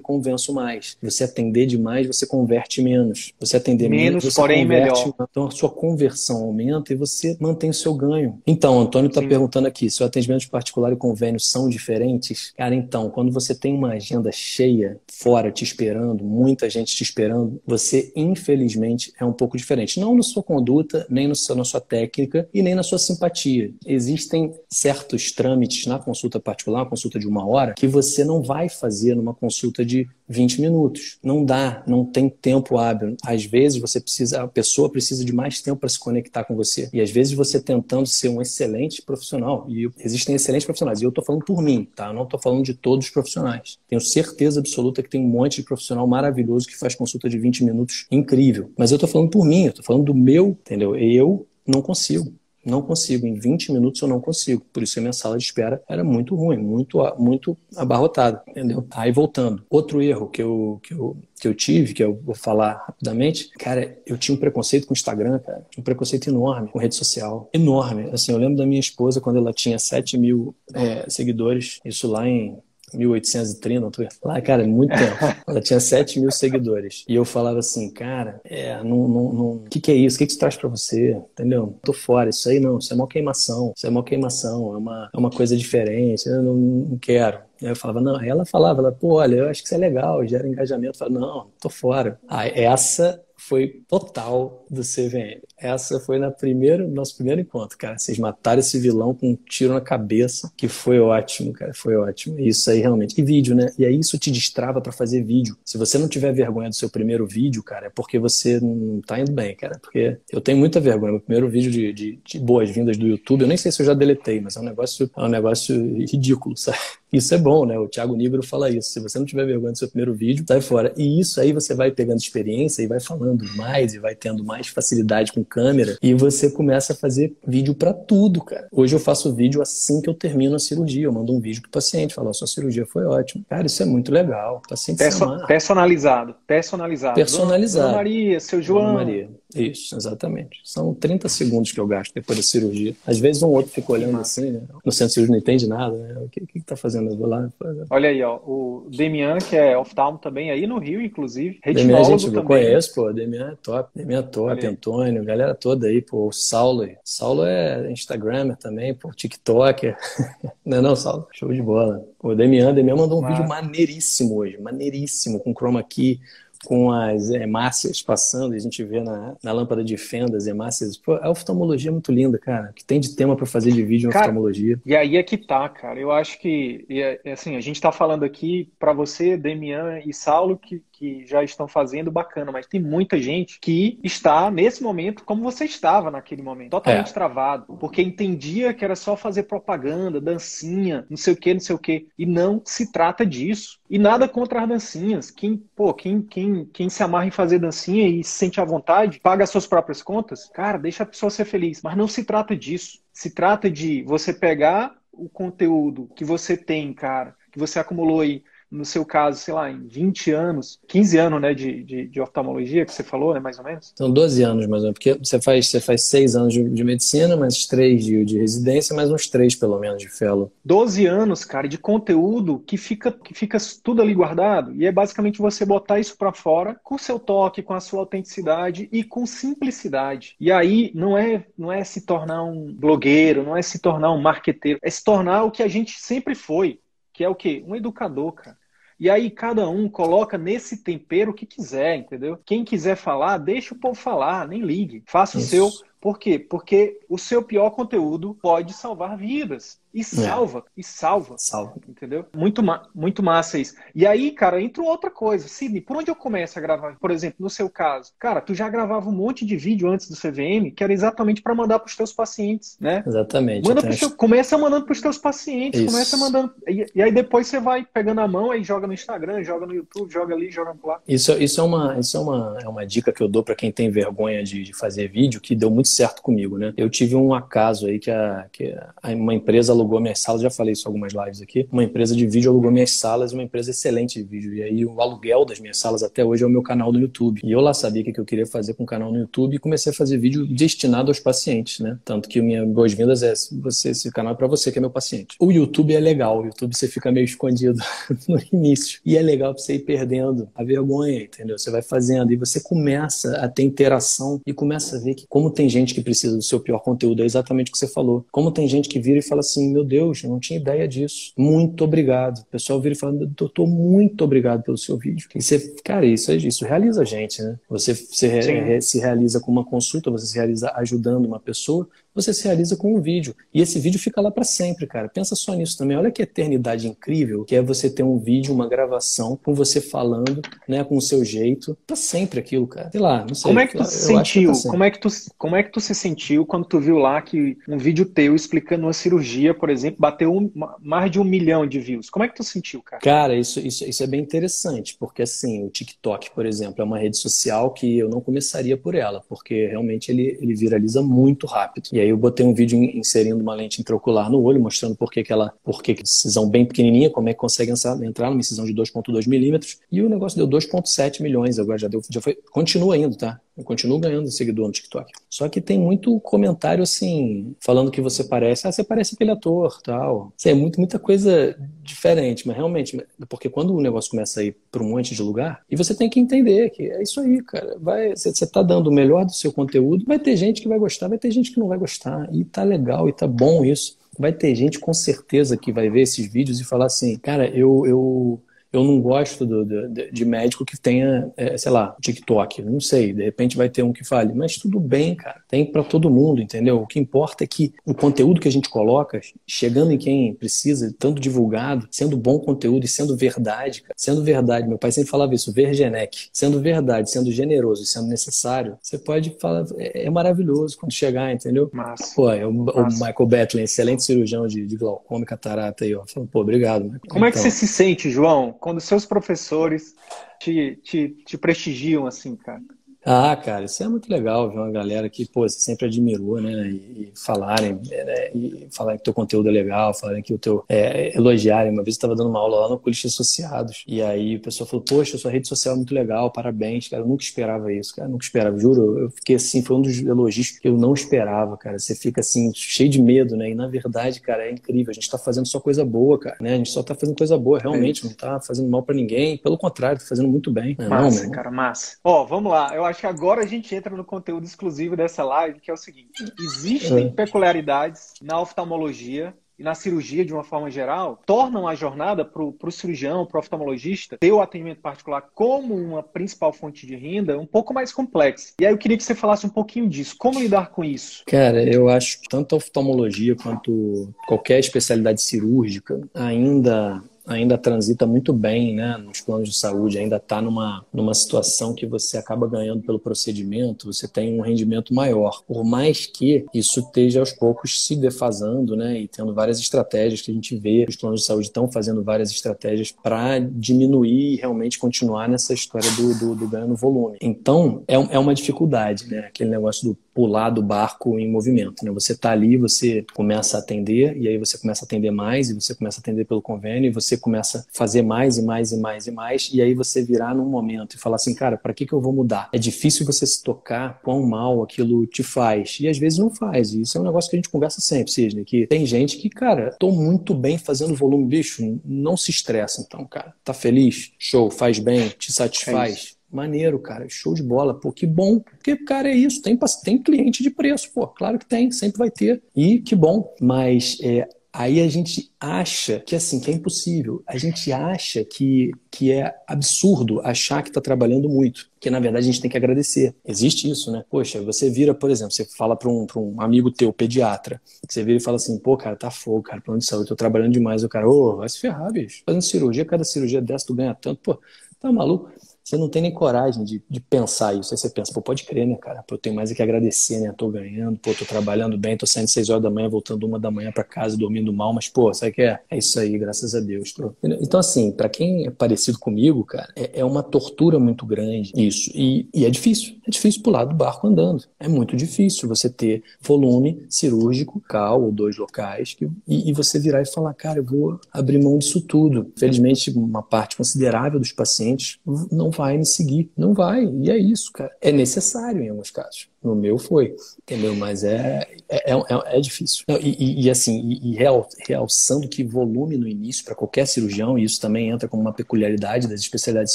convenço 0.00 0.52
mais. 0.52 0.96
Você 1.00 1.22
atender 1.22 1.66
demais, 1.66 2.08
você 2.08 2.26
converte 2.26 2.82
menos. 2.82 3.32
Você 3.38 3.58
atender 3.58 3.88
menos, 3.88 4.04
menos 4.04 4.24
você 4.24 4.40
porém 4.40 4.64
converte, 4.64 5.00
melhor. 5.02 5.28
Então 5.30 5.46
a 5.46 5.50
sua 5.52 5.70
conversão 5.70 6.42
aumenta 6.42 6.92
e 6.92 6.96
você 6.96 7.36
mantém 7.38 7.70
o 7.70 7.74
seu 7.74 7.94
ganho. 7.94 8.40
Então, 8.44 8.76
o 8.76 8.80
Antônio 8.80 9.06
está 9.06 9.22
perguntando 9.22 9.68
aqui, 9.68 9.88
se 9.88 10.02
o 10.02 10.06
atendimento 10.06 10.50
particular 10.50 10.92
e 10.92 10.96
convênio 10.96 11.38
são 11.38 11.68
diferentes? 11.68 12.52
Cara, 12.56 12.74
então, 12.74 13.08
quando 13.08 13.30
você 13.30 13.54
tem 13.54 13.72
uma 13.72 13.92
agenda 13.92 14.32
cheia, 14.32 14.98
fora 15.06 15.52
te 15.52 15.62
esperando, 15.62 16.24
muita 16.24 16.68
gente 16.68 16.96
te 16.96 17.04
esperando, 17.04 17.62
você 17.64 18.10
infelizmente 18.16 19.12
é 19.20 19.24
um 19.24 19.32
pouco 19.32 19.56
diferente. 19.56 20.00
Não 20.00 20.16
na 20.16 20.24
sua 20.24 20.42
conduta, 20.42 21.06
nem 21.08 21.28
no 21.28 21.36
seu, 21.36 21.54
na 21.54 21.64
sua 21.64 21.80
técnica 21.80 22.48
e 22.52 22.62
nem 22.62 22.74
na 22.74 22.82
sua 22.82 22.98
simpatia. 22.98 23.70
Existem 23.92 24.52
certos 24.70 25.32
trâmites 25.32 25.86
na 25.86 25.98
consulta 25.98 26.40
particular, 26.40 26.86
consulta 26.86 27.18
de 27.18 27.26
uma 27.26 27.46
hora, 27.46 27.74
que 27.74 27.86
você 27.86 28.24
não 28.24 28.42
vai 28.42 28.68
fazer 28.68 29.14
numa 29.14 29.34
consulta 29.34 29.84
de 29.84 30.08
20 30.28 30.60
minutos. 30.60 31.18
Não 31.22 31.44
dá, 31.44 31.82
não 31.86 32.04
tem 32.04 32.28
tempo 32.28 32.78
hábil. 32.78 33.16
Às 33.22 33.44
vezes 33.44 33.80
você 33.80 34.00
precisa, 34.00 34.42
a 34.42 34.48
pessoa 34.48 34.90
precisa 34.90 35.24
de 35.24 35.32
mais 35.32 35.60
tempo 35.60 35.80
para 35.80 35.88
se 35.88 35.98
conectar 35.98 36.44
com 36.44 36.56
você. 36.56 36.88
E 36.92 37.00
às 37.00 37.10
vezes 37.10 37.34
você 37.34 37.60
tentando 37.60 38.06
ser 38.06 38.28
um 38.28 38.40
excelente 38.40 39.02
profissional, 39.02 39.66
e 39.68 39.88
existem 39.98 40.34
excelentes 40.34 40.64
profissionais, 40.64 41.00
e 41.00 41.04
eu 41.04 41.10
estou 41.10 41.24
falando 41.24 41.44
por 41.44 41.62
mim, 41.62 41.86
tá? 41.94 42.08
Eu 42.08 42.14
não 42.14 42.24
estou 42.24 42.40
falando 42.40 42.64
de 42.64 42.74
todos 42.74 43.06
os 43.06 43.12
profissionais. 43.12 43.78
Tenho 43.88 44.00
certeza 44.00 44.60
absoluta 44.60 45.02
que 45.02 45.10
tem 45.10 45.20
um 45.20 45.28
monte 45.28 45.56
de 45.56 45.62
profissional 45.64 46.06
maravilhoso 46.06 46.66
que 46.66 46.78
faz 46.78 46.94
consulta 46.94 47.28
de 47.28 47.38
20 47.38 47.64
minutos 47.64 48.06
incrível. 48.10 48.70
Mas 48.76 48.90
eu 48.90 48.96
estou 48.96 49.08
falando 49.08 49.30
por 49.30 49.44
mim, 49.44 49.64
eu 49.64 49.70
estou 49.70 49.84
falando 49.84 50.04
do 50.04 50.14
meu, 50.14 50.48
entendeu? 50.48 50.96
Eu 50.96 51.46
não 51.66 51.82
consigo. 51.82 52.32
Não 52.64 52.82
consigo, 52.82 53.26
em 53.26 53.34
20 53.34 53.72
minutos 53.72 54.00
eu 54.00 54.08
não 54.08 54.20
consigo. 54.20 54.64
Por 54.72 54.82
isso 54.82 54.98
a 54.98 55.02
minha 55.02 55.12
sala 55.12 55.36
de 55.36 55.44
espera 55.44 55.82
era 55.88 56.04
muito 56.04 56.34
ruim, 56.34 56.58
muito, 56.58 56.98
muito 57.18 57.56
abarrotada, 57.76 58.42
entendeu? 58.46 58.86
Aí 58.92 59.10
voltando. 59.10 59.64
Outro 59.68 60.00
erro 60.02 60.28
que 60.28 60.42
eu, 60.42 60.80
que 60.82 60.94
eu, 60.94 61.16
que 61.40 61.48
eu 61.48 61.54
tive, 61.54 61.94
que 61.94 62.02
eu 62.02 62.20
vou 62.22 62.34
falar 62.34 62.84
rapidamente, 62.86 63.50
cara, 63.58 63.98
eu 64.06 64.16
tinha 64.16 64.34
um 64.34 64.38
preconceito 64.38 64.86
com 64.86 64.92
o 64.92 64.96
Instagram, 64.96 65.38
cara. 65.40 65.66
Um 65.76 65.82
preconceito 65.82 66.28
enorme 66.28 66.68
com 66.68 66.78
rede 66.78 66.94
social. 66.94 67.48
Enorme. 67.52 68.10
Assim, 68.12 68.32
eu 68.32 68.38
lembro 68.38 68.56
da 68.56 68.66
minha 68.66 68.80
esposa 68.80 69.20
quando 69.20 69.38
ela 69.38 69.52
tinha 69.52 69.78
7 69.78 70.16
mil 70.16 70.54
é, 70.72 71.08
seguidores, 71.08 71.80
isso 71.84 72.06
lá 72.08 72.28
em 72.28 72.58
1830, 72.94 74.08
lá, 74.24 74.40
cara, 74.40 74.66
muito 74.66 74.94
tempo. 74.96 75.16
Ela 75.46 75.60
tinha 75.60 75.80
7 75.80 76.20
mil 76.20 76.30
seguidores. 76.30 77.04
E 77.08 77.14
eu 77.14 77.24
falava 77.24 77.58
assim, 77.58 77.90
cara, 77.90 78.40
é, 78.44 78.76
não, 78.82 79.08
não, 79.08 79.32
não... 79.32 79.50
o 79.54 79.64
que, 79.70 79.80
que 79.80 79.90
é 79.90 79.94
isso? 79.94 80.16
O 80.16 80.18
que, 80.18 80.26
que 80.26 80.32
isso 80.32 80.40
traz 80.40 80.56
pra 80.56 80.68
você? 80.68 81.20
Entendeu? 81.32 81.78
Tô 81.82 81.92
fora, 81.92 82.30
isso 82.30 82.48
aí 82.48 82.60
não, 82.60 82.78
isso 82.78 82.92
é 82.92 82.96
uma 82.96 83.08
queimação, 83.08 83.72
isso 83.76 83.86
é 83.86 83.90
uma 83.90 84.04
queimação, 84.04 84.74
é 84.74 84.78
uma, 84.78 85.10
é 85.12 85.18
uma 85.18 85.30
coisa 85.30 85.56
diferente, 85.56 86.28
eu 86.28 86.42
não, 86.42 86.54
não 86.54 86.98
quero. 86.98 87.38
Aí 87.62 87.68
eu 87.68 87.76
falava, 87.76 88.00
não. 88.00 88.16
Aí 88.16 88.28
ela 88.28 88.44
falava, 88.44 88.80
ela, 88.80 88.92
pô, 88.92 89.14
olha, 89.14 89.36
eu 89.36 89.48
acho 89.48 89.62
que 89.62 89.68
isso 89.68 89.74
é 89.74 89.78
legal, 89.78 90.26
gera 90.26 90.48
engajamento. 90.48 90.94
Eu 90.94 90.98
falava, 90.98 91.18
não, 91.18 91.46
tô 91.60 91.68
fora. 91.68 92.18
Aí 92.28 92.50
essa 92.54 93.22
foi 93.48 93.82
total 93.88 94.64
do 94.70 94.82
CVM. 94.82 95.42
Essa 95.58 95.98
foi 95.98 96.18
na 96.18 96.30
primeiro, 96.30 96.88
nosso 96.88 97.16
primeiro 97.16 97.40
encontro, 97.40 97.76
cara. 97.76 97.98
Vocês 97.98 98.18
mataram 98.18 98.60
esse 98.60 98.78
vilão 98.78 99.14
com 99.14 99.32
um 99.32 99.36
tiro 99.36 99.74
na 99.74 99.80
cabeça, 99.80 100.52
que 100.56 100.68
foi 100.68 101.00
ótimo, 101.00 101.52
cara. 101.52 101.72
Foi 101.74 101.96
ótimo. 101.96 102.38
Isso 102.38 102.70
aí 102.70 102.80
realmente. 102.80 103.20
E 103.20 103.24
vídeo, 103.24 103.54
né? 103.54 103.72
E 103.76 103.84
aí 103.84 103.98
isso 103.98 104.18
te 104.18 104.30
destrava 104.30 104.80
para 104.80 104.92
fazer 104.92 105.22
vídeo. 105.22 105.56
Se 105.64 105.76
você 105.76 105.98
não 105.98 106.08
tiver 106.08 106.32
vergonha 106.32 106.68
do 106.68 106.74
seu 106.74 106.88
primeiro 106.88 107.26
vídeo, 107.26 107.62
cara, 107.62 107.86
é 107.86 107.90
porque 107.90 108.18
você 108.18 108.60
não 108.60 109.00
tá 109.00 109.18
indo 109.18 109.32
bem, 109.32 109.56
cara. 109.56 109.78
Porque 109.80 110.18
eu 110.30 110.40
tenho 110.40 110.58
muita 110.58 110.80
vergonha. 110.80 111.12
Meu 111.12 111.20
primeiro 111.20 111.48
vídeo 111.48 111.70
de, 111.70 111.92
de, 111.92 112.20
de 112.24 112.38
boas-vindas 112.38 112.96
do 112.96 113.06
YouTube, 113.06 113.42
eu 113.42 113.48
nem 113.48 113.56
sei 113.56 113.72
se 113.72 113.82
eu 113.82 113.86
já 113.86 113.94
deletei, 113.94 114.40
mas 114.40 114.56
é 114.56 114.60
um 114.60 114.64
negócio, 114.64 115.10
é 115.16 115.20
um 115.20 115.28
negócio 115.28 115.74
ridículo, 116.06 116.56
sabe? 116.56 116.78
Isso 117.12 117.34
é 117.34 117.38
bom, 117.38 117.66
né? 117.66 117.78
O 117.78 117.88
Thiago 117.88 118.16
Nigro 118.16 118.42
fala 118.42 118.70
isso. 118.70 118.90
Se 118.90 119.00
você 119.00 119.18
não 119.18 119.26
tiver 119.26 119.44
vergonha 119.44 119.72
do 119.72 119.78
seu 119.78 119.88
primeiro 119.88 120.14
vídeo, 120.14 120.44
sai 120.46 120.60
fora. 120.60 120.92
E 120.96 121.20
isso 121.20 121.40
aí 121.40 121.52
você 121.52 121.74
vai 121.74 121.90
pegando 121.90 122.18
experiência 122.18 122.82
e 122.82 122.86
vai 122.86 123.00
falando 123.00 123.44
mais 123.54 123.94
e 123.94 123.98
vai 123.98 124.14
tendo 124.14 124.44
mais 124.44 124.68
facilidade 124.68 125.32
com 125.32 125.44
câmera 125.44 125.98
e 126.02 126.14
você 126.14 126.50
começa 126.50 126.92
a 126.92 126.96
fazer 126.96 127.34
vídeo 127.46 127.74
para 127.74 127.92
tudo, 127.92 128.42
cara. 128.42 128.68
Hoje 128.72 128.94
eu 128.94 129.00
faço 129.00 129.34
vídeo 129.34 129.60
assim 129.60 130.00
que 130.00 130.08
eu 130.08 130.14
termino 130.14 130.56
a 130.56 130.58
cirurgia. 130.58 131.04
Eu 131.04 131.12
mando 131.12 131.34
um 131.34 131.40
vídeo 131.40 131.62
pro 131.62 131.70
paciente, 131.70 132.14
falo, 132.14 132.32
sua 132.32 132.46
cirurgia 132.46 132.86
foi 132.86 133.04
ótima. 133.04 133.44
Cara, 133.48 133.66
isso 133.66 133.82
é 133.82 133.86
muito 133.86 134.12
legal. 134.12 134.62
O 134.64 134.68
paciente 134.68 134.98
Perso 134.98 135.46
Personalizado. 135.46 136.34
Personalizado. 136.46 137.14
Personalizado. 137.14 137.86
Dona 137.86 137.96
Maria, 137.96 138.40
seu 138.40 138.62
João. 138.62 138.86
Dona 138.86 138.94
Maria. 138.94 139.30
Isso, 139.54 139.96
exatamente. 139.96 140.60
São 140.64 140.94
30 140.94 141.28
segundos 141.28 141.72
que 141.72 141.80
eu 141.80 141.86
gasto 141.86 142.14
depois 142.14 142.38
da 142.38 142.42
cirurgia. 142.42 142.94
Às 143.06 143.18
vezes 143.18 143.42
um 143.42 143.48
outro 143.48 143.72
fica 143.72 143.92
olhando 143.92 144.18
assim, 144.18 144.50
né? 144.50 144.62
No 144.84 144.92
centro 144.92 145.14
cirúrgico 145.14 145.32
não 145.32 145.38
entende 145.38 145.66
nada, 145.66 145.96
né? 145.96 146.14
O 146.20 146.28
que, 146.28 146.46
que, 146.46 146.60
tá 146.60 146.76
fazendo? 146.76 147.10
Eu 147.10 147.16
vou 147.16 147.26
lá. 147.26 147.48
Olha 147.90 148.08
aí, 148.08 148.22
ó. 148.22 148.36
O 148.36 148.86
Demian, 148.90 149.38
que 149.38 149.56
é 149.56 149.76
oftalmo 149.76 150.18
também, 150.18 150.50
aí 150.50 150.66
no 150.66 150.78
Rio, 150.78 151.00
inclusive. 151.00 151.60
Demian, 151.64 152.00
a 152.00 152.04
gente 152.04 152.26
também. 152.26 152.44
conhece, 152.44 152.94
pô. 152.94 153.12
Demian 153.12 153.52
é 153.52 153.56
top. 153.62 153.90
Demian 153.94 154.20
é 154.20 154.22
top, 154.22 154.66
Antônio, 154.66 155.24
galera 155.24 155.54
toda 155.54 155.86
aí, 155.86 156.00
pô. 156.00 156.28
O 156.28 156.32
Saulo. 156.32 156.88
Saulo 157.04 157.44
é 157.44 157.90
Instagramer 157.90 158.56
também, 158.56 158.94
pô. 158.94 159.10
TikToker. 159.10 159.96
não 160.64 160.78
é 160.78 160.80
não, 160.80 160.96
Saulo? 160.96 161.26
Show 161.32 161.52
de 161.52 161.62
bola. 161.62 162.04
O 162.22 162.34
Demian, 162.34 162.72
Demian 162.72 162.96
mandou 162.96 163.18
um 163.18 163.22
Mas... 163.22 163.36
vídeo 163.36 163.48
maneiríssimo 163.48 164.36
hoje. 164.36 164.58
Maneiríssimo, 164.58 165.40
com 165.40 165.52
chroma 165.52 165.82
key 165.82 166.20
com 166.64 166.92
as 166.92 167.30
hemácias 167.30 168.00
passando, 168.02 168.54
a 168.54 168.58
gente 168.58 168.82
vê 168.84 169.00
na, 169.00 169.34
na 169.42 169.52
lâmpada 169.52 169.82
de 169.82 169.96
fenda 169.96 170.36
as 170.36 170.46
hemácias. 170.46 170.96
Pô, 170.96 171.14
a 171.14 171.30
oftalmologia 171.30 171.90
é 171.90 171.92
muito 171.92 172.12
linda, 172.12 172.38
cara. 172.38 172.72
Que 172.74 172.84
tem 172.84 173.00
de 173.00 173.14
tema 173.14 173.36
para 173.36 173.46
fazer 173.46 173.72
de 173.72 173.82
vídeo 173.82 174.06
na 174.06 174.12
cara, 174.12 174.26
oftalmologia. 174.26 174.78
E 174.84 174.94
aí 174.94 175.16
é 175.16 175.22
que 175.22 175.36
tá, 175.36 175.68
cara. 175.68 175.98
Eu 175.98 176.12
acho 176.12 176.38
que, 176.38 176.86
é, 176.88 177.32
assim, 177.32 177.56
a 177.56 177.60
gente 177.60 177.80
tá 177.80 177.90
falando 177.90 178.24
aqui 178.24 178.70
para 178.78 178.92
você, 178.92 179.36
Demian 179.36 180.00
e 180.04 180.12
Saulo, 180.12 180.56
que, 180.56 180.82
que 181.02 181.26
já 181.26 181.42
estão 181.42 181.66
fazendo 181.66 182.12
bacana, 182.12 182.52
mas 182.52 182.68
tem 182.68 182.80
muita 182.80 183.20
gente 183.20 183.58
que 183.58 183.98
está 184.04 184.52
nesse 184.52 184.84
momento 184.84 185.24
como 185.24 185.42
você 185.42 185.64
estava 185.64 186.12
naquele 186.12 186.42
momento, 186.42 186.70
totalmente 186.70 187.10
é. 187.10 187.12
travado, 187.12 187.76
porque 187.80 188.00
entendia 188.00 188.72
que 188.72 188.84
era 188.84 188.94
só 188.94 189.16
fazer 189.16 189.42
propaganda, 189.42 190.20
dancinha, 190.20 191.04
não 191.10 191.16
sei 191.16 191.32
o 191.32 191.36
que, 191.36 191.54
não 191.54 191.60
sei 191.60 191.74
o 191.74 191.78
que, 191.78 192.06
e 192.16 192.24
não 192.24 192.62
se 192.64 192.92
trata 192.92 193.26
disso. 193.26 193.80
E 193.90 193.98
nada 193.98 194.28
contra 194.28 194.62
as 194.62 194.68
dancinhas. 194.68 195.28
Quem, 195.28 195.56
pô, 195.74 195.92
quem, 195.92 196.22
quem, 196.22 196.66
quem 196.66 196.88
se 196.88 197.02
amarra 197.02 197.26
em 197.26 197.32
fazer 197.32 197.58
dancinha 197.58 198.06
e 198.06 198.22
se 198.22 198.30
sente 198.30 198.60
à 198.60 198.64
vontade, 198.64 199.18
paga 199.18 199.42
as 199.42 199.50
suas 199.50 199.66
próprias 199.66 200.00
contas, 200.00 200.48
cara, 200.50 200.78
deixa 200.78 201.02
a 201.02 201.06
pessoa 201.06 201.30
ser 201.30 201.46
feliz. 201.46 201.82
Mas 201.82 201.96
não 201.96 202.06
se 202.06 202.22
trata 202.22 202.54
disso. 202.54 203.00
Se 203.12 203.34
trata 203.34 203.68
de 203.68 204.04
você 204.04 204.32
pegar 204.32 204.94
o 205.12 205.28
conteúdo 205.28 206.08
que 206.14 206.24
você 206.24 206.56
tem, 206.56 206.94
cara, 206.94 207.34
que 207.50 207.58
você 207.58 207.80
acumulou 207.80 208.20
aí 208.20 208.44
no 208.72 208.84
seu 208.84 209.04
caso, 209.04 209.38
sei 209.38 209.52
lá, 209.52 209.70
em 209.70 209.86
20 209.86 210.32
anos, 210.32 210.80
15 210.88 211.18
anos 211.18 211.40
né, 211.40 211.54
de, 211.54 211.84
de, 211.84 212.08
de, 212.08 212.20
oftalmologia 212.20 212.86
que 212.86 212.92
você 212.92 213.02
falou, 213.02 213.34
né, 213.34 213.40
mais 213.40 213.58
ou 213.58 213.64
menos? 213.64 213.92
São 213.94 214.10
12 214.10 214.42
anos, 214.42 214.66
mais 214.66 214.82
ou 214.82 214.88
menos, 214.88 214.98
porque 214.98 215.14
você 215.14 215.40
faz, 215.40 215.68
você 215.68 215.80
faz 215.80 216.04
6 216.04 216.34
anos 216.36 216.54
de, 216.54 216.68
de 216.68 216.82
medicina, 216.82 217.36
mais 217.36 217.66
3 217.66 218.04
de, 218.04 218.24
de 218.24 218.38
residência, 218.38 218.96
mais 218.96 219.10
uns 219.10 219.28
3 219.28 219.54
pelo 219.56 219.78
menos 219.78 220.02
de 220.02 220.08
fellow. 220.08 220.50
12 220.64 221.06
anos, 221.06 221.44
cara, 221.44 221.68
de 221.68 221.76
conteúdo 221.76 222.60
que 222.66 222.78
fica, 222.78 223.12
que 223.12 223.34
fica 223.34 223.58
tudo 223.82 224.00
ali 224.00 224.14
guardado, 224.14 224.74
e 224.74 224.86
é 224.86 224.92
basicamente 224.92 225.38
você 225.38 225.66
botar 225.66 226.00
isso 226.00 226.16
para 226.16 226.32
fora 226.32 226.80
com 226.82 226.94
o 226.94 226.98
seu 226.98 227.18
toque, 227.18 227.62
com 227.62 227.74
a 227.74 227.80
sua 227.80 228.00
autenticidade 228.00 228.88
e 228.90 229.04
com 229.04 229.26
simplicidade. 229.26 230.34
E 230.40 230.50
aí 230.50 230.90
não 230.94 231.16
é, 231.18 231.44
não 231.58 231.70
é 231.70 231.84
se 231.84 232.06
tornar 232.06 232.42
um 232.44 232.72
blogueiro, 232.72 233.42
não 233.42 233.56
é 233.56 233.60
se 233.62 233.78
tornar 233.78 234.12
um 234.12 234.20
marqueteiro, 234.20 234.78
é 234.82 234.90
se 234.90 235.04
tornar 235.04 235.44
o 235.44 235.50
que 235.50 235.62
a 235.62 235.68
gente 235.68 236.00
sempre 236.00 236.34
foi, 236.34 236.80
que 237.12 237.22
é 237.22 237.28
o 237.28 237.34
quê? 237.34 237.62
Um 237.66 237.76
educador, 237.76 238.32
cara. 238.32 238.61
E 239.02 239.10
aí 239.10 239.32
cada 239.32 239.68
um 239.68 239.88
coloca 239.88 240.38
nesse 240.38 240.76
tempero 240.76 241.32
o 241.32 241.34
que 241.34 241.44
quiser, 241.44 241.96
entendeu? 241.96 242.38
Quem 242.46 242.64
quiser 242.64 242.94
falar, 242.94 243.36
deixa 243.36 243.74
o 243.74 243.76
povo 243.76 243.96
falar, 243.96 244.46
nem 244.46 244.60
ligue. 244.60 245.02
Faça 245.08 245.38
Isso. 245.38 245.46
o 245.46 245.50
seu. 245.50 245.86
Por 246.00 246.20
quê? 246.20 246.38
Porque 246.38 247.00
o 247.08 247.18
seu 247.18 247.42
pior 247.42 247.70
conteúdo 247.70 248.38
pode 248.40 248.72
salvar 248.72 249.16
vidas. 249.16 249.81
E 249.94 250.02
salva, 250.02 250.60
é. 250.60 250.80
e 250.80 250.84
salva. 250.84 251.34
Salva. 251.38 251.74
Entendeu? 251.88 252.24
Muito, 252.34 252.62
ma 252.62 252.88
muito 252.94 253.22
massa 253.22 253.58
isso. 253.58 253.74
E 253.94 254.06
aí, 254.06 254.30
cara, 254.30 254.60
entra 254.60 254.82
outra 254.82 255.10
coisa. 255.10 255.48
Sidney, 255.48 255.80
por 255.80 255.96
onde 255.96 256.10
eu 256.10 256.16
começo 256.16 256.58
a 256.58 256.62
gravar? 256.62 256.96
Por 256.98 257.10
exemplo, 257.10 257.36
no 257.40 257.50
seu 257.50 257.68
caso, 257.68 258.12
cara, 258.18 258.40
tu 258.40 258.54
já 258.54 258.68
gravava 258.68 259.08
um 259.08 259.12
monte 259.14 259.44
de 259.44 259.56
vídeo 259.56 259.90
antes 259.90 260.08
do 260.08 260.16
CVM 260.16 260.72
que 260.74 260.82
era 260.82 260.92
exatamente 260.92 261.42
para 261.42 261.54
mandar 261.54 261.78
para 261.78 261.88
os 261.88 261.96
teus 261.96 262.12
pacientes, 262.12 262.76
né? 262.80 263.02
Exatamente. 263.06 263.68
Manda 263.68 263.92
seu... 263.92 264.10
Começa 264.10 264.56
mandando 264.56 264.84
para 264.84 264.92
os 264.92 265.00
teus 265.00 265.18
pacientes, 265.18 265.80
isso. 265.80 265.92
começa 265.92 266.16
mandando. 266.16 266.52
E, 266.66 266.86
e, 266.94 267.02
aí 267.02 267.12
depois 267.12 267.46
você 267.46 267.60
vai 267.60 267.84
pegando 267.84 268.20
a 268.20 268.28
mão 268.28 268.54
e 268.54 268.62
joga 268.64 268.86
no 268.86 268.92
Instagram, 268.92 269.42
joga 269.42 269.66
no 269.66 269.74
YouTube, 269.74 270.12
joga 270.12 270.34
ali, 270.34 270.50
joga 270.50 270.74
lá. 270.84 271.00
Isso, 271.06 271.32
isso, 271.42 271.60
é, 271.60 271.64
uma, 271.64 271.98
isso 271.98 272.16
é, 272.16 272.20
uma, 272.20 272.58
é 272.62 272.68
uma 272.68 272.86
dica 272.86 273.12
que 273.12 273.22
eu 273.22 273.28
dou 273.28 273.42
para 273.42 273.54
quem 273.54 273.70
tem 273.70 273.90
vergonha 273.90 274.42
de, 274.42 274.62
de 274.62 274.72
fazer 274.72 275.08
vídeo, 275.08 275.40
que 275.40 275.54
deu 275.54 275.70
muito 275.70 275.88
certo 275.88 276.22
comigo, 276.22 276.58
né? 276.58 276.72
Eu 276.76 276.88
tive 276.88 277.14
um 277.16 277.34
acaso 277.34 277.86
aí 277.86 277.98
que, 277.98 278.10
a, 278.10 278.46
que 278.52 278.72
a, 279.02 279.10
uma 279.10 279.34
empresa 279.34 279.72
alugou 279.82 280.00
minhas 280.00 280.20
salas, 280.20 280.42
já 280.42 280.50
falei 280.50 280.72
isso 280.72 280.86
em 280.86 280.88
algumas 280.88 281.12
lives 281.12 281.42
aqui, 281.42 281.68
uma 281.70 281.84
empresa 281.84 282.14
de 282.14 282.26
vídeo 282.26 282.50
alugou 282.50 282.70
minhas 282.70 282.92
salas, 282.92 283.32
uma 283.32 283.42
empresa 283.42 283.70
excelente 283.70 284.22
de 284.22 284.28
vídeo. 284.28 284.54
E 284.54 284.62
aí 284.62 284.86
o 284.86 285.00
aluguel 285.00 285.44
das 285.44 285.60
minhas 285.60 285.78
salas 285.78 286.02
até 286.02 286.24
hoje 286.24 286.44
é 286.44 286.46
o 286.46 286.50
meu 286.50 286.62
canal 286.62 286.92
no 286.92 287.00
YouTube. 287.00 287.40
E 287.44 287.52
eu 287.52 287.60
lá 287.60 287.74
sabia 287.74 288.02
o 288.02 288.04
que 288.04 288.18
eu 288.18 288.24
queria 288.24 288.46
fazer 288.46 288.74
com 288.74 288.84
o 288.84 288.86
canal 288.86 289.12
no 289.12 289.18
YouTube 289.18 289.54
e 289.54 289.58
comecei 289.58 289.92
a 289.92 289.94
fazer 289.94 290.18
vídeo 290.18 290.46
destinado 290.46 291.10
aos 291.10 291.20
pacientes, 291.20 291.80
né? 291.80 291.98
Tanto 292.04 292.28
que 292.28 292.40
minha 292.40 292.64
boas-vindas 292.64 293.22
é 293.22 293.32
você, 293.60 293.90
esse 293.90 294.10
canal 294.10 294.34
é 294.34 294.36
para 294.36 294.46
você 294.46 294.70
que 294.70 294.78
é 294.78 294.80
meu 294.80 294.90
paciente. 294.90 295.36
O 295.40 295.50
YouTube 295.50 295.94
é 295.94 296.00
legal, 296.00 296.40
o 296.40 296.46
YouTube 296.46 296.74
você 296.74 296.88
fica 296.88 297.10
meio 297.10 297.24
escondido 297.24 297.78
no 298.28 298.38
início. 298.52 299.00
E 299.04 299.16
é 299.16 299.22
legal 299.22 299.54
pra 299.54 299.62
você 299.62 299.74
ir 299.74 299.80
perdendo 299.80 300.48
a 300.54 300.62
vergonha, 300.62 301.22
entendeu? 301.22 301.58
Você 301.58 301.70
vai 301.70 301.82
fazendo 301.82 302.32
e 302.32 302.36
você 302.36 302.60
começa 302.60 303.36
a 303.36 303.48
ter 303.48 303.62
interação 303.62 304.40
e 304.46 304.52
começa 304.52 304.96
a 304.96 305.00
ver 305.00 305.14
que 305.14 305.26
como 305.28 305.50
tem 305.50 305.68
gente 305.68 305.94
que 305.94 306.00
precisa 306.00 306.36
do 306.36 306.42
seu 306.42 306.60
pior 306.60 306.80
conteúdo, 306.80 307.22
é 307.22 307.26
exatamente 307.26 307.68
o 307.68 307.72
que 307.72 307.78
você 307.78 307.88
falou. 307.88 308.24
Como 308.30 308.50
tem 308.50 308.68
gente 308.68 308.88
que 308.88 309.00
vira 309.00 309.18
e 309.18 309.22
fala 309.22 309.40
assim, 309.40 309.71
meu 309.72 309.84
Deus, 309.84 310.22
eu 310.22 310.30
não 310.30 310.38
tinha 310.38 310.58
ideia 310.58 310.86
disso. 310.86 311.32
Muito 311.36 311.84
obrigado. 311.84 312.38
O 312.38 312.46
pessoal 312.46 312.80
vira 312.80 312.94
e 312.94 312.98
fala, 312.98 313.12
doutor, 313.12 313.66
muito 313.66 314.22
obrigado 314.24 314.62
pelo 314.62 314.78
seu 314.78 314.96
vídeo. 314.96 315.28
E 315.34 315.42
você, 315.42 315.74
cara, 315.84 316.04
isso, 316.04 316.32
isso 316.32 316.64
realiza 316.64 317.02
a 317.02 317.04
gente, 317.04 317.42
né? 317.42 317.58
Você, 317.68 317.94
você 317.94 318.80
se 318.80 318.98
realiza 318.98 319.40
com 319.40 319.50
uma 319.50 319.64
consulta, 319.64 320.10
você 320.10 320.26
se 320.26 320.36
realiza 320.36 320.72
ajudando 320.76 321.24
uma 321.24 321.40
pessoa, 321.40 321.88
você 322.14 322.32
se 322.32 322.44
realiza 322.44 322.76
com 322.76 322.94
um 322.94 323.00
vídeo. 323.00 323.34
E 323.52 323.60
esse 323.60 323.78
vídeo 323.78 323.98
fica 323.98 324.20
lá 324.20 324.30
para 324.30 324.44
sempre, 324.44 324.86
cara. 324.86 325.08
Pensa 325.08 325.34
só 325.34 325.54
nisso 325.54 325.76
também. 325.76 325.96
Olha 325.96 326.10
que 326.10 326.22
eternidade 326.22 326.86
incrível 326.86 327.44
que 327.44 327.56
é 327.56 327.62
você 327.62 327.88
ter 327.90 328.02
um 328.02 328.18
vídeo, 328.18 328.54
uma 328.54 328.68
gravação 328.68 329.38
com 329.42 329.54
você 329.54 329.80
falando, 329.80 330.42
né, 330.68 330.84
com 330.84 330.96
o 330.96 331.02
seu 331.02 331.24
jeito, 331.24 331.76
para 331.86 331.96
sempre 331.96 332.40
aquilo, 332.40 332.66
cara. 332.66 332.90
Sei 332.90 333.00
lá, 333.00 333.24
não 333.26 333.34
sei. 333.34 333.48
Como 333.48 333.60
é 333.60 333.66
que 333.66 333.76
tu 333.76 333.84
se 333.84 334.06
sentiu? 334.06 334.52
Que 334.52 334.68
como 334.68 334.84
é 334.84 334.90
que 334.90 335.00
tu 335.00 335.08
como 335.38 335.56
é 335.56 335.62
que 335.62 335.72
tu 335.72 335.80
se 335.80 335.94
sentiu 335.94 336.46
quando 336.46 336.64
tu 336.64 336.80
viu 336.80 336.98
lá 336.98 337.20
que 337.20 337.56
um 337.68 337.78
vídeo 337.78 338.04
teu 338.04 338.34
explicando 338.34 338.86
uma 338.86 338.92
cirurgia, 338.92 339.54
por 339.54 339.70
exemplo, 339.70 340.00
bateu 340.00 340.32
um, 340.32 340.50
mais 340.80 341.10
de 341.10 341.20
um 341.20 341.24
milhão 341.24 341.66
de 341.66 341.78
views? 341.78 342.10
Como 342.10 342.24
é 342.24 342.28
que 342.28 342.34
tu 342.34 342.44
sentiu, 342.44 342.82
cara? 342.82 343.02
Cara, 343.02 343.36
isso, 343.36 343.60
isso, 343.60 343.84
isso 343.84 344.02
é 344.02 344.06
bem 344.06 344.20
interessante, 344.20 344.96
porque 344.98 345.22
assim, 345.22 345.64
o 345.64 345.70
TikTok, 345.70 346.30
por 346.34 346.46
exemplo, 346.46 346.80
é 346.80 346.84
uma 346.84 346.98
rede 346.98 347.16
social 347.16 347.70
que 347.72 347.98
eu 347.98 348.08
não 348.08 348.20
começaria 348.20 348.76
por 348.76 348.94
ela, 348.94 349.22
porque 349.28 349.66
realmente 349.66 350.10
ele, 350.10 350.38
ele 350.40 350.54
viraliza 350.54 351.02
muito 351.02 351.46
rápido. 351.46 351.88
E 351.92 352.00
aí 352.02 352.10
eu 352.10 352.16
botei 352.16 352.44
um 352.44 352.54
vídeo 352.54 352.78
inserindo 352.78 353.42
uma 353.42 353.54
lente 353.54 353.80
intraocular 353.80 354.30
no 354.30 354.40
olho, 354.42 354.60
mostrando 354.60 354.94
por 354.94 355.10
que, 355.10 355.22
que 355.22 355.32
ela, 355.32 355.52
por 355.64 355.82
que, 355.82 355.92
incisão 355.92 356.48
bem 356.48 356.64
pequenininha, 356.64 357.10
como 357.10 357.28
é 357.28 357.32
que 357.32 357.40
consegue 357.40 357.72
entrar 358.04 358.30
numa 358.30 358.40
incisão 358.40 358.64
de 358.64 358.74
2.2 358.74 359.28
milímetros, 359.28 359.78
e 359.90 360.02
o 360.02 360.08
negócio 360.08 360.36
deu 360.36 360.48
2.7 360.48 361.22
milhões, 361.22 361.58
agora 361.58 361.78
já 361.78 361.88
deu, 361.88 362.02
já 362.10 362.20
foi, 362.20 362.38
continua 362.50 362.96
indo, 362.96 363.16
tá? 363.16 363.40
Eu 363.56 363.64
continuo 363.64 363.98
ganhando 363.98 364.30
seguidor 364.30 364.66
no 364.66 364.72
TikTok. 364.72 365.12
Só 365.28 365.46
que 365.46 365.60
tem 365.60 365.78
muito 365.78 366.18
comentário 366.20 366.82
assim, 366.82 367.54
falando 367.60 367.90
que 367.90 368.00
você 368.00 368.24
parece, 368.24 368.66
ah, 368.66 368.72
você 368.72 368.82
parece 368.82 369.14
aquele 369.14 369.30
ator, 369.30 369.80
tal. 369.82 370.32
É 370.44 370.54
muito, 370.54 370.80
muita 370.80 370.98
coisa 370.98 371.54
diferente, 371.82 372.46
mas 372.46 372.56
realmente, 372.56 372.98
porque 373.28 373.50
quando 373.50 373.74
o 373.74 373.80
negócio 373.80 374.10
começa 374.10 374.40
a 374.40 374.44
ir 374.44 374.56
para 374.70 374.82
um 374.82 374.88
monte 374.88 375.14
de 375.14 375.22
lugar, 375.22 375.62
e 375.70 375.76
você 375.76 375.94
tem 375.94 376.08
que 376.08 376.18
entender 376.18 376.70
que 376.70 376.84
é 376.84 377.02
isso 377.02 377.20
aí, 377.20 377.42
cara. 377.42 377.76
Vai, 377.78 378.16
você, 378.16 378.34
você 378.34 378.46
tá 378.46 378.62
dando 378.62 378.88
o 378.88 378.92
melhor 378.92 379.26
do 379.26 379.32
seu 379.32 379.52
conteúdo, 379.52 380.04
vai 380.06 380.18
ter 380.18 380.34
gente 380.34 380.62
que 380.62 380.68
vai 380.68 380.78
gostar, 380.78 381.08
vai 381.08 381.18
ter 381.18 381.30
gente 381.30 381.52
que 381.52 381.60
não 381.60 381.68
vai 381.68 381.78
gostar. 381.78 381.91
E 382.32 382.44
tá 382.44 382.62
legal 382.62 383.08
e 383.08 383.12
tá 383.12 383.26
bom 383.26 383.64
isso. 383.64 383.96
Vai 384.18 384.32
ter 384.32 384.54
gente 384.54 384.78
com 384.78 384.92
certeza 384.92 385.56
que 385.56 385.72
vai 385.72 385.88
ver 385.88 386.02
esses 386.02 386.30
vídeos 386.30 386.60
e 386.60 386.64
falar 386.64 386.86
assim, 386.86 387.16
cara, 387.18 387.48
eu, 387.48 387.86
eu 387.86 388.42
eu 388.72 388.82
não 388.82 389.00
gosto 389.00 389.44
do, 389.44 389.64
do, 389.64 389.88
de 389.88 390.24
médico 390.24 390.64
que 390.64 390.80
tenha, 390.80 391.30
é, 391.36 391.56
sei 391.56 391.70
lá, 391.70 391.94
TikTok. 392.00 392.62
Não 392.62 392.80
sei, 392.80 393.12
de 393.12 393.22
repente 393.22 393.56
vai 393.56 393.68
ter 393.68 393.82
um 393.82 393.92
que 393.92 394.04
fale, 394.04 394.32
mas 394.32 394.56
tudo 394.56 394.80
bem, 394.80 395.14
cara. 395.14 395.40
Tem 395.48 395.64
para 395.64 395.84
todo 395.84 396.10
mundo, 396.10 396.40
entendeu? 396.40 396.80
O 396.80 396.86
que 396.86 396.98
importa 396.98 397.44
é 397.44 397.46
que 397.46 397.72
o 397.84 397.94
conteúdo 397.94 398.40
que 398.40 398.48
a 398.48 398.52
gente 398.52 398.68
coloca, 398.68 399.20
chegando 399.46 399.92
em 399.92 399.98
quem 399.98 400.34
precisa, 400.34 400.86
estando 400.86 401.20
divulgado, 401.20 401.86
sendo 401.90 402.16
bom 402.16 402.38
conteúdo 402.38 402.84
e 402.84 402.88
sendo 402.88 403.16
verdade, 403.16 403.82
cara. 403.82 403.94
Sendo 403.96 404.22
verdade. 404.22 404.68
Meu 404.68 404.78
pai 404.78 404.90
sempre 404.90 405.10
falava 405.10 405.34
isso, 405.34 405.52
vergenec. 405.52 406.28
Sendo 406.32 406.60
verdade, 406.60 407.10
sendo 407.10 407.30
generoso 407.30 407.82
sendo 407.92 408.08
necessário, 408.08 408.76
você 408.80 408.98
pode 408.98 409.36
falar, 409.40 409.66
é, 409.76 410.06
é 410.06 410.10
maravilhoso 410.10 410.76
quando 410.78 410.92
chegar, 410.92 411.32
entendeu? 411.32 411.70
Massa. 411.72 412.14
Pô, 412.14 412.30
é 412.30 412.46
o, 412.46 412.50
o 412.50 412.86
Michael 412.86 413.26
Betlin, 413.26 413.62
excelente 413.62 414.02
cirurgião 414.02 414.46
de, 414.46 414.66
de 414.66 414.76
glaucoma 414.76 415.22
e 415.22 415.26
catarata 415.26 415.84
aí, 415.84 415.94
ó. 415.94 416.04
Falando, 416.06 416.28
pô, 416.30 416.40
obrigado. 416.40 416.84
Michael. 416.84 417.00
Como 417.08 417.26
então, 417.26 417.28
é 417.28 417.30
que 417.30 417.38
então. 417.38 417.50
você 417.50 417.56
se 417.56 417.68
sente, 417.68 418.10
João? 418.10 418.52
Quando 418.62 418.80
seus 418.80 419.04
professores 419.04 419.96
te, 420.38 420.76
te, 420.76 421.08
te 421.26 421.36
prestigiam 421.36 422.06
assim, 422.06 422.36
cara? 422.36 422.62
Ah, 423.04 423.34
cara, 423.36 423.64
isso 423.64 423.82
é 423.82 423.88
muito 423.88 424.08
legal 424.08 424.48
ver 424.48 424.58
uma 424.58 424.70
galera 424.70 425.08
que, 425.10 425.26
pô, 425.26 425.48
você 425.48 425.58
sempre 425.58 425.86
admirou, 425.86 426.40
né? 426.40 426.68
E, 426.70 427.12
falarem, 427.14 427.74
né? 427.74 428.30
e 428.34 428.68
falarem 428.70 428.98
que 428.98 429.02
o 429.02 429.04
teu 429.04 429.14
conteúdo 429.14 429.48
é 429.48 429.52
legal, 429.52 429.92
falarem 429.92 430.22
que 430.22 430.32
o 430.32 430.38
teu. 430.38 430.64
É, 430.68 431.16
elogiarem. 431.16 431.72
Uma 431.72 431.82
vez 431.82 431.96
eu 431.96 431.98
estava 431.98 432.14
dando 432.14 432.30
uma 432.30 432.38
aula 432.38 432.60
lá 432.60 432.68
no 432.68 432.78
Colista 432.78 433.08
Associados, 433.08 433.84
e 433.86 434.00
aí 434.00 434.36
o 434.36 434.40
pessoal 434.40 434.68
falou, 434.68 434.84
poxa, 434.84 435.18
sua 435.18 435.30
rede 435.30 435.48
social 435.48 435.74
é 435.74 435.76
muito 435.76 435.92
legal, 435.92 436.30
parabéns, 436.30 436.88
cara. 436.88 437.02
Eu 437.02 437.08
nunca 437.08 437.24
esperava 437.24 437.72
isso, 437.72 437.94
cara. 437.94 438.06
Eu 438.06 438.12
nunca 438.12 438.24
esperava, 438.24 438.56
juro. 438.58 438.98
Eu 438.98 439.10
fiquei 439.10 439.36
assim, 439.36 439.62
foi 439.62 439.76
um 439.76 439.82
dos 439.82 439.98
elogios 439.98 440.50
que 440.50 440.68
eu 440.68 440.76
não 440.78 440.94
esperava, 440.94 441.56
cara. 441.56 441.78
Você 441.78 441.94
fica 441.94 442.20
assim, 442.20 442.52
cheio 442.54 442.88
de 442.88 443.02
medo, 443.02 443.36
né? 443.36 443.50
E 443.50 443.54
na 443.54 443.66
verdade, 443.66 444.20
cara, 444.20 444.46
é 444.46 444.52
incrível. 444.52 444.90
A 444.90 444.94
gente 444.94 445.10
tá 445.10 445.18
fazendo 445.18 445.46
só 445.46 445.58
coisa 445.58 445.84
boa, 445.84 446.18
cara, 446.18 446.36
né? 446.40 446.54
A 446.54 446.56
gente 446.56 446.70
só 446.70 446.82
tá 446.82 446.94
fazendo 446.94 447.16
coisa 447.16 447.36
boa, 447.36 447.58
realmente, 447.58 448.04
é 448.04 448.08
não 448.08 448.14
tá 448.14 448.40
fazendo 448.40 448.68
mal 448.68 448.82
para 448.82 448.94
ninguém. 448.94 449.38
Pelo 449.38 449.58
contrário, 449.58 449.98
tá 449.98 450.06
fazendo 450.06 450.28
muito 450.28 450.52
bem. 450.52 450.76
Massa, 450.88 451.24
não, 451.24 451.30
cara, 451.30 451.50
massa. 451.50 451.96
Ó, 452.04 452.24
vamos 452.24 452.50
lá. 452.50 452.74
Eu 452.74 452.91
acho 452.92 453.00
que 453.00 453.06
agora 453.06 453.42
a 453.42 453.46
gente 453.46 453.74
entra 453.74 453.96
no 453.96 454.04
conteúdo 454.04 454.44
exclusivo 454.44 454.96
dessa 454.96 455.24
live, 455.24 455.60
que 455.60 455.70
é 455.70 455.74
o 455.74 455.76
seguinte: 455.76 456.24
existem 456.38 457.06
é. 457.06 457.10
peculiaridades 457.10 458.14
na 458.22 458.40
oftalmologia 458.40 459.34
e 459.58 459.62
na 459.62 459.74
cirurgia 459.74 460.24
de 460.24 460.32
uma 460.32 460.42
forma 460.42 460.70
geral, 460.70 461.20
tornam 461.26 461.68
a 461.68 461.74
jornada 461.74 462.24
para 462.24 462.42
o 462.42 462.70
cirurgião, 462.70 463.26
para 463.26 463.36
o 463.36 463.40
oftalmologista, 463.40 464.16
ter 464.18 464.32
o 464.32 464.40
atendimento 464.40 464.80
particular 464.80 465.22
como 465.34 465.74
uma 465.74 466.02
principal 466.02 466.52
fonte 466.52 466.86
de 466.86 466.96
renda 466.96 467.38
um 467.38 467.46
pouco 467.46 467.72
mais 467.72 467.92
complexa. 467.92 468.54
E 468.60 468.66
aí 468.66 468.72
eu 468.72 468.78
queria 468.78 468.96
que 468.96 469.04
você 469.04 469.14
falasse 469.14 469.46
um 469.46 469.50
pouquinho 469.50 469.88
disso. 469.88 470.16
Como 470.18 470.40
lidar 470.40 470.70
com 470.70 470.82
isso? 470.82 471.22
Cara, 471.26 471.62
eu 471.62 471.88
acho 471.88 472.20
que 472.22 472.28
tanto 472.28 472.54
a 472.54 472.58
oftalmologia 472.58 473.36
quanto 473.36 474.12
qualquer 474.26 474.58
especialidade 474.58 475.22
cirúrgica 475.22 476.00
ainda 476.14 477.02
ainda 477.26 477.56
transita 477.56 478.06
muito 478.06 478.32
bem 478.32 478.74
né, 478.74 478.96
nos 478.96 479.20
planos 479.20 479.48
de 479.48 479.58
saúde, 479.58 479.98
ainda 479.98 480.16
está 480.16 480.40
numa, 480.40 480.84
numa 480.92 481.14
situação 481.14 481.74
que 481.74 481.86
você 481.86 482.18
acaba 482.18 482.46
ganhando 482.46 482.82
pelo 482.82 482.98
procedimento, 482.98 483.92
você 483.92 484.08
tem 484.08 484.38
um 484.38 484.42
rendimento 484.42 484.94
maior. 484.94 485.42
Por 485.46 485.64
mais 485.64 486.06
que 486.06 486.44
isso 486.52 486.80
esteja 486.80 487.20
aos 487.20 487.32
poucos 487.32 487.84
se 487.86 487.96
defasando 487.96 488.76
né, 488.76 489.00
e 489.00 489.08
tendo 489.08 489.34
várias 489.34 489.58
estratégias 489.58 490.20
que 490.20 490.30
a 490.30 490.34
gente 490.34 490.56
vê, 490.56 490.84
os 490.88 490.96
planos 490.96 491.20
de 491.20 491.26
saúde 491.26 491.46
estão 491.46 491.70
fazendo 491.70 492.02
várias 492.02 492.30
estratégias 492.30 492.92
para 492.92 493.38
diminuir 493.38 494.34
e 494.34 494.36
realmente 494.36 494.78
continuar 494.78 495.28
nessa 495.28 495.54
história 495.54 495.90
do, 495.92 496.14
do, 496.18 496.34
do 496.34 496.48
ganho 496.48 496.68
no 496.68 496.76
volume. 496.76 497.18
Então, 497.20 497.82
é, 497.86 497.94
é 497.94 498.18
uma 498.18 498.34
dificuldade, 498.34 499.06
né? 499.08 499.20
Aquele 499.20 499.50
negócio 499.50 499.88
do 499.88 499.96
pular 500.14 500.50
do 500.50 500.62
barco 500.62 501.18
em 501.18 501.30
movimento. 501.30 501.84
Né? 501.84 501.90
Você 501.90 502.12
está 502.12 502.30
ali, 502.30 502.56
você 502.56 503.04
começa 503.14 503.56
a 503.56 503.60
atender, 503.60 504.16
e 504.16 504.28
aí 504.28 504.38
você 504.38 504.58
começa 504.58 504.84
a 504.84 504.86
atender 504.86 505.10
mais, 505.10 505.50
e 505.50 505.54
você 505.54 505.74
começa 505.74 506.00
a 506.00 506.00
atender 506.00 506.24
pelo 506.24 506.42
convênio, 506.42 506.88
e 506.88 506.92
você 506.92 507.16
começa 507.16 507.58
a 507.58 507.64
fazer 507.72 508.02
mais 508.02 508.38
e 508.38 508.42
mais 508.42 508.72
e 508.72 508.76
mais 508.76 509.06
e 509.06 509.10
mais, 509.10 509.50
e 509.52 509.62
aí 509.62 509.74
você 509.74 510.02
virar 510.04 510.34
num 510.34 510.48
momento 510.48 510.94
e 510.94 510.98
falar 510.98 511.16
assim, 511.16 511.34
cara, 511.34 511.56
para 511.56 511.74
que, 511.74 511.86
que 511.86 511.92
eu 511.92 512.00
vou 512.00 512.12
mudar? 512.12 512.48
É 512.52 512.58
difícil 512.58 513.06
você 513.06 513.26
se 513.26 513.42
tocar 513.42 514.00
quão 514.02 514.22
mal 514.26 514.62
aquilo 514.62 515.06
te 515.06 515.22
faz, 515.22 515.78
e 515.80 515.88
às 515.88 515.98
vezes 515.98 516.18
não 516.18 516.30
faz, 516.30 516.72
e 516.72 516.82
isso 516.82 516.96
é 516.96 517.00
um 517.00 517.04
negócio 517.04 517.30
que 517.30 517.36
a 517.36 517.38
gente 517.38 517.48
conversa 517.48 517.80
sempre, 517.80 518.12
Sidney, 518.12 518.44
que 518.44 518.66
tem 518.66 518.84
gente 518.86 519.16
que, 519.16 519.28
cara, 519.28 519.74
tô 519.78 519.90
muito 519.90 520.34
bem 520.34 520.58
fazendo 520.58 520.94
volume, 520.94 521.26
bicho, 521.26 521.80
não 521.84 522.16
se 522.16 522.30
estressa 522.30 522.80
então, 522.80 523.06
cara, 523.06 523.34
tá 523.44 523.54
feliz? 523.54 524.12
Show, 524.18 524.50
faz 524.50 524.78
bem, 524.78 525.08
te 525.08 525.32
satisfaz? 525.32 526.16
É 526.18 526.21
Maneiro, 526.32 526.78
cara. 526.78 527.06
Show 527.08 527.34
de 527.34 527.42
bola. 527.42 527.78
Pô, 527.78 527.92
que 527.92 528.06
bom. 528.06 528.40
Porque, 528.40 528.74
cara, 528.76 529.08
é 529.08 529.14
isso. 529.14 529.42
Tem, 529.42 529.58
tem 529.84 529.98
cliente 529.98 530.42
de 530.42 530.50
preço. 530.50 530.90
Pô, 530.94 531.06
claro 531.06 531.38
que 531.38 531.46
tem. 531.46 531.70
Sempre 531.70 531.98
vai 531.98 532.10
ter. 532.10 532.42
E 532.56 532.78
que 532.78 532.96
bom. 532.96 533.34
Mas 533.38 533.98
é, 534.02 534.26
aí 534.52 534.80
a 534.80 534.88
gente 534.88 535.30
acha 535.38 536.00
que, 536.00 536.16
assim, 536.16 536.40
que 536.40 536.50
é 536.50 536.54
impossível. 536.54 537.22
A 537.26 537.36
gente 537.36 537.70
acha 537.70 538.24
que, 538.24 538.70
que 538.90 539.12
é 539.12 539.34
absurdo 539.46 540.20
achar 540.20 540.62
que 540.62 540.70
está 540.70 540.80
trabalhando 540.80 541.28
muito. 541.28 541.70
Que, 541.78 541.90
na 541.90 542.00
verdade, 542.00 542.24
a 542.24 542.30
gente 542.30 542.40
tem 542.40 542.50
que 542.50 542.56
agradecer. 542.56 543.14
Existe 543.26 543.70
isso, 543.70 543.90
né? 543.92 544.02
Poxa, 544.08 544.40
você 544.40 544.70
vira, 544.70 544.94
por 544.94 545.10
exemplo, 545.10 545.32
você 545.32 545.44
fala 545.44 545.76
para 545.76 545.90
um, 545.90 546.06
um 546.16 546.40
amigo 546.40 546.70
teu, 546.70 546.92
pediatra, 546.92 547.60
você 547.86 548.02
vira 548.02 548.18
e 548.18 548.22
fala 548.22 548.36
assim, 548.36 548.58
pô, 548.58 548.76
cara, 548.76 548.96
tá 548.96 549.10
fogo, 549.10 549.42
cara, 549.42 549.60
plano 549.60 549.80
de 549.80 549.86
saúde, 549.86 550.08
tô 550.08 550.16
trabalhando 550.16 550.52
demais. 550.52 550.82
O 550.82 550.88
cara, 550.88 551.08
ô, 551.08 551.32
oh, 551.32 551.36
vai 551.36 551.48
se 551.48 551.58
ferrar, 551.58 551.92
bicho. 551.92 552.22
Fazendo 552.24 552.42
cirurgia, 552.42 552.84
cada 552.84 553.04
cirurgia 553.04 553.42
dessa 553.42 553.66
tu 553.66 553.74
ganha 553.74 553.94
tanto. 553.94 554.20
Pô, 554.22 554.38
tá 554.80 554.90
maluco? 554.92 555.30
Você 555.62 555.76
não 555.76 555.88
tem 555.88 556.02
nem 556.02 556.12
coragem 556.12 556.64
de, 556.64 556.82
de 556.88 557.00
pensar 557.00 557.54
isso. 557.54 557.72
Aí 557.72 557.78
você 557.78 557.88
pensa, 557.88 558.12
pô, 558.12 558.20
pode 558.20 558.44
crer, 558.44 558.66
né, 558.66 558.76
cara? 558.76 559.02
Pô, 559.02 559.14
eu 559.14 559.18
tenho 559.18 559.36
mais 559.36 559.50
é 559.50 559.54
que 559.54 559.62
agradecer, 559.62 560.20
né? 560.20 560.32
Tô 560.36 560.48
ganhando, 560.48 560.98
pô, 560.98 561.14
tô 561.14 561.24
trabalhando 561.24 561.78
bem, 561.78 561.96
tô 561.96 562.06
saindo 562.06 562.28
seis 562.28 562.50
horas 562.50 562.62
da 562.62 562.70
manhã, 562.70 562.88
voltando 562.88 563.26
uma 563.26 563.38
da 563.38 563.50
manhã 563.50 563.70
para 563.70 563.84
casa, 563.84 564.16
dormindo 564.16 564.52
mal, 564.52 564.72
mas, 564.72 564.88
pô, 564.88 565.12
sabe 565.14 565.32
que 565.32 565.42
é? 565.42 565.60
É 565.70 565.78
isso 565.78 565.98
aí, 566.00 566.18
graças 566.18 566.54
a 566.54 566.60
Deus. 566.60 566.94
Então, 567.40 567.60
assim, 567.60 567.92
para 567.92 568.08
quem 568.08 568.46
é 568.46 568.50
parecido 568.50 568.98
comigo, 568.98 569.44
cara, 569.44 569.68
é, 569.76 570.00
é, 570.00 570.04
uma 570.04 570.22
tortura 570.22 570.78
muito 570.78 571.06
grande 571.06 571.52
isso. 571.56 571.90
E, 571.94 572.28
e 572.34 572.44
é 572.44 572.50
difícil. 572.50 572.96
É 573.06 573.10
difícil 573.10 573.42
pular 573.42 573.64
do 573.64 573.74
barco 573.74 574.06
andando. 574.06 574.44
É 574.58 574.68
muito 574.68 574.96
difícil 574.96 575.48
você 575.48 575.68
ter 575.68 576.02
volume 576.20 576.84
cirúrgico, 576.88 577.60
cal 577.60 578.02
ou 578.02 578.12
dois 578.12 578.36
locais, 578.36 578.94
que, 578.94 579.08
e, 579.26 579.50
e 579.50 579.52
você 579.52 579.78
virar 579.78 580.02
e 580.02 580.06
falar, 580.06 580.34
cara, 580.34 580.58
eu 580.58 580.64
vou 580.64 580.98
abrir 581.12 581.42
mão 581.42 581.58
disso 581.58 581.80
tudo. 581.80 582.32
Felizmente, 582.36 582.90
uma 582.90 583.22
parte 583.22 583.56
considerável 583.56 584.18
dos 584.18 584.32
pacientes 584.32 584.98
não 585.30 585.51
vai 585.52 585.78
me 585.78 585.86
seguir. 585.86 586.30
Não 586.36 586.52
vai. 586.52 586.84
E 586.84 587.10
é 587.10 587.16
isso, 587.16 587.52
cara. 587.52 587.70
É 587.80 587.92
necessário 587.92 588.60
em 588.60 588.70
alguns 588.70 588.90
casos. 588.90 589.28
No 589.42 589.56
meu 589.56 589.76
foi, 589.76 590.14
entendeu? 590.42 590.74
Mas 590.76 591.02
é, 591.02 591.48
é, 591.68 591.92
é, 591.92 591.96
é 592.26 592.40
difícil. 592.40 592.84
E, 593.00 593.44
e, 593.44 593.50
assim, 593.50 593.80
e, 593.80 594.12
e 594.12 594.14
real, 594.14 594.48
realçando 594.66 595.28
que 595.28 595.42
volume 595.42 595.96
no 595.96 596.06
início, 596.06 596.44
para 596.44 596.54
qualquer 596.54 596.86
cirurgião, 596.86 597.36
e 597.36 597.42
isso 597.42 597.60
também 597.60 597.90
entra 597.90 598.08
como 598.08 598.22
uma 598.22 598.32
peculiaridade 598.32 599.08
das 599.08 599.20
especialidades 599.20 599.74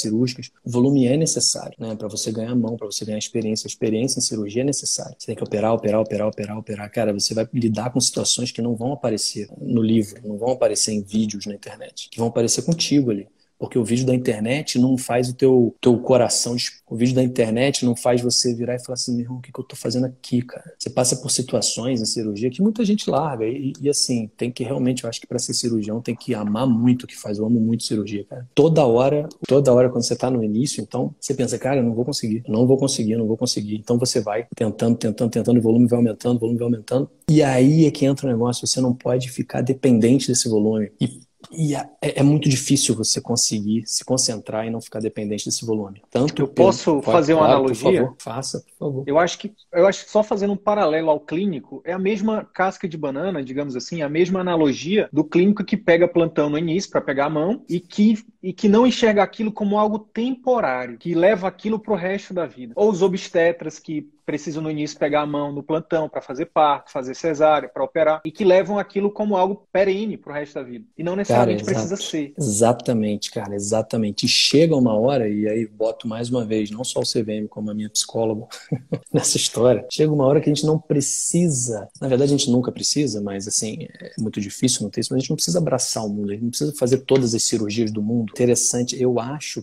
cirúrgicas, 0.00 0.50
o 0.64 0.70
volume 0.70 1.06
é 1.06 1.18
necessário, 1.18 1.74
né? 1.78 1.94
Para 1.94 2.08
você 2.08 2.32
ganhar 2.32 2.54
mão, 2.54 2.76
para 2.76 2.86
você 2.86 3.04
ganhar 3.04 3.18
experiência. 3.18 3.66
A 3.66 3.68
experiência 3.68 4.18
em 4.18 4.22
cirurgia 4.22 4.62
é 4.62 4.64
necessária. 4.64 5.14
Você 5.18 5.26
tem 5.26 5.36
que 5.36 5.44
operar, 5.44 5.74
operar, 5.74 6.00
operar, 6.00 6.28
operar, 6.28 6.58
operar. 6.58 6.90
Cara, 6.90 7.12
você 7.12 7.34
vai 7.34 7.46
lidar 7.52 7.90
com 7.90 8.00
situações 8.00 8.50
que 8.50 8.62
não 8.62 8.74
vão 8.74 8.92
aparecer 8.94 9.48
no 9.60 9.82
livro, 9.82 10.20
não 10.26 10.38
vão 10.38 10.52
aparecer 10.52 10.92
em 10.92 11.02
vídeos 11.02 11.44
na 11.44 11.54
internet, 11.54 12.08
que 12.10 12.18
vão 12.18 12.28
aparecer 12.28 12.62
contigo 12.62 13.10
ali. 13.10 13.28
Porque 13.58 13.78
o 13.78 13.84
vídeo 13.84 14.06
da 14.06 14.14
internet 14.14 14.78
não 14.78 14.96
faz 14.96 15.28
o 15.28 15.34
teu, 15.34 15.74
teu 15.80 15.98
coração. 15.98 16.56
O 16.88 16.96
vídeo 16.96 17.14
da 17.14 17.22
internet 17.22 17.84
não 17.84 17.96
faz 17.96 18.20
você 18.20 18.54
virar 18.54 18.76
e 18.76 18.84
falar 18.84 18.94
assim: 18.94 19.12
meu 19.12 19.24
irmão, 19.24 19.38
o 19.38 19.40
que, 19.42 19.52
que 19.52 19.58
eu 19.58 19.64
tô 19.64 19.74
fazendo 19.74 20.06
aqui, 20.06 20.42
cara? 20.42 20.72
Você 20.78 20.88
passa 20.90 21.16
por 21.16 21.30
situações 21.30 22.00
em 22.00 22.04
cirurgia 22.06 22.50
que 22.50 22.62
muita 22.62 22.84
gente 22.84 23.10
larga. 23.10 23.46
E, 23.46 23.72
e 23.80 23.88
assim, 23.88 24.30
tem 24.36 24.50
que 24.50 24.62
realmente, 24.62 25.04
eu 25.04 25.10
acho 25.10 25.20
que 25.20 25.26
para 25.26 25.38
ser 25.38 25.54
cirurgião 25.54 26.00
tem 26.00 26.14
que 26.14 26.34
amar 26.34 26.66
muito 26.66 27.02
o 27.02 27.06
que 27.06 27.16
faz. 27.16 27.38
Eu 27.38 27.46
amo 27.46 27.58
muito 27.58 27.82
cirurgia, 27.82 28.24
cara. 28.24 28.48
Toda 28.54 28.86
hora, 28.86 29.28
toda 29.46 29.72
hora 29.72 29.88
quando 29.88 30.04
você 30.04 30.16
tá 30.16 30.30
no 30.30 30.42
início, 30.42 30.80
então 30.80 31.14
você 31.20 31.34
pensa, 31.34 31.58
cara, 31.58 31.78
eu 31.80 31.84
não 31.84 31.94
vou 31.94 32.04
conseguir, 32.04 32.44
não 32.48 32.66
vou 32.66 32.76
conseguir, 32.76 33.16
não 33.16 33.26
vou 33.26 33.36
conseguir. 33.36 33.76
Então 33.76 33.98
você 33.98 34.20
vai 34.20 34.46
tentando, 34.54 34.96
tentando, 34.96 35.30
tentando, 35.30 35.58
o 35.58 35.62
volume 35.62 35.88
vai 35.88 35.98
aumentando, 35.98 36.36
o 36.36 36.40
volume 36.40 36.58
vai 36.58 36.66
aumentando. 36.66 37.10
E 37.28 37.42
aí 37.42 37.86
é 37.86 37.90
que 37.90 38.06
entra 38.06 38.26
o 38.26 38.30
negócio, 38.30 38.66
você 38.66 38.80
não 38.80 38.94
pode 38.94 39.30
ficar 39.30 39.60
dependente 39.60 40.28
desse 40.28 40.48
volume. 40.48 40.90
E 41.00 41.20
e 41.50 41.74
é, 41.74 41.88
é, 42.00 42.22
muito 42.22 42.48
difícil 42.48 42.94
você 42.94 43.20
conseguir 43.20 43.84
se 43.86 44.04
concentrar 44.04 44.66
e 44.66 44.70
não 44.70 44.80
ficar 44.80 45.00
dependente 45.00 45.44
desse 45.44 45.64
volume. 45.64 46.02
Tanto 46.10 46.42
eu 46.42 46.48
posso 46.48 47.00
fazer 47.02 47.34
uma 47.34 47.46
claro, 47.46 47.54
analogia? 47.54 47.90
Por 47.90 47.96
favor, 47.96 48.16
faça, 48.18 48.60
por 48.60 48.78
favor. 48.78 49.04
Eu 49.06 49.18
acho 49.18 49.38
que 49.38 49.52
eu 49.72 49.86
acho 49.86 50.04
que 50.04 50.10
só 50.10 50.22
fazendo 50.22 50.52
um 50.52 50.56
paralelo 50.56 51.10
ao 51.10 51.20
clínico 51.20 51.80
é 51.84 51.92
a 51.92 51.98
mesma 51.98 52.44
casca 52.44 52.88
de 52.88 52.96
banana, 52.96 53.42
digamos 53.42 53.76
assim, 53.76 54.02
a 54.02 54.08
mesma 54.08 54.40
analogia 54.40 55.08
do 55.12 55.24
clínico 55.24 55.64
que 55.64 55.76
pega 55.76 56.08
plantão 56.08 56.50
no 56.50 56.58
início 56.58 56.90
para 56.90 57.00
pegar 57.00 57.26
a 57.26 57.30
mão 57.30 57.62
e 57.68 57.80
que 57.80 58.18
e 58.42 58.52
que 58.52 58.68
não 58.68 58.86
enxerga 58.86 59.22
aquilo 59.22 59.50
como 59.50 59.78
algo 59.78 59.98
temporário, 59.98 60.96
que 60.96 61.14
leva 61.14 61.48
aquilo 61.48 61.78
para 61.78 61.92
o 61.92 61.96
resto 61.96 62.32
da 62.32 62.46
vida. 62.46 62.72
Ou 62.76 62.90
os 62.90 63.02
obstetras 63.02 63.78
que 63.78 64.08
precisam 64.28 64.62
no 64.62 64.70
início 64.70 64.98
pegar 64.98 65.22
a 65.22 65.26
mão 65.26 65.50
no 65.50 65.62
plantão 65.62 66.06
para 66.06 66.20
fazer 66.20 66.50
parto, 66.52 66.92
fazer 66.92 67.14
cesárea, 67.14 67.66
para 67.66 67.82
operar, 67.82 68.20
e 68.26 68.30
que 68.30 68.44
levam 68.44 68.78
aquilo 68.78 69.10
como 69.10 69.38
algo 69.38 69.66
perene 69.72 70.18
para 70.18 70.32
o 70.32 70.34
resto 70.34 70.56
da 70.56 70.62
vida. 70.62 70.84
E 70.98 71.02
não 71.02 71.16
necessariamente 71.16 71.64
cara, 71.64 71.74
precisa 71.74 71.96
ser. 71.96 72.34
Exatamente, 72.36 73.30
cara, 73.30 73.54
exatamente. 73.54 74.26
E 74.26 74.28
chega 74.28 74.76
uma 74.76 74.94
hora, 74.94 75.26
e 75.26 75.48
aí 75.48 75.66
boto 75.66 76.06
mais 76.06 76.28
uma 76.28 76.44
vez, 76.44 76.70
não 76.70 76.84
só 76.84 77.00
o 77.00 77.04
CVM, 77.04 77.48
como 77.48 77.70
a 77.70 77.74
minha 77.74 77.88
psicóloga 77.88 78.46
nessa 79.10 79.38
história, 79.38 79.86
chega 79.90 80.12
uma 80.12 80.26
hora 80.26 80.42
que 80.42 80.50
a 80.50 80.54
gente 80.54 80.66
não 80.66 80.78
precisa, 80.78 81.88
na 81.98 82.06
verdade 82.06 82.34
a 82.34 82.36
gente 82.36 82.50
nunca 82.50 82.70
precisa, 82.70 83.22
mas 83.22 83.48
assim, 83.48 83.88
é 83.98 84.12
muito 84.18 84.42
difícil 84.42 84.82
não 84.82 84.90
ter 84.90 85.00
isso, 85.00 85.08
mas 85.10 85.16
a 85.16 85.20
gente 85.20 85.30
não 85.30 85.36
precisa 85.36 85.56
abraçar 85.56 86.04
o 86.04 86.10
mundo, 86.10 86.32
a 86.32 86.34
gente 86.34 86.42
não 86.42 86.50
precisa 86.50 86.74
fazer 86.74 86.98
todas 86.98 87.34
as 87.34 87.44
cirurgias 87.44 87.90
do 87.90 88.02
mundo. 88.02 88.30
Interessante, 88.30 89.00
eu 89.00 89.18
acho, 89.18 89.62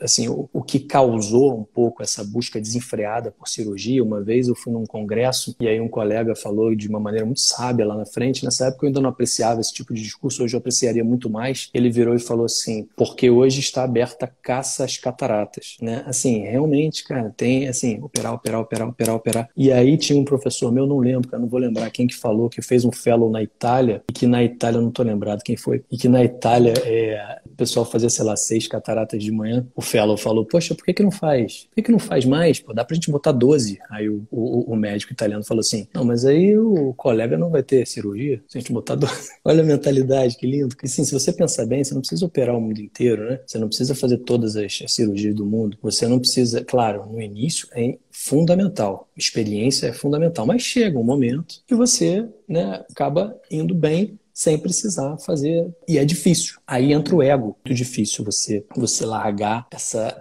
assim, 0.00 0.28
o, 0.28 0.48
o 0.52 0.62
que 0.62 0.78
causou 0.78 1.58
um 1.58 1.64
pouco 1.64 2.00
essa 2.00 2.22
busca 2.22 2.60
desenfreada 2.60 3.32
por 3.32 3.48
cirurgia, 3.48 4.03
uma 4.04 4.22
vez 4.22 4.48
eu 4.48 4.54
fui 4.54 4.72
num 4.72 4.86
congresso 4.86 5.54
e 5.60 5.68
aí 5.68 5.80
um 5.80 5.88
colega 5.88 6.34
falou 6.34 6.74
de 6.74 6.88
uma 6.88 7.00
maneira 7.00 7.26
muito 7.26 7.40
sábia 7.40 7.86
lá 7.86 7.96
na 7.96 8.06
frente. 8.06 8.44
Nessa 8.44 8.66
época 8.66 8.84
eu 8.84 8.88
ainda 8.88 9.00
não 9.00 9.10
apreciava 9.10 9.60
esse 9.60 9.72
tipo 9.72 9.92
de 9.94 10.02
discurso, 10.02 10.42
hoje 10.44 10.54
eu 10.54 10.58
apreciaria 10.58 11.04
muito 11.04 11.28
mais. 11.30 11.70
Ele 11.72 11.90
virou 11.90 12.14
e 12.14 12.18
falou 12.18 12.46
assim: 12.46 12.88
porque 12.96 13.30
hoje 13.30 13.60
está 13.60 13.84
aberta 13.84 14.30
caça 14.42 14.84
às 14.84 14.96
cataratas, 14.96 15.76
né? 15.80 16.02
Assim, 16.06 16.40
realmente, 16.40 17.04
cara, 17.04 17.32
tem 17.36 17.68
assim, 17.68 17.98
operar, 18.02 18.34
operar, 18.34 18.60
operar, 18.60 18.88
operar, 18.88 19.16
operar. 19.16 19.48
E 19.56 19.72
aí 19.72 19.96
tinha 19.96 20.18
um 20.18 20.24
professor 20.24 20.72
meu, 20.72 20.86
não 20.86 20.98
lembro, 20.98 21.28
cara, 21.28 21.40
não 21.40 21.48
vou 21.48 21.60
lembrar 21.60 21.90
quem 21.90 22.06
que 22.06 22.14
falou, 22.14 22.48
que 22.48 22.62
fez 22.62 22.84
um 22.84 22.92
fellow 22.92 23.30
na 23.30 23.42
Itália, 23.42 24.02
e 24.08 24.12
que 24.12 24.26
na 24.26 24.42
Itália, 24.42 24.80
não 24.80 24.90
tô 24.90 25.02
lembrado 25.02 25.42
quem 25.42 25.56
foi, 25.56 25.84
e 25.90 25.96
que 25.96 26.08
na 26.08 26.24
Itália 26.24 26.74
é, 26.84 27.40
o 27.46 27.56
pessoal 27.56 27.84
fazia, 27.84 28.10
sei 28.10 28.24
lá, 28.24 28.36
seis 28.36 28.66
cataratas 28.66 29.22
de 29.22 29.30
manhã. 29.30 29.66
O 29.74 29.82
fellow 29.82 30.16
falou: 30.16 30.44
Poxa, 30.44 30.74
por 30.74 30.84
que, 30.84 30.92
que 30.92 31.02
não 31.02 31.10
faz? 31.10 31.66
Por 31.70 31.76
que, 31.76 31.82
que 31.82 31.92
não 31.92 31.98
faz 31.98 32.24
mais? 32.24 32.60
Pô, 32.60 32.72
dá 32.72 32.84
pra 32.84 32.94
gente 32.94 33.10
botar 33.10 33.32
12. 33.32 33.78
Aí 33.94 34.08
o, 34.08 34.26
o, 34.30 34.72
o, 34.72 34.76
médico 34.76 35.12
italiano 35.12 35.44
falou 35.44 35.60
assim: 35.60 35.86
Não, 35.94 36.04
mas 36.04 36.24
aí 36.24 36.56
o 36.58 36.92
colega 36.94 37.38
não 37.38 37.50
vai 37.50 37.62
ter 37.62 37.86
cirurgia 37.86 38.42
se 38.48 38.58
a 38.58 38.60
gente 38.60 38.72
botar 38.72 38.96
12. 38.96 39.30
Olha 39.44 39.62
a 39.62 39.66
mentalidade, 39.66 40.36
que 40.36 40.46
lindo. 40.46 40.68
Porque 40.68 40.86
assim, 40.86 41.04
se 41.04 41.12
você 41.12 41.32
pensar 41.32 41.66
bem, 41.66 41.84
você 41.84 41.94
não 41.94 42.00
precisa 42.00 42.26
operar 42.26 42.56
o 42.56 42.60
mundo 42.60 42.80
inteiro, 42.80 43.28
né? 43.30 43.40
Você 43.46 43.58
não 43.58 43.68
precisa 43.68 43.94
fazer 43.94 44.18
todas 44.18 44.56
as, 44.56 44.80
as 44.84 44.92
cirurgias 44.92 45.34
do 45.34 45.46
mundo. 45.46 45.78
Você 45.82 46.08
não 46.08 46.18
precisa, 46.18 46.64
claro, 46.64 47.06
no 47.06 47.20
início 47.20 47.68
é 47.72 47.96
fundamental. 48.10 49.08
Experiência 49.16 49.86
é 49.86 49.92
fundamental, 49.92 50.46
mas 50.46 50.62
chega 50.62 50.98
um 50.98 51.04
momento 51.04 51.62
que 51.66 51.74
você 51.74 52.28
né, 52.48 52.84
acaba 52.90 53.38
indo 53.50 53.74
bem 53.74 54.18
sem 54.34 54.58
precisar 54.58 55.16
fazer. 55.18 55.72
E 55.86 55.96
é 55.96 56.04
difícil. 56.04 56.58
Aí 56.66 56.92
entra 56.92 57.14
o 57.14 57.22
ego. 57.22 57.56
Muito 57.64 57.76
difícil 57.76 58.24
você, 58.24 58.66
você 58.76 59.06
largar 59.06 59.66
essa 59.70 60.20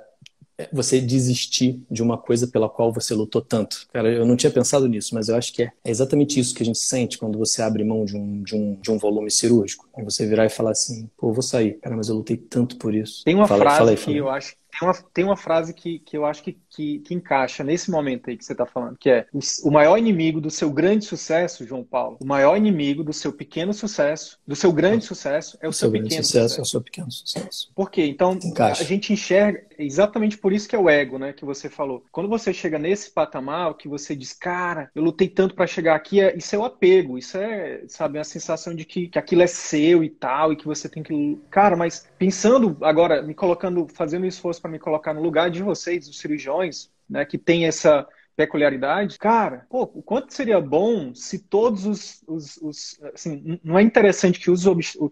você 0.71 0.99
desistir 0.99 1.82
de 1.89 2.02
uma 2.02 2.17
coisa 2.17 2.47
pela 2.47 2.69
qual 2.69 2.91
você 2.91 3.13
lutou 3.13 3.41
tanto. 3.41 3.88
Cara, 3.91 4.12
eu 4.12 4.26
não 4.26 4.36
tinha 4.36 4.52
pensado 4.52 4.88
nisso, 4.88 5.13
mas 5.15 5.30
eu 5.30 5.36
acho 5.36 5.54
que 5.54 5.63
é, 5.63 5.71
é 5.84 5.91
exatamente 5.91 6.39
isso 6.39 6.54
que 6.54 6.63
a 6.63 6.65
gente 6.65 6.80
sente 6.80 7.17
quando 7.17 7.38
você 7.38 7.62
abre 7.62 7.84
mão 7.84 8.06
de 8.06 8.15
um, 8.15 8.43
de 8.43 8.56
um, 8.56 8.76
de 8.76 8.91
um 8.91 8.97
volume 8.97 9.32
cirúrgico. 9.32 9.88
E 9.97 10.04
você 10.04 10.26
virar 10.26 10.45
e 10.45 10.49
falar 10.49 10.71
assim, 10.71 11.10
pô, 11.17 11.32
vou 11.32 11.43
sair. 11.43 11.80
Cara, 11.82 11.95
mas 11.95 12.10
eu 12.10 12.15
lutei 12.15 12.38
tanto 12.38 12.78
por 12.78 12.93
isso. 12.93 13.23
Tem 13.23 13.36
uma 13.36 13.47
fala, 13.47 13.62
frase 13.62 13.78
fala 13.78 13.91
aí, 13.91 13.97
que 13.97 14.15
eu 14.17 14.30
acho 14.30 14.56
tem 14.79 14.88
uma, 14.88 14.93
tem 15.13 15.23
uma 15.25 15.38
frase 15.38 15.73
que, 15.73 15.99
que 15.99 16.17
eu 16.17 16.25
acho 16.25 16.41
que, 16.43 16.57
que, 16.69 16.99
que 16.99 17.13
encaixa 17.13 17.63
nesse 17.63 17.91
momento 17.91 18.29
aí 18.29 18.38
que 18.38 18.43
você 18.43 18.53
está 18.53 18.65
falando, 18.65 18.97
que 18.97 19.09
é 19.09 19.27
o, 19.63 19.71
maior 19.71 19.97
inimigo 19.97 20.41
do 20.41 20.49
seu 20.49 20.71
grande 20.71 21.05
sucesso, 21.05 21.65
João 21.65 21.83
Paulo, 21.83 22.17
o 22.19 22.25
maior 22.25 22.57
inimigo 22.57 23.03
do 23.03 23.13
seu 23.13 23.31
pequeno 23.31 23.73
sucesso, 23.73 24.39
do 24.47 24.55
seu 24.55 24.71
grande 24.71 25.05
sucesso, 25.05 25.57
é 25.62 25.67
o, 25.67 25.69
o 25.69 25.73
seu, 25.73 25.91
seu 25.91 26.01
pequeno 26.01 26.23
sucesso, 26.23 26.41
sucesso. 26.41 26.59
É 26.59 26.62
o 26.62 26.65
seu 26.65 26.81
pequeno 26.81 27.12
sucesso. 27.12 27.71
Por 27.75 27.91
quê? 27.91 28.05
Então, 28.05 28.38
encaixa. 28.43 28.83
a 28.83 28.86
gente 28.86 29.13
enxerga, 29.13 29.63
exatamente 29.77 30.38
por 30.38 30.51
isso 30.51 30.67
que 30.67 30.75
é 30.75 30.79
o 30.79 30.89
ego, 30.89 31.19
né, 31.19 31.33
que 31.33 31.45
você 31.45 31.69
falou. 31.69 32.03
Quando 32.12 32.29
você 32.29 32.53
chega 32.53 32.79
nesse 32.79 33.12
patamar, 33.12 33.75
que 33.75 33.88
você 33.88 34.15
diz, 34.15 34.33
cara, 34.33 34.89
eu 34.95 35.03
lutei 35.03 35.27
tanto 35.27 35.55
para 35.55 35.67
chegar 35.67 35.95
aqui, 35.95 36.19
é, 36.19 36.36
isso 36.36 36.55
é 36.55 36.59
o 36.59 36.65
apego, 36.65 37.17
isso 37.17 37.38
é, 37.38 37.83
sabe, 37.88 38.17
a 38.17 38.23
sensação 38.23 38.73
de 38.73 38.86
que, 38.86 39.07
que 39.07 39.19
aquilo 39.19 39.43
é 39.43 39.47
seu 39.47 40.03
e 40.03 40.09
tal, 40.09 40.51
e 40.51 40.55
que 40.55 40.65
você 40.65 40.89
tem 40.89 41.03
que. 41.03 41.39
Cara, 41.49 41.75
mas 41.75 42.07
pensando 42.17 42.77
agora, 42.81 43.21
me 43.21 43.33
colocando, 43.33 43.88
fazendo 43.93 44.23
um 44.23 44.27
esforço 44.27 44.62
para 44.63 44.71
me 44.71 44.80
colocar 44.80 45.13
no 45.13 45.21
lugar 45.21 45.52
de 45.52 45.62
vocês, 45.62 46.08
os 46.08 46.17
cirurgiões, 46.17 46.89
né, 47.10 47.26
que 47.26 47.38
tem 47.38 47.65
essa 47.67 48.08
peculiaridade, 48.36 49.19
cara, 49.19 49.67
pô, 49.69 49.84
o 49.84 50.02
quanto 50.02 50.34
seria 50.34 50.60
bom 50.60 51.13
se 51.13 51.38
todos 51.38 51.86
os, 51.86 52.23
os, 52.26 52.58
os 52.58 52.99
assim, 53.13 53.60
não 53.63 53.78
é 53.78 53.84
interessante 53.84 54.39
que 54.39 54.49
os 54.49 54.63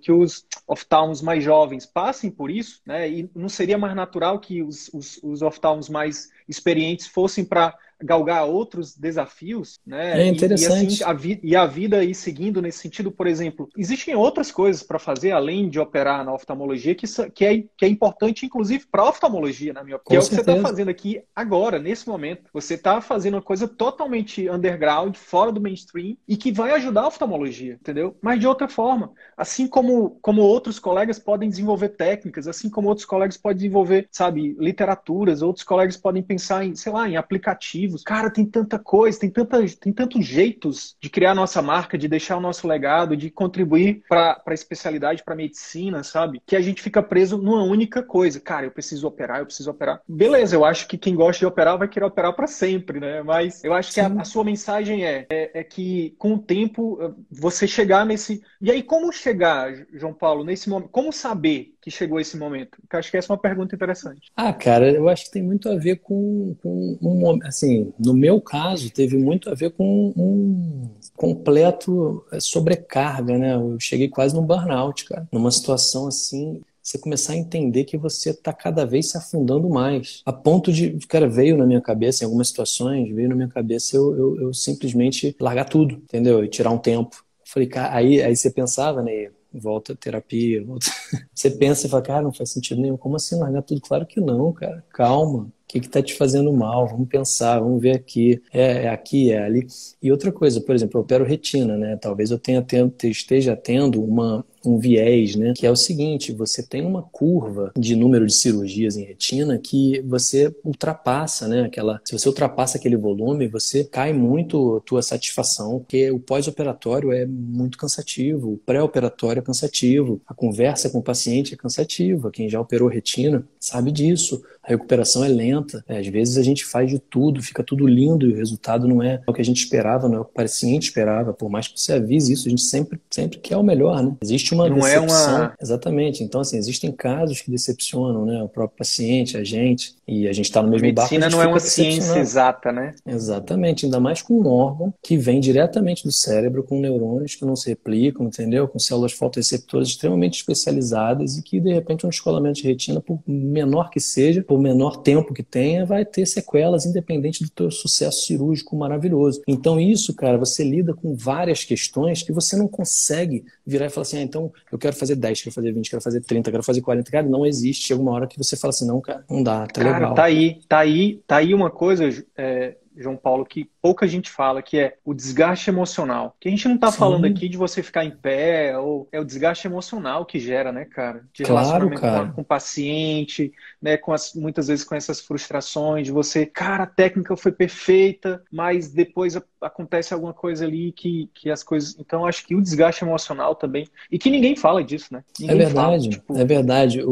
que 0.01 0.11
os 0.11 0.45
oftalmos 0.65 1.21
mais 1.21 1.43
jovens 1.43 1.85
passem 1.85 2.31
por 2.31 2.49
isso, 2.49 2.81
né? 2.83 3.07
E 3.07 3.29
não 3.35 3.47
seria 3.47 3.77
mais 3.77 3.95
natural 3.95 4.39
que 4.39 4.63
os, 4.63 4.89
os, 4.91 5.19
os 5.21 5.43
oftalmos 5.43 5.87
mais 5.87 6.31
experientes 6.49 7.05
fossem 7.05 7.45
para 7.45 7.77
galgar 8.03 8.45
outros 8.45 8.95
desafios, 8.95 9.79
né? 9.85 10.21
É 10.21 10.27
interessante. 10.27 10.79
E, 10.79 10.83
e, 10.83 10.87
assim, 10.87 11.03
a, 11.03 11.13
vi 11.13 11.39
e 11.43 11.55
a 11.55 11.65
vida 11.65 12.03
ir 12.03 12.15
seguindo 12.15 12.61
nesse 12.61 12.79
sentido, 12.79 13.11
por 13.11 13.27
exemplo, 13.27 13.69
existem 13.77 14.15
outras 14.15 14.51
coisas 14.51 14.83
para 14.83 14.99
fazer 14.99 15.31
além 15.31 15.69
de 15.69 15.79
operar 15.79 16.25
na 16.25 16.33
oftalmologia 16.33 16.95
que, 16.95 17.05
que, 17.33 17.45
é, 17.45 17.63
que 17.77 17.85
é 17.85 17.87
importante, 17.87 18.45
inclusive, 18.45 18.85
para 18.91 19.03
a 19.03 19.09
oftalmologia, 19.09 19.73
na 19.73 19.83
minha 19.83 19.97
opinião. 19.97 20.09
Que 20.09 20.15
é 20.15 20.19
o 20.19 20.29
que 20.29 20.35
você 20.35 20.51
está 20.51 20.61
fazendo 20.61 20.89
aqui 20.89 21.21
agora, 21.35 21.79
nesse 21.79 22.07
momento. 22.07 22.49
Você 22.53 22.73
está 22.75 23.01
fazendo 23.01 23.35
uma 23.35 23.41
coisa 23.41 23.67
totalmente 23.67 24.49
underground, 24.49 25.15
fora 25.15 25.51
do 25.51 25.61
mainstream, 25.61 26.17
e 26.27 26.35
que 26.35 26.51
vai 26.51 26.71
ajudar 26.71 27.01
a 27.01 27.07
oftalmologia, 27.07 27.73
entendeu? 27.73 28.15
Mas 28.21 28.39
de 28.39 28.47
outra 28.47 28.67
forma. 28.67 29.11
Assim 29.37 29.67
como, 29.67 30.17
como 30.21 30.41
outros 30.41 30.79
colegas 30.79 31.19
podem 31.19 31.49
desenvolver 31.49 31.89
técnicas, 31.89 32.47
assim 32.47 32.69
como 32.69 32.87
outros 32.87 33.05
colegas 33.05 33.37
podem 33.37 33.57
desenvolver, 33.57 34.07
sabe, 34.11 34.55
literaturas, 34.59 35.41
outros 35.41 35.63
colegas 35.63 35.97
podem 35.97 36.23
pensar 36.23 36.65
em, 36.65 36.75
sei 36.75 36.91
lá, 36.91 37.07
em 37.07 37.17
aplicativos 37.17 37.90
Cara, 38.03 38.29
tem 38.29 38.45
tanta 38.45 38.77
coisa, 38.77 39.19
tem, 39.19 39.29
tanta, 39.29 39.59
tem 39.79 39.93
tantos 39.93 40.25
jeitos 40.25 40.95
de 40.99 41.09
criar 41.09 41.35
nossa 41.35 41.61
marca, 41.61 41.97
de 41.97 42.07
deixar 42.07 42.37
o 42.37 42.41
nosso 42.41 42.67
legado, 42.67 43.17
de 43.17 43.29
contribuir 43.29 44.03
para 44.07 44.41
a 44.45 44.53
especialidade, 44.53 45.23
para 45.23 45.35
medicina, 45.35 46.03
sabe? 46.03 46.41
Que 46.45 46.55
a 46.55 46.61
gente 46.61 46.81
fica 46.81 47.01
preso 47.01 47.37
numa 47.37 47.63
única 47.63 48.03
coisa. 48.03 48.39
Cara, 48.39 48.65
eu 48.65 48.71
preciso 48.71 49.07
operar, 49.07 49.39
eu 49.39 49.45
preciso 49.45 49.71
operar. 49.71 50.01
Beleza, 50.07 50.55
eu 50.55 50.65
acho 50.65 50.87
que 50.87 50.97
quem 50.97 51.15
gosta 51.15 51.39
de 51.39 51.45
operar 51.45 51.77
vai 51.77 51.87
querer 51.87 52.05
operar 52.05 52.33
para 52.33 52.47
sempre, 52.47 52.99
né? 52.99 53.21
Mas 53.23 53.63
eu 53.63 53.73
acho 53.73 53.93
que 53.93 53.99
a, 53.99 54.07
a, 54.07 54.23
sua 54.23 54.43
mensagem 54.43 55.05
é, 55.05 55.25
é, 55.29 55.59
é 55.59 55.63
que 55.63 56.15
com 56.17 56.33
o 56.33 56.39
tempo 56.39 57.15
você 57.29 57.67
chegar 57.67 58.05
nesse. 58.05 58.41
E 58.61 58.71
aí, 58.71 58.83
como 58.83 59.11
chegar, 59.11 59.73
João 59.93 60.13
Paulo, 60.13 60.43
nesse 60.43 60.69
momento? 60.69 60.89
Como 60.89 61.11
saber 61.11 61.73
que 61.81 61.89
chegou 61.89 62.19
esse 62.19 62.37
momento? 62.37 62.77
Eu 62.91 62.99
acho 62.99 63.09
que 63.09 63.17
essa 63.17 63.31
é 63.31 63.33
uma 63.33 63.41
pergunta 63.41 63.75
interessante. 63.75 64.31
Ah, 64.35 64.53
cara, 64.53 64.91
eu 64.91 65.09
acho 65.09 65.25
que 65.25 65.31
tem 65.31 65.43
muito 65.43 65.69
a 65.69 65.75
ver 65.75 65.97
com, 65.97 66.55
com 66.61 66.97
um 67.01 67.39
assim, 67.43 67.80
no 67.99 68.13
meu 68.13 68.39
caso, 68.41 68.89
teve 68.89 69.17
muito 69.17 69.49
a 69.49 69.53
ver 69.53 69.71
com 69.71 70.13
um 70.15 70.89
completo 71.15 72.23
é, 72.31 72.39
sobrecarga, 72.39 73.37
né? 73.37 73.55
Eu 73.55 73.79
cheguei 73.79 74.07
quase 74.07 74.35
num 74.35 74.45
burnout, 74.45 75.05
cara, 75.05 75.27
numa 75.31 75.51
situação 75.51 76.07
assim 76.07 76.61
você 76.83 76.97
começar 76.97 77.33
a 77.33 77.37
entender 77.37 77.83
que 77.83 77.97
você 77.97 78.31
está 78.31 78.51
cada 78.51 78.85
vez 78.85 79.11
se 79.11 79.17
afundando 79.17 79.69
mais. 79.69 80.21
A 80.25 80.33
ponto 80.33 80.73
de, 80.73 80.97
cara, 81.07 81.29
veio 81.29 81.55
na 81.55 81.65
minha 81.65 81.81
cabeça, 81.81 82.23
em 82.23 82.25
algumas 82.25 82.47
situações, 82.47 83.13
veio 83.13 83.29
na 83.29 83.35
minha 83.35 83.47
cabeça 83.47 83.95
eu, 83.95 84.17
eu, 84.17 84.41
eu 84.41 84.53
simplesmente 84.53 85.35
largar 85.39 85.65
tudo, 85.65 85.95
entendeu? 85.95 86.43
E 86.43 86.47
tirar 86.47 86.71
um 86.71 86.79
tempo. 86.79 87.23
Falei, 87.45 87.67
cara, 87.67 87.95
aí, 87.95 88.21
aí 88.21 88.35
você 88.35 88.49
pensava, 88.49 89.03
né? 89.03 89.29
Volta 89.53 89.93
a 89.93 89.95
terapia, 89.95 90.63
volta... 90.63 90.87
você 91.33 91.49
pensa 91.51 91.87
e 91.87 91.89
fala, 91.89 92.01
cara, 92.01 92.21
não 92.21 92.33
faz 92.33 92.51
sentido 92.51 92.81
nenhum. 92.81 92.97
Como 92.97 93.15
assim 93.15 93.37
largar 93.37 93.61
tudo? 93.61 93.81
Claro 93.81 94.05
que 94.05 94.19
não, 94.19 94.51
cara. 94.53 94.83
Calma. 94.89 95.43
O 95.43 95.51
que 95.67 95.79
está 95.79 96.01
te 96.01 96.15
fazendo 96.15 96.51
mal? 96.51 96.87
Vamos 96.87 97.07
pensar, 97.07 97.59
vamos 97.59 97.81
ver 97.81 97.95
aqui. 97.95 98.41
É, 98.51 98.83
é, 98.85 98.89
aqui, 98.89 99.31
é 99.31 99.43
ali. 99.43 99.65
E 100.01 100.11
outra 100.11 100.31
coisa, 100.31 100.59
por 100.59 100.75
exemplo, 100.75 100.99
eu 100.99 101.03
opero 101.03 101.23
retina, 101.23 101.77
né? 101.77 101.95
Talvez 101.95 102.29
eu 102.29 102.37
tenha, 102.37 102.65
esteja 103.03 103.55
tendo 103.55 104.03
uma, 104.03 104.45
um 104.65 104.77
viés, 104.77 105.35
né? 105.35 105.53
Que 105.55 105.65
é 105.65 105.71
o 105.71 105.75
seguinte: 105.75 106.31
você 106.31 106.63
tem 106.63 106.85
uma 106.85 107.03
curva 107.03 107.71
de 107.77 107.95
número 107.95 108.25
de 108.25 108.33
cirurgias 108.33 108.97
em 108.97 109.03
retina 109.03 109.57
que 109.57 110.01
você 110.01 110.53
ultrapassa, 110.63 111.47
né? 111.47 111.63
Aquela, 111.63 111.99
se 112.05 112.17
você 112.17 112.27
ultrapassa 112.27 112.77
aquele 112.77 112.97
volume, 112.97 113.47
você 113.47 113.83
cai 113.83 114.13
muito 114.13 114.77
a 114.77 114.81
tua 114.81 115.01
satisfação, 115.01 115.79
porque 115.79 116.11
o 116.11 116.19
pós-operatório 116.19 117.11
é 117.11 117.25
muito 117.25 117.77
cansativo, 117.77 118.53
o 118.53 118.57
pré-operatório 118.57 119.39
é 119.39 119.43
cansativo, 119.43 120.21
a 120.27 120.33
conversa 120.33 120.89
com 120.89 120.99
o 120.99 121.03
paciente 121.03 121.53
é 121.53 121.57
cansativa. 121.57 122.31
Quem 122.31 122.49
já 122.49 122.59
operou 122.59 122.87
retina 122.87 123.45
sabe 123.59 123.91
disso. 123.91 124.41
A 124.63 124.69
recuperação 124.69 125.23
é 125.23 125.27
lenta. 125.27 125.83
É, 125.87 125.97
às 125.97 126.07
vezes 126.07 126.37
a 126.37 126.43
gente 126.43 126.63
faz 126.65 126.89
de 126.89 126.99
tudo, 126.99 127.41
fica 127.41 127.63
tudo 127.63 127.87
lindo 127.87 128.27
e 128.27 128.33
o 128.33 128.35
resultado 128.35 128.87
não 128.87 129.01
é 129.01 129.21
o 129.27 129.33
que 129.33 129.41
a 129.41 129.45
gente 129.45 129.63
esperava, 129.63 130.07
não 130.07 130.17
é 130.17 130.19
o 130.19 130.25
que 130.25 130.31
o 130.31 130.33
paciente 130.33 130.83
esperava. 130.83 131.33
Por 131.33 131.49
mais 131.49 131.67
que 131.67 131.79
você 131.79 131.93
avise 131.93 132.33
isso, 132.33 132.47
a 132.47 132.49
gente 132.49 132.61
sempre, 132.61 132.99
sempre 133.09 133.39
quer 133.39 133.57
o 133.57 133.63
melhor, 133.63 134.03
né? 134.03 134.15
Existe 134.21 134.50
existe 134.51 134.55
uma 134.55 134.69
não 134.69 134.75
decepção. 134.75 135.37
É 135.37 135.39
uma... 135.39 135.53
Exatamente. 135.61 136.23
Então, 136.23 136.41
assim, 136.41 136.57
existem 136.57 136.91
casos 136.91 137.41
que 137.41 137.51
decepcionam, 137.51 138.25
né? 138.25 138.43
O 138.43 138.49
próprio 138.49 138.77
paciente, 138.77 139.37
a 139.37 139.43
gente, 139.43 139.95
e 140.07 140.27
a 140.27 140.33
gente 140.33 140.45
está 140.45 140.61
no 140.61 140.69
mesmo 140.69 140.85
Medicina 140.85 141.01
barco. 141.01 141.13
Medicina 141.13 141.43
não 141.43 141.49
é 141.49 141.51
uma 141.51 141.59
ciência 141.59 142.19
exata, 142.19 142.71
né? 142.71 142.93
Exatamente. 143.05 143.85
Ainda 143.85 143.99
mais 143.99 144.21
com 144.21 144.35
um 144.41 144.47
órgão 144.47 144.93
que 145.01 145.17
vem 145.17 145.39
diretamente 145.39 146.03
do 146.03 146.11
cérebro, 146.11 146.63
com 146.63 146.79
neurônios 146.79 147.35
que 147.35 147.45
não 147.45 147.55
se 147.55 147.69
replicam, 147.69 148.27
entendeu? 148.27 148.67
Com 148.67 148.79
células 148.79 149.11
fotoreceptoras 149.13 149.87
extremamente 149.87 150.39
especializadas 150.39 151.37
e 151.37 151.41
que, 151.41 151.59
de 151.59 151.73
repente, 151.73 152.05
um 152.05 152.09
descolamento 152.09 152.61
de 152.61 152.67
retina, 152.67 153.01
por 153.01 153.19
menor 153.27 153.89
que 153.89 153.99
seja, 153.99 154.43
por 154.43 154.59
menor 154.59 154.97
tempo 154.97 155.33
que 155.33 155.43
tenha, 155.43 155.85
vai 155.85 156.05
ter 156.05 156.25
sequelas 156.25 156.85
independente 156.85 157.43
do 157.43 157.49
teu 157.49 157.71
sucesso 157.71 158.25
cirúrgico 158.25 158.75
maravilhoso. 158.75 159.41
Então, 159.47 159.79
isso, 159.79 160.13
cara, 160.13 160.37
você 160.37 160.63
lida 160.63 160.93
com 160.93 161.15
várias 161.15 161.63
questões 161.63 162.23
que 162.23 162.31
você 162.31 162.55
não 162.55 162.67
consegue 162.67 163.45
virar 163.65 163.85
e 163.85 163.89
falar 163.89 164.03
assim, 164.03 164.17
ah, 164.17 164.21
então 164.21 164.40
então 164.45 164.71
eu 164.71 164.77
quero 164.77 164.95
fazer 164.95 165.15
10, 165.15 165.41
quero 165.41 165.53
fazer 165.53 165.71
20, 165.71 165.89
quero 165.89 166.01
fazer 166.01 166.21
30, 166.21 166.51
quero 166.51 166.63
fazer 166.63 166.81
40. 166.81 167.11
Cara, 167.11 167.27
não 167.27 167.45
existe. 167.45 167.87
Chega 167.87 168.01
uma 168.01 168.11
hora 168.11 168.27
que 168.27 168.37
você 168.37 168.55
fala 168.55 168.69
assim, 168.69 168.87
não, 168.87 169.01
cara, 169.01 169.23
não 169.29 169.43
dá, 169.43 169.67
tá 169.67 169.81
cara, 169.81 169.97
legal. 169.97 170.13
Tá 170.15 170.23
aí, 170.23 170.59
tá 170.67 170.79
aí, 170.79 171.21
tá 171.27 171.37
aí 171.37 171.53
uma 171.53 171.69
coisa, 171.69 172.09
é, 172.37 172.75
João 172.97 173.15
Paulo, 173.15 173.45
que 173.45 173.69
pouca 173.81 174.07
gente 174.07 174.29
fala, 174.29 174.61
que 174.61 174.77
é 174.77 174.97
o 175.05 175.13
desgaste 175.13 175.69
emocional. 175.69 176.35
Que 176.39 176.47
a 176.47 176.51
gente 176.51 176.67
não 176.67 176.75
está 176.75 176.91
falando 176.91 177.25
aqui 177.25 177.47
de 177.47 177.57
você 177.57 177.81
ficar 177.81 178.05
em 178.05 178.11
pé, 178.11 178.77
ou 178.77 179.07
é 179.11 179.19
o 179.19 179.25
desgaste 179.25 179.67
emocional 179.67 180.25
que 180.25 180.39
gera, 180.39 180.71
né, 180.71 180.85
cara? 180.85 181.23
De 181.33 181.43
claro, 181.43 181.61
relacionamento 181.61 182.01
cara. 182.01 182.31
Com, 182.31 182.41
o 182.41 182.45
paciente, 182.45 183.51
né? 183.81 183.97
Com 183.97 184.13
as, 184.13 184.33
muitas 184.33 184.67
vezes 184.67 184.83
com 184.83 184.95
essas 184.95 185.21
frustrações 185.21 186.05
de 186.05 186.11
você, 186.11 186.45
cara, 186.45 186.83
a 186.83 186.87
técnica 186.87 187.35
foi 187.35 187.51
perfeita, 187.51 188.43
mas 188.51 188.91
depois 188.91 189.35
acontece 189.61 190.13
alguma 190.13 190.33
coisa 190.33 190.65
ali 190.65 190.91
que, 190.91 191.29
que 191.33 191.49
as 191.49 191.63
coisas. 191.63 191.95
Então, 191.99 192.25
acho 192.25 192.45
que 192.45 192.55
o 192.55 192.61
desgaste 192.61 193.03
emocional 193.03 193.55
também. 193.55 193.87
E 194.11 194.17
que 194.17 194.29
ninguém 194.29 194.55
fala 194.55 194.83
disso, 194.83 195.07
né? 195.11 195.23
Ninguém 195.39 195.55
é 195.55 195.59
verdade, 195.59 195.75
fala, 195.75 195.99
tipo... 195.99 196.37
é 196.37 196.45
verdade. 196.45 197.03
O, 197.03 197.11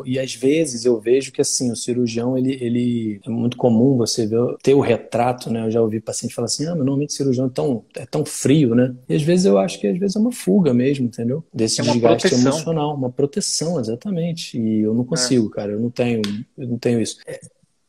o, 0.00 0.02
e 0.06 0.18
às 0.18 0.34
vezes 0.34 0.84
eu 0.84 1.00
vejo 1.00 1.32
que 1.32 1.40
assim, 1.40 1.70
o 1.70 1.76
cirurgião, 1.76 2.36
ele, 2.36 2.58
ele 2.60 3.20
é 3.24 3.30
muito 3.30 3.56
comum 3.56 3.96
você 3.96 4.26
ver, 4.26 4.56
ter 4.62 4.74
o 4.74 4.80
retrato, 5.14 5.50
né? 5.50 5.64
Eu 5.66 5.70
já 5.70 5.80
ouvi 5.80 6.00
paciente 6.00 6.34
falar 6.34 6.46
assim, 6.46 6.66
ah, 6.66 6.70
mas 6.70 6.78
normalmente 6.78 7.12
cirurgião 7.12 7.46
é 7.46 7.50
tão, 7.50 7.84
é 7.96 8.04
tão 8.04 8.24
frio, 8.24 8.74
né? 8.74 8.94
E 9.08 9.14
às 9.14 9.22
vezes 9.22 9.46
eu 9.46 9.58
acho 9.58 9.80
que 9.80 9.86
às 9.86 9.98
vezes 9.98 10.16
é 10.16 10.18
uma 10.18 10.32
fuga 10.32 10.74
mesmo, 10.74 11.06
entendeu? 11.06 11.44
Desse 11.54 11.80
é 11.80 11.84
desgaste 11.84 12.28
proteção. 12.28 12.52
emocional, 12.52 12.94
uma 12.94 13.10
proteção, 13.10 13.80
exatamente. 13.80 14.58
E 14.58 14.80
eu 14.80 14.92
não 14.92 15.04
consigo, 15.04 15.48
é. 15.48 15.50
cara, 15.50 15.72
eu 15.72 15.80
não 15.80 15.90
tenho, 15.90 16.20
eu 16.58 16.68
não 16.68 16.78
tenho 16.78 17.00
isso. 17.00 17.18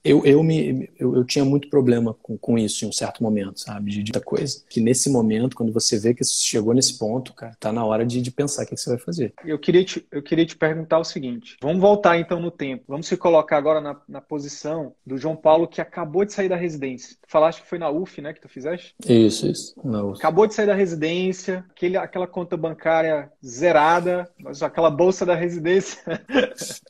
Eu, 0.06 0.24
eu, 0.24 0.43
me, 0.43 0.88
eu, 0.99 1.16
eu, 1.16 1.26
tinha 1.26 1.43
muito 1.43 1.68
problema 1.68 2.14
com, 2.22 2.38
com 2.38 2.60
isso 2.60 2.86
em 2.86 2.88
um 2.88 2.91
certo 2.91 3.24
momento, 3.24 3.60
sabe? 3.60 3.89
De, 3.89 3.97
muita 3.97 4.22
coisa. 4.22 4.64
Que 4.70 4.80
nesse 4.80 5.10
momento, 5.10 5.56
quando 5.56 5.74
você 5.74 5.97
vê 5.97 6.14
que 6.14 6.24
chegou 6.24 6.76
nesse 6.76 6.99
ponto, 6.99 7.34
cara, 7.34 7.58
tá 7.60 7.72
na 7.74 7.84
hora 7.84 8.06
de, 8.06 8.22
de 8.22 8.30
pensar 8.30 8.62
o 8.62 8.66
que, 8.68 8.76
que, 8.76 8.82
você 8.82 8.91
vai 8.91 8.99
fazer. 8.99 9.34
Eu 9.43 9.58
queria, 9.58 9.84
te, 9.84 10.06
eu 10.12 10.22
queria 10.22 10.45
te 10.45 10.56
perguntar 10.56 10.99
o 10.99 11.03
seguinte: 11.03 11.58
vamos 11.60 11.82
voltar 11.82 12.20
então 12.20 12.39
no 12.39 12.51
tempo. 12.51 12.84
Vamos 12.88 13.08
se 13.08 13.18
colocar 13.18 13.58
agora 13.58 13.82
na, 13.82 13.99
na 14.08 14.22
posição 14.22 14.93
do 15.03 15.18
João 15.18 15.36
Paulo 15.36 15.68
que 15.68 15.82
acabou 15.82 16.24
de 16.24 16.34
sair 16.34 16.49
da 16.49 16.56
residência. 16.56 17.18
Tu 17.22 17.32
falaste 17.32 17.64
que 17.64 17.68
foi 17.68 17.80
na 17.80 17.89
UF, 17.89 18.22
né? 18.22 18.32
Que 18.32 18.41
tu 18.41 18.47
fizeste? 18.47 18.93
Isso, 19.08 19.47
isso. 19.47 19.74
Na 19.84 20.03
UF. 20.03 20.20
Acabou 20.20 20.45
de 20.45 20.53
sair 20.53 20.68
da 20.68 20.76
residência, 20.76 21.66
aquele, 21.72 21.97
aquela 21.97 22.28
conta 22.28 22.56
bancária 22.56 23.32
zerada, 23.43 24.30
aquela 24.62 24.91
bolsa 24.91 25.26
da 25.26 25.34
residência. 25.34 25.99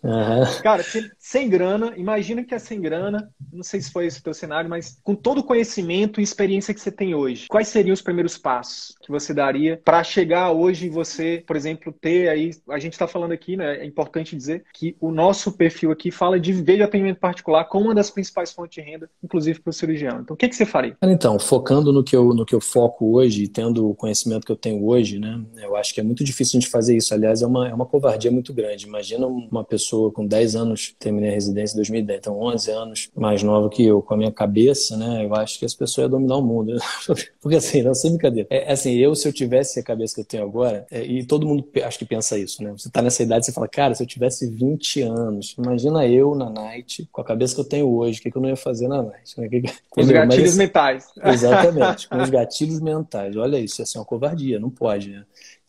Uhum. 0.03 0.61
Cara, 0.61 0.83
sem, 0.83 1.09
sem 1.17 1.49
grana, 1.49 1.93
imagina 1.97 2.43
que 2.43 2.53
é 2.53 2.59
sem 2.59 2.79
grana 2.79 3.04
não 3.11 3.63
sei 3.63 3.81
se 3.81 3.91
foi 3.91 4.05
esse 4.05 4.19
o 4.19 4.23
teu 4.23 4.33
cenário, 4.33 4.69
mas 4.69 4.99
com 5.03 5.15
todo 5.15 5.39
o 5.39 5.43
conhecimento 5.43 6.19
e 6.19 6.23
experiência 6.23 6.73
que 6.73 6.79
você 6.79 6.91
tem 6.91 7.15
hoje, 7.15 7.47
quais 7.47 7.67
seriam 7.67 7.93
os 7.93 8.01
primeiros 8.01 8.37
passos 8.37 8.95
que 9.01 9.11
você 9.11 9.33
daria 9.33 9.81
para 9.83 10.03
chegar 10.03 10.51
hoje 10.51 10.87
e 10.87 10.89
você, 10.89 11.43
por 11.45 11.55
exemplo, 11.55 11.93
ter 11.93 12.29
aí, 12.29 12.51
a 12.69 12.79
gente 12.79 12.93
está 12.93 13.07
falando 13.07 13.31
aqui, 13.31 13.55
né, 13.57 13.77
é 13.77 13.85
importante 13.85 14.35
dizer 14.35 14.63
que 14.73 14.95
o 14.99 15.11
nosso 15.11 15.51
perfil 15.51 15.91
aqui 15.91 16.11
fala 16.11 16.39
de 16.39 16.53
viver 16.53 16.77
de 16.77 16.83
atendimento 16.83 17.19
particular 17.19 17.65
como 17.65 17.85
uma 17.85 17.95
das 17.95 18.09
principais 18.09 18.51
fontes 18.51 18.75
de 18.75 18.81
renda, 18.81 19.09
inclusive 19.23 19.59
para 19.59 19.69
o 19.69 19.73
cirurgião. 19.73 20.21
Então, 20.21 20.33
o 20.33 20.37
que, 20.37 20.47
que 20.47 20.55
você 20.55 20.65
faria? 20.65 20.97
Então, 21.01 21.39
focando 21.39 21.91
no 21.91 22.03
que 22.03 22.15
eu, 22.15 22.33
no 22.33 22.45
que 22.45 22.55
eu 22.55 22.61
foco 22.61 23.13
hoje, 23.13 23.47
tendo 23.47 23.89
o 23.89 23.95
conhecimento 23.95 24.45
que 24.45 24.51
eu 24.51 24.55
tenho 24.55 24.85
hoje, 24.85 25.19
né, 25.19 25.41
eu 25.57 25.75
acho 25.75 25.93
que 25.93 25.99
é 25.99 26.03
muito 26.03 26.23
difícil 26.23 26.57
a 26.57 26.61
gente 26.61 26.69
fazer 26.69 26.95
isso. 26.95 27.13
Aliás, 27.13 27.41
é 27.41 27.47
uma, 27.47 27.67
é 27.67 27.73
uma 27.73 27.85
covardia 27.85 28.31
muito 28.31 28.53
grande. 28.53 28.85
Imagina 28.85 29.27
uma 29.27 29.63
pessoa 29.63 30.11
com 30.11 30.25
10 30.25 30.55
anos, 30.55 30.95
terminei 30.99 31.29
a 31.29 31.33
residência 31.33 31.75
em 31.75 31.77
2010, 31.77 32.19
então 32.19 32.39
11 32.39 32.71
anos, 32.71 32.94
anos 32.95 33.11
mais 33.15 33.43
nova 33.43 33.69
que 33.69 33.85
eu, 33.85 34.01
com 34.01 34.13
a 34.13 34.17
minha 34.17 34.31
cabeça, 34.31 34.95
né? 34.95 35.25
Eu 35.25 35.35
acho 35.35 35.59
que 35.59 35.65
as 35.65 35.73
pessoas 35.73 36.05
iam 36.05 36.09
dominar 36.09 36.37
o 36.37 36.41
mundo. 36.41 36.73
Porque 37.41 37.57
assim, 37.57 37.83
não 37.83 37.93
sem 37.93 38.11
brincadeira. 38.11 38.47
É, 38.49 38.71
assim, 38.71 38.93
eu, 38.95 39.13
se 39.13 39.27
eu 39.27 39.33
tivesse 39.33 39.79
a 39.79 39.83
cabeça 39.83 40.15
que 40.15 40.21
eu 40.21 40.25
tenho 40.25 40.43
agora, 40.43 40.85
é, 40.89 41.03
e 41.03 41.25
todo 41.25 41.45
mundo 41.45 41.67
acho 41.83 41.99
que 41.99 42.05
pensa 42.05 42.37
isso, 42.37 42.63
né? 42.63 42.71
Você 42.71 42.89
tá 42.89 43.01
nessa 43.01 43.21
idade, 43.21 43.45
você 43.45 43.51
fala, 43.51 43.67
cara, 43.67 43.93
se 43.93 44.01
eu 44.01 44.07
tivesse 44.07 44.49
20 44.49 45.01
anos, 45.01 45.55
imagina 45.57 46.07
eu 46.07 46.33
na 46.33 46.49
night, 46.49 47.07
com 47.11 47.21
a 47.21 47.25
cabeça 47.25 47.53
que 47.53 47.61
eu 47.61 47.65
tenho 47.65 47.87
hoje, 47.89 48.19
o 48.19 48.23
que, 48.23 48.31
que 48.31 48.37
eu 48.37 48.41
não 48.41 48.49
ia 48.49 48.55
fazer 48.55 48.87
na 48.87 49.03
night? 49.03 49.39
Né? 49.39 49.49
Com 49.89 50.01
os 50.01 50.11
gatilhos 50.11 50.55
Mas, 50.55 50.57
mentais. 50.57 51.07
Exatamente, 51.23 52.07
com 52.09 52.21
os 52.21 52.29
gatilhos 52.29 52.81
mentais. 52.81 53.35
Olha 53.37 53.57
isso, 53.57 53.81
ia 53.81 53.85
ser 53.85 53.97
uma 53.97 54.05
covardia, 54.05 54.59
não 54.59 54.69
pode, 54.69 55.09
né? 55.09 55.23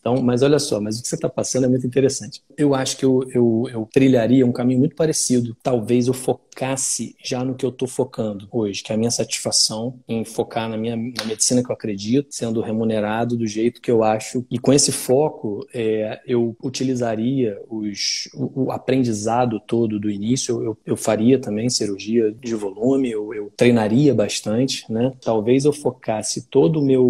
Então, 0.07 0.23
mas 0.23 0.41
olha 0.45 0.61
só, 0.61 0.81
mas 0.81 1.01
o 1.01 1.03
que 1.03 1.09
você 1.09 1.17
está 1.17 1.29
passando 1.29 1.65
é 1.65 1.69
muito 1.69 1.85
interessante. 1.85 2.41
Eu 2.57 2.77
acho 2.77 2.97
que 2.97 3.05
eu, 3.05 3.29
eu, 3.35 3.65
eu 3.73 3.89
trilharia 3.93 4.47
um 4.47 4.53
caminho 4.53 4.79
muito 4.79 4.95
parecido. 4.95 5.57
Talvez 5.61 6.07
eu 6.07 6.15
focasse 6.15 7.17
já 7.25 7.45
no 7.45 7.57
que 7.57 7.67
eu 7.67 7.71
estou 7.71 7.89
focando 7.89 8.47
hoje, 8.53 8.85
que 8.85 8.93
é 8.93 8.95
a 8.95 8.99
minha 8.99 9.11
satisfação 9.11 9.99
em 10.07 10.25
focar 10.25 10.69
na 10.69 10.77
minha 10.77 10.97
na 10.97 11.25
medicina 11.25 11.61
que 11.61 11.69
eu 11.69 11.75
acredito, 11.75 12.29
sendo 12.31 12.61
remunerado 12.61 13.37
do 13.37 13.49
jeito 13.49 13.81
que 13.81 13.91
eu 13.91 14.05
acho. 14.05 14.47
E 14.49 14.61
com 14.61 14.73
esse 14.73 14.93
foco, 14.93 15.67
é, 15.75 16.21
eu 16.25 16.57
utilizaria 16.63 17.61
os, 17.69 18.29
o, 18.33 18.67
o, 18.67 18.71
aprendizado 18.71 19.59
todo 19.59 19.99
do 19.99 20.09
início. 20.09 20.63
Eu, 20.63 20.79
eu 20.87 20.97
faria 20.97 21.37
também 21.37 21.69
cirurgia 21.69 22.31
de 22.31 22.55
volume, 22.55 23.11
eu, 23.11 23.35
eu 23.35 23.53
treinaria 23.57 24.15
bastante, 24.15 24.85
né? 24.89 25.13
Talvez 25.21 25.65
eu 25.65 25.73
focasse 25.73 26.49
todo 26.49 26.79
o 26.79 26.85
meu, 26.85 27.05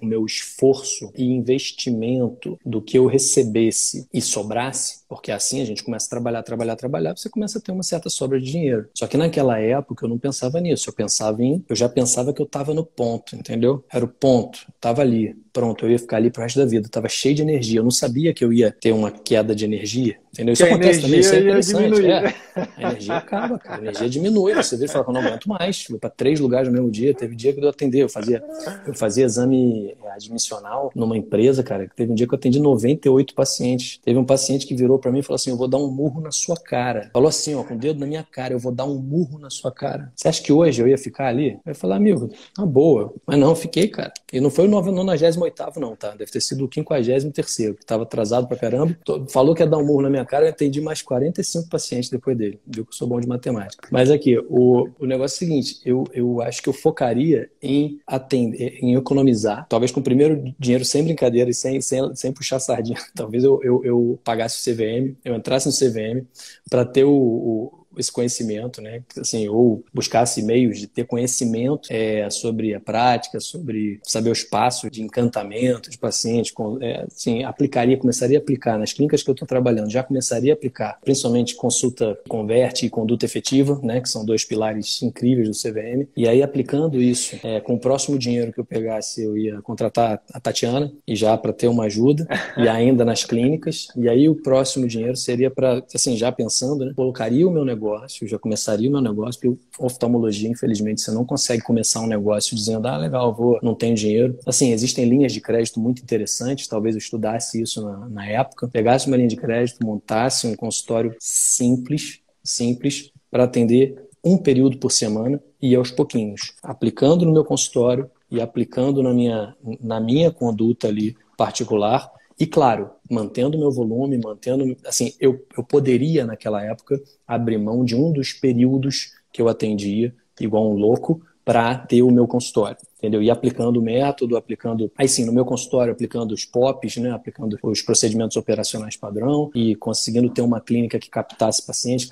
o 0.00 0.06
meu 0.06 0.24
esforço 0.24 1.12
e 1.14 1.24
investimento 1.24 2.37
ponto 2.38 2.58
do 2.64 2.80
que 2.80 2.98
eu 2.98 3.06
recebesse 3.06 4.08
e 4.14 4.20
sobrasse, 4.20 5.00
porque 5.08 5.32
assim 5.32 5.60
a 5.60 5.64
gente 5.64 5.82
começa 5.82 6.06
a 6.06 6.10
trabalhar, 6.10 6.42
trabalhar, 6.42 6.76
trabalhar, 6.76 7.16
você 7.16 7.28
começa 7.28 7.58
a 7.58 7.60
ter 7.60 7.72
uma 7.72 7.82
certa 7.82 8.08
sobra 8.08 8.40
de 8.40 8.50
dinheiro. 8.50 8.88
Só 8.94 9.06
que 9.06 9.16
naquela 9.16 9.58
época 9.58 10.04
eu 10.04 10.08
não 10.08 10.18
pensava 10.18 10.60
nisso, 10.60 10.88
eu 10.88 10.94
pensava 10.94 11.42
em, 11.42 11.64
eu 11.68 11.76
já 11.76 11.88
pensava 11.88 12.32
que 12.32 12.40
eu 12.40 12.46
estava 12.46 12.72
no 12.72 12.84
ponto, 12.84 13.34
entendeu? 13.34 13.84
Era 13.92 14.04
o 14.04 14.08
ponto, 14.08 14.66
estava 14.74 15.02
ali, 15.02 15.36
pronto, 15.58 15.84
eu 15.84 15.90
ia 15.90 15.98
ficar 15.98 16.18
ali 16.18 16.30
pro 16.30 16.40
resto 16.40 16.56
da 16.60 16.64
vida, 16.64 16.86
eu 16.86 16.90
tava 16.90 17.08
cheio 17.08 17.34
de 17.34 17.42
energia, 17.42 17.80
eu 17.80 17.82
não 17.82 17.90
sabia 17.90 18.32
que 18.32 18.44
eu 18.44 18.52
ia 18.52 18.70
ter 18.80 18.92
uma 18.92 19.10
queda 19.10 19.56
de 19.56 19.64
energia, 19.64 20.16
entendeu? 20.32 20.52
Isso 20.52 20.64
acontece 20.64 21.00
também, 21.00 21.18
isso 21.18 21.34
é 21.34 21.40
interessante. 21.40 22.06
É, 22.06 22.34
a 22.76 22.90
energia 22.90 23.16
acaba, 23.16 23.58
cara, 23.58 23.76
a 23.76 23.80
energia 23.80 24.08
diminui, 24.08 24.54
você 24.54 24.76
vê 24.76 24.84
e 24.84 24.88
fala, 24.88 25.12
não 25.12 25.20
aguento 25.20 25.48
mais, 25.48 25.82
fui 25.82 25.98
para 25.98 26.10
três 26.10 26.38
lugares 26.38 26.68
no 26.68 26.74
mesmo 26.74 26.88
dia, 26.92 27.12
teve 27.12 27.34
dia 27.34 27.52
que 27.52 27.60
eu 27.60 27.68
atender, 27.68 28.04
eu 28.04 28.08
fazia, 28.08 28.40
eu 28.86 28.94
fazia 28.94 29.24
exame 29.24 29.96
é, 30.04 30.12
admissional 30.12 30.92
numa 30.94 31.16
empresa, 31.16 31.60
cara, 31.64 31.90
teve 31.96 32.12
um 32.12 32.14
dia 32.14 32.28
que 32.28 32.34
eu 32.34 32.38
atendi 32.38 32.60
98 32.60 33.34
pacientes, 33.34 33.98
teve 34.04 34.16
um 34.16 34.24
paciente 34.24 34.64
que 34.64 34.76
virou 34.76 34.96
para 34.96 35.10
mim 35.10 35.18
e 35.18 35.22
falou 35.24 35.34
assim, 35.34 35.50
eu 35.50 35.56
vou 35.56 35.66
dar 35.66 35.78
um 35.78 35.90
murro 35.90 36.20
na 36.20 36.30
sua 36.30 36.56
cara, 36.56 37.10
falou 37.12 37.28
assim, 37.28 37.56
ó, 37.56 37.64
com 37.64 37.74
o 37.74 37.78
dedo 37.78 37.98
na 37.98 38.06
minha 38.06 38.22
cara, 38.22 38.54
eu 38.54 38.60
vou 38.60 38.70
dar 38.70 38.84
um 38.84 39.00
murro 39.00 39.40
na 39.40 39.50
sua 39.50 39.72
cara. 39.72 40.12
Você 40.14 40.28
acha 40.28 40.40
que 40.40 40.52
hoje 40.52 40.80
eu 40.80 40.86
ia 40.86 40.96
ficar 40.96 41.26
ali? 41.26 41.58
Eu 41.66 41.70
ia 41.70 41.74
falar, 41.74 41.96
amigo, 41.96 42.30
uma 42.56 42.64
boa, 42.64 43.12
mas 43.26 43.36
não, 43.36 43.56
fiquei, 43.56 43.88
cara, 43.88 44.12
e 44.32 44.40
não 44.40 44.50
foi 44.50 44.68
o 44.68 44.68
98 44.68 45.47
não, 45.80 45.96
tá? 45.96 46.10
Deve 46.10 46.30
ter 46.30 46.40
sido 46.40 46.64
o 46.64 46.70
53 46.72 47.24
que 47.24 47.52
estava 47.80 48.02
atrasado 48.02 48.46
pra 48.46 48.56
caramba. 48.56 48.96
Falou 49.28 49.54
que 49.54 49.62
ia 49.62 49.66
dar 49.66 49.78
um 49.78 49.86
murro 49.86 50.02
na 50.02 50.10
minha 50.10 50.24
cara, 50.24 50.46
eu 50.46 50.50
atendi 50.50 50.80
mais 50.80 51.02
45 51.02 51.68
pacientes 51.68 52.10
depois 52.10 52.36
dele. 52.36 52.60
Viu 52.66 52.84
que 52.84 52.90
eu 52.90 52.94
sou 52.94 53.08
bom 53.08 53.20
de 53.20 53.26
matemática. 53.26 53.88
Mas 53.90 54.10
aqui, 54.10 54.38
o, 54.48 54.88
o 54.98 55.06
negócio 55.06 55.34
é 55.34 55.36
o 55.36 55.38
seguinte: 55.38 55.80
eu, 55.84 56.04
eu 56.12 56.42
acho 56.42 56.62
que 56.62 56.68
eu 56.68 56.72
focaria 56.72 57.50
em 57.62 58.00
atender, 58.06 58.78
em 58.80 58.94
economizar, 58.94 59.66
talvez 59.68 59.90
com 59.92 60.00
o 60.00 60.02
primeiro 60.02 60.54
dinheiro 60.58 60.84
sem 60.84 61.04
brincadeira 61.04 61.50
e 61.50 61.54
sem, 61.54 61.80
sem, 61.80 62.14
sem 62.14 62.32
puxar 62.32 62.58
sardinha. 62.58 62.98
Talvez 63.14 63.44
eu, 63.44 63.60
eu, 63.62 63.84
eu 63.84 64.20
pagasse 64.24 64.58
o 64.58 64.74
CVM, 64.74 65.16
eu 65.24 65.34
entrasse 65.34 65.66
no 65.66 65.72
CVM 65.72 66.24
para 66.70 66.84
ter 66.84 67.04
o, 67.04 67.12
o 67.12 67.77
esse 67.98 68.12
conhecimento, 68.12 68.80
né? 68.80 69.02
Assim, 69.18 69.48
ou 69.48 69.84
buscasse 69.92 70.42
meios 70.42 70.78
de 70.78 70.86
ter 70.86 71.04
conhecimento 71.04 71.88
é, 71.90 72.28
sobre 72.30 72.74
a 72.74 72.80
prática, 72.80 73.40
sobre 73.40 74.00
saber 74.02 74.30
os 74.30 74.42
passos 74.42 74.90
de 74.90 75.02
encantamento 75.02 75.90
de 75.90 75.98
pacientes, 75.98 76.52
com, 76.52 76.82
é, 76.82 77.04
assim, 77.04 77.44
aplicaria, 77.44 77.96
começaria 77.96 78.38
a 78.38 78.40
aplicar 78.40 78.78
nas 78.78 78.92
clínicas 78.92 79.22
que 79.22 79.30
eu 79.30 79.34
estou 79.34 79.46
trabalhando, 79.46 79.90
já 79.90 80.02
começaria 80.02 80.52
a 80.52 80.54
aplicar, 80.54 80.98
principalmente 81.04 81.54
consulta 81.54 82.18
converte 82.28 82.86
e 82.86 82.90
conduta 82.90 83.24
efetiva, 83.24 83.78
né? 83.82 84.00
Que 84.00 84.08
são 84.08 84.24
dois 84.24 84.44
pilares 84.44 85.02
incríveis 85.02 85.48
do 85.48 85.54
CVM. 85.54 86.08
E 86.16 86.28
aí 86.28 86.42
aplicando 86.42 87.00
isso, 87.00 87.36
é, 87.42 87.60
com 87.60 87.74
o 87.74 87.78
próximo 87.78 88.18
dinheiro 88.18 88.52
que 88.52 88.60
eu 88.60 88.64
pegasse, 88.64 89.22
eu 89.22 89.36
ia 89.36 89.60
contratar 89.62 90.22
a 90.32 90.40
Tatiana 90.40 90.92
e 91.06 91.14
já 91.14 91.36
para 91.36 91.52
ter 91.52 91.68
uma 91.68 91.84
ajuda 91.84 92.26
e 92.56 92.68
ainda 92.68 93.04
nas 93.04 93.24
clínicas. 93.24 93.88
E 93.96 94.08
aí 94.08 94.28
o 94.28 94.34
próximo 94.34 94.86
dinheiro 94.86 95.16
seria 95.16 95.50
para, 95.50 95.82
assim, 95.94 96.16
já 96.16 96.30
pensando, 96.30 96.84
né? 96.84 96.92
Colocaria 96.94 97.46
o 97.46 97.50
meu 97.50 97.64
negócio 97.64 97.87
negócio, 97.88 98.28
já 98.28 98.38
começaria 98.38 98.88
o 98.88 98.92
meu 98.92 99.00
negócio, 99.00 99.40
porque 99.40 99.58
oftalmologia, 99.78 100.48
infelizmente, 100.48 101.00
você 101.00 101.10
não 101.10 101.24
consegue 101.24 101.62
começar 101.62 102.00
um 102.00 102.06
negócio 102.06 102.54
dizendo, 102.54 102.86
ah, 102.86 102.96
legal, 102.96 103.34
vou, 103.34 103.58
não 103.62 103.74
tenho 103.74 103.94
dinheiro. 103.94 104.38
Assim, 104.46 104.72
existem 104.72 105.04
linhas 105.08 105.32
de 105.32 105.40
crédito 105.40 105.80
muito 105.80 106.02
interessantes, 106.02 106.66
talvez 106.66 106.94
eu 106.94 106.98
estudasse 106.98 107.60
isso 107.60 107.82
na, 107.82 108.08
na 108.08 108.26
época, 108.26 108.68
pegasse 108.68 109.06
uma 109.06 109.16
linha 109.16 109.28
de 109.28 109.36
crédito, 109.36 109.84
montasse 109.84 110.46
um 110.46 110.54
consultório 110.54 111.14
simples, 111.18 112.20
simples, 112.42 113.10
para 113.30 113.44
atender 113.44 114.08
um 114.24 114.36
período 114.36 114.78
por 114.78 114.90
semana 114.90 115.40
e 115.60 115.74
aos 115.74 115.90
pouquinhos, 115.90 116.54
aplicando 116.62 117.24
no 117.24 117.32
meu 117.32 117.44
consultório 117.44 118.10
e 118.30 118.40
aplicando 118.40 119.02
na 119.02 119.12
minha, 119.12 119.54
na 119.80 120.00
minha 120.00 120.30
conduta 120.30 120.88
ali 120.88 121.16
particular, 121.36 122.10
e 122.38 122.46
claro, 122.46 122.90
mantendo 123.10 123.58
meu 123.58 123.70
volume, 123.70 124.16
mantendo. 124.18 124.76
Assim, 124.86 125.12
eu, 125.18 125.44
eu 125.56 125.64
poderia, 125.64 126.24
naquela 126.24 126.62
época, 126.62 127.00
abrir 127.26 127.58
mão 127.58 127.84
de 127.84 127.96
um 127.96 128.12
dos 128.12 128.32
períodos 128.32 129.14
que 129.32 129.42
eu 129.42 129.48
atendia, 129.48 130.14
igual 130.40 130.70
um 130.70 130.76
louco, 130.76 131.20
para 131.44 131.74
ter 131.78 132.02
o 132.02 132.10
meu 132.10 132.28
consultório, 132.28 132.76
entendeu? 132.98 133.22
E 133.22 133.30
aplicando 133.30 133.78
o 133.78 133.82
método, 133.82 134.36
aplicando, 134.36 134.92
aí 134.98 135.08
sim, 135.08 135.24
no 135.24 135.32
meu 135.32 135.46
consultório, 135.46 135.94
aplicando 135.94 136.32
os 136.32 136.44
POPs, 136.44 136.98
né? 136.98 137.10
Aplicando 137.10 137.58
os 137.62 137.80
procedimentos 137.80 138.36
operacionais 138.36 138.98
padrão 138.98 139.50
e 139.54 139.74
conseguindo 139.74 140.28
ter 140.28 140.42
uma 140.42 140.60
clínica 140.60 140.98
que 140.98 141.08
captasse 141.08 141.66
pacientes, 141.66 142.06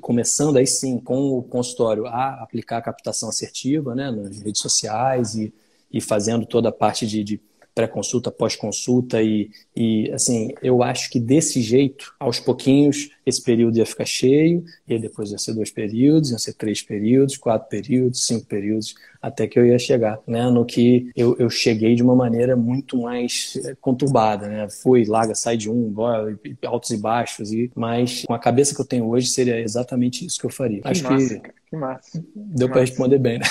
começando 0.00 0.58
aí 0.58 0.66
sim 0.66 0.98
com 0.98 1.38
o 1.38 1.42
consultório 1.42 2.06
a 2.06 2.42
aplicar 2.42 2.76
a 2.76 2.82
captação 2.82 3.30
assertiva, 3.30 3.94
né? 3.94 4.10
Nas 4.10 4.42
redes 4.42 4.60
sociais 4.60 5.34
e, 5.34 5.52
e 5.90 5.98
fazendo 5.98 6.44
toda 6.44 6.68
a 6.68 6.72
parte 6.72 7.06
de, 7.06 7.24
de 7.24 7.40
pré-consulta, 7.74 8.30
pós-consulta 8.30 9.22
e, 9.22 9.50
e, 9.74 10.10
assim, 10.12 10.52
eu 10.62 10.82
acho 10.82 11.10
que 11.10 11.18
desse 11.18 11.62
jeito, 11.62 12.14
aos 12.20 12.38
pouquinhos, 12.38 13.10
esse 13.24 13.42
período 13.42 13.78
ia 13.78 13.86
ficar 13.86 14.04
cheio, 14.04 14.64
e 14.86 14.98
depois 14.98 15.30
ia 15.30 15.38
ser 15.38 15.54
dois 15.54 15.70
períodos, 15.70 16.30
ia 16.30 16.38
ser 16.38 16.54
três 16.54 16.82
períodos, 16.82 17.36
quatro 17.36 17.68
períodos, 17.68 18.26
cinco 18.26 18.46
períodos, 18.46 18.94
até 19.22 19.46
que 19.46 19.58
eu 19.58 19.64
ia 19.64 19.78
chegar, 19.78 20.18
né, 20.26 20.50
no 20.50 20.64
que 20.64 21.10
eu, 21.16 21.36
eu 21.38 21.48
cheguei 21.48 21.94
de 21.94 22.02
uma 22.02 22.16
maneira 22.16 22.56
muito 22.56 22.98
mais 22.98 23.58
eh, 23.64 23.76
conturbada, 23.80 24.48
né, 24.48 24.68
fui, 24.68 25.04
larga, 25.04 25.34
sai 25.34 25.56
de 25.56 25.70
um, 25.70 25.94
altos 26.66 26.90
e 26.90 26.96
baixos, 26.96 27.52
e, 27.52 27.70
mas 27.74 28.24
com 28.26 28.34
a 28.34 28.38
cabeça 28.38 28.74
que 28.74 28.80
eu 28.80 28.86
tenho 28.86 29.08
hoje 29.08 29.28
seria 29.28 29.60
exatamente 29.60 30.26
isso 30.26 30.40
que 30.40 30.46
eu 30.46 30.50
faria. 30.50 30.82
Que 30.82 30.88
acho 30.88 31.04
massa, 31.04 31.38
que 31.38 31.50
que 31.72 31.76
massa. 31.76 32.22
Deu 32.34 32.68
para 32.68 32.82
responder 32.82 33.18
bem, 33.18 33.38
né? 33.38 33.46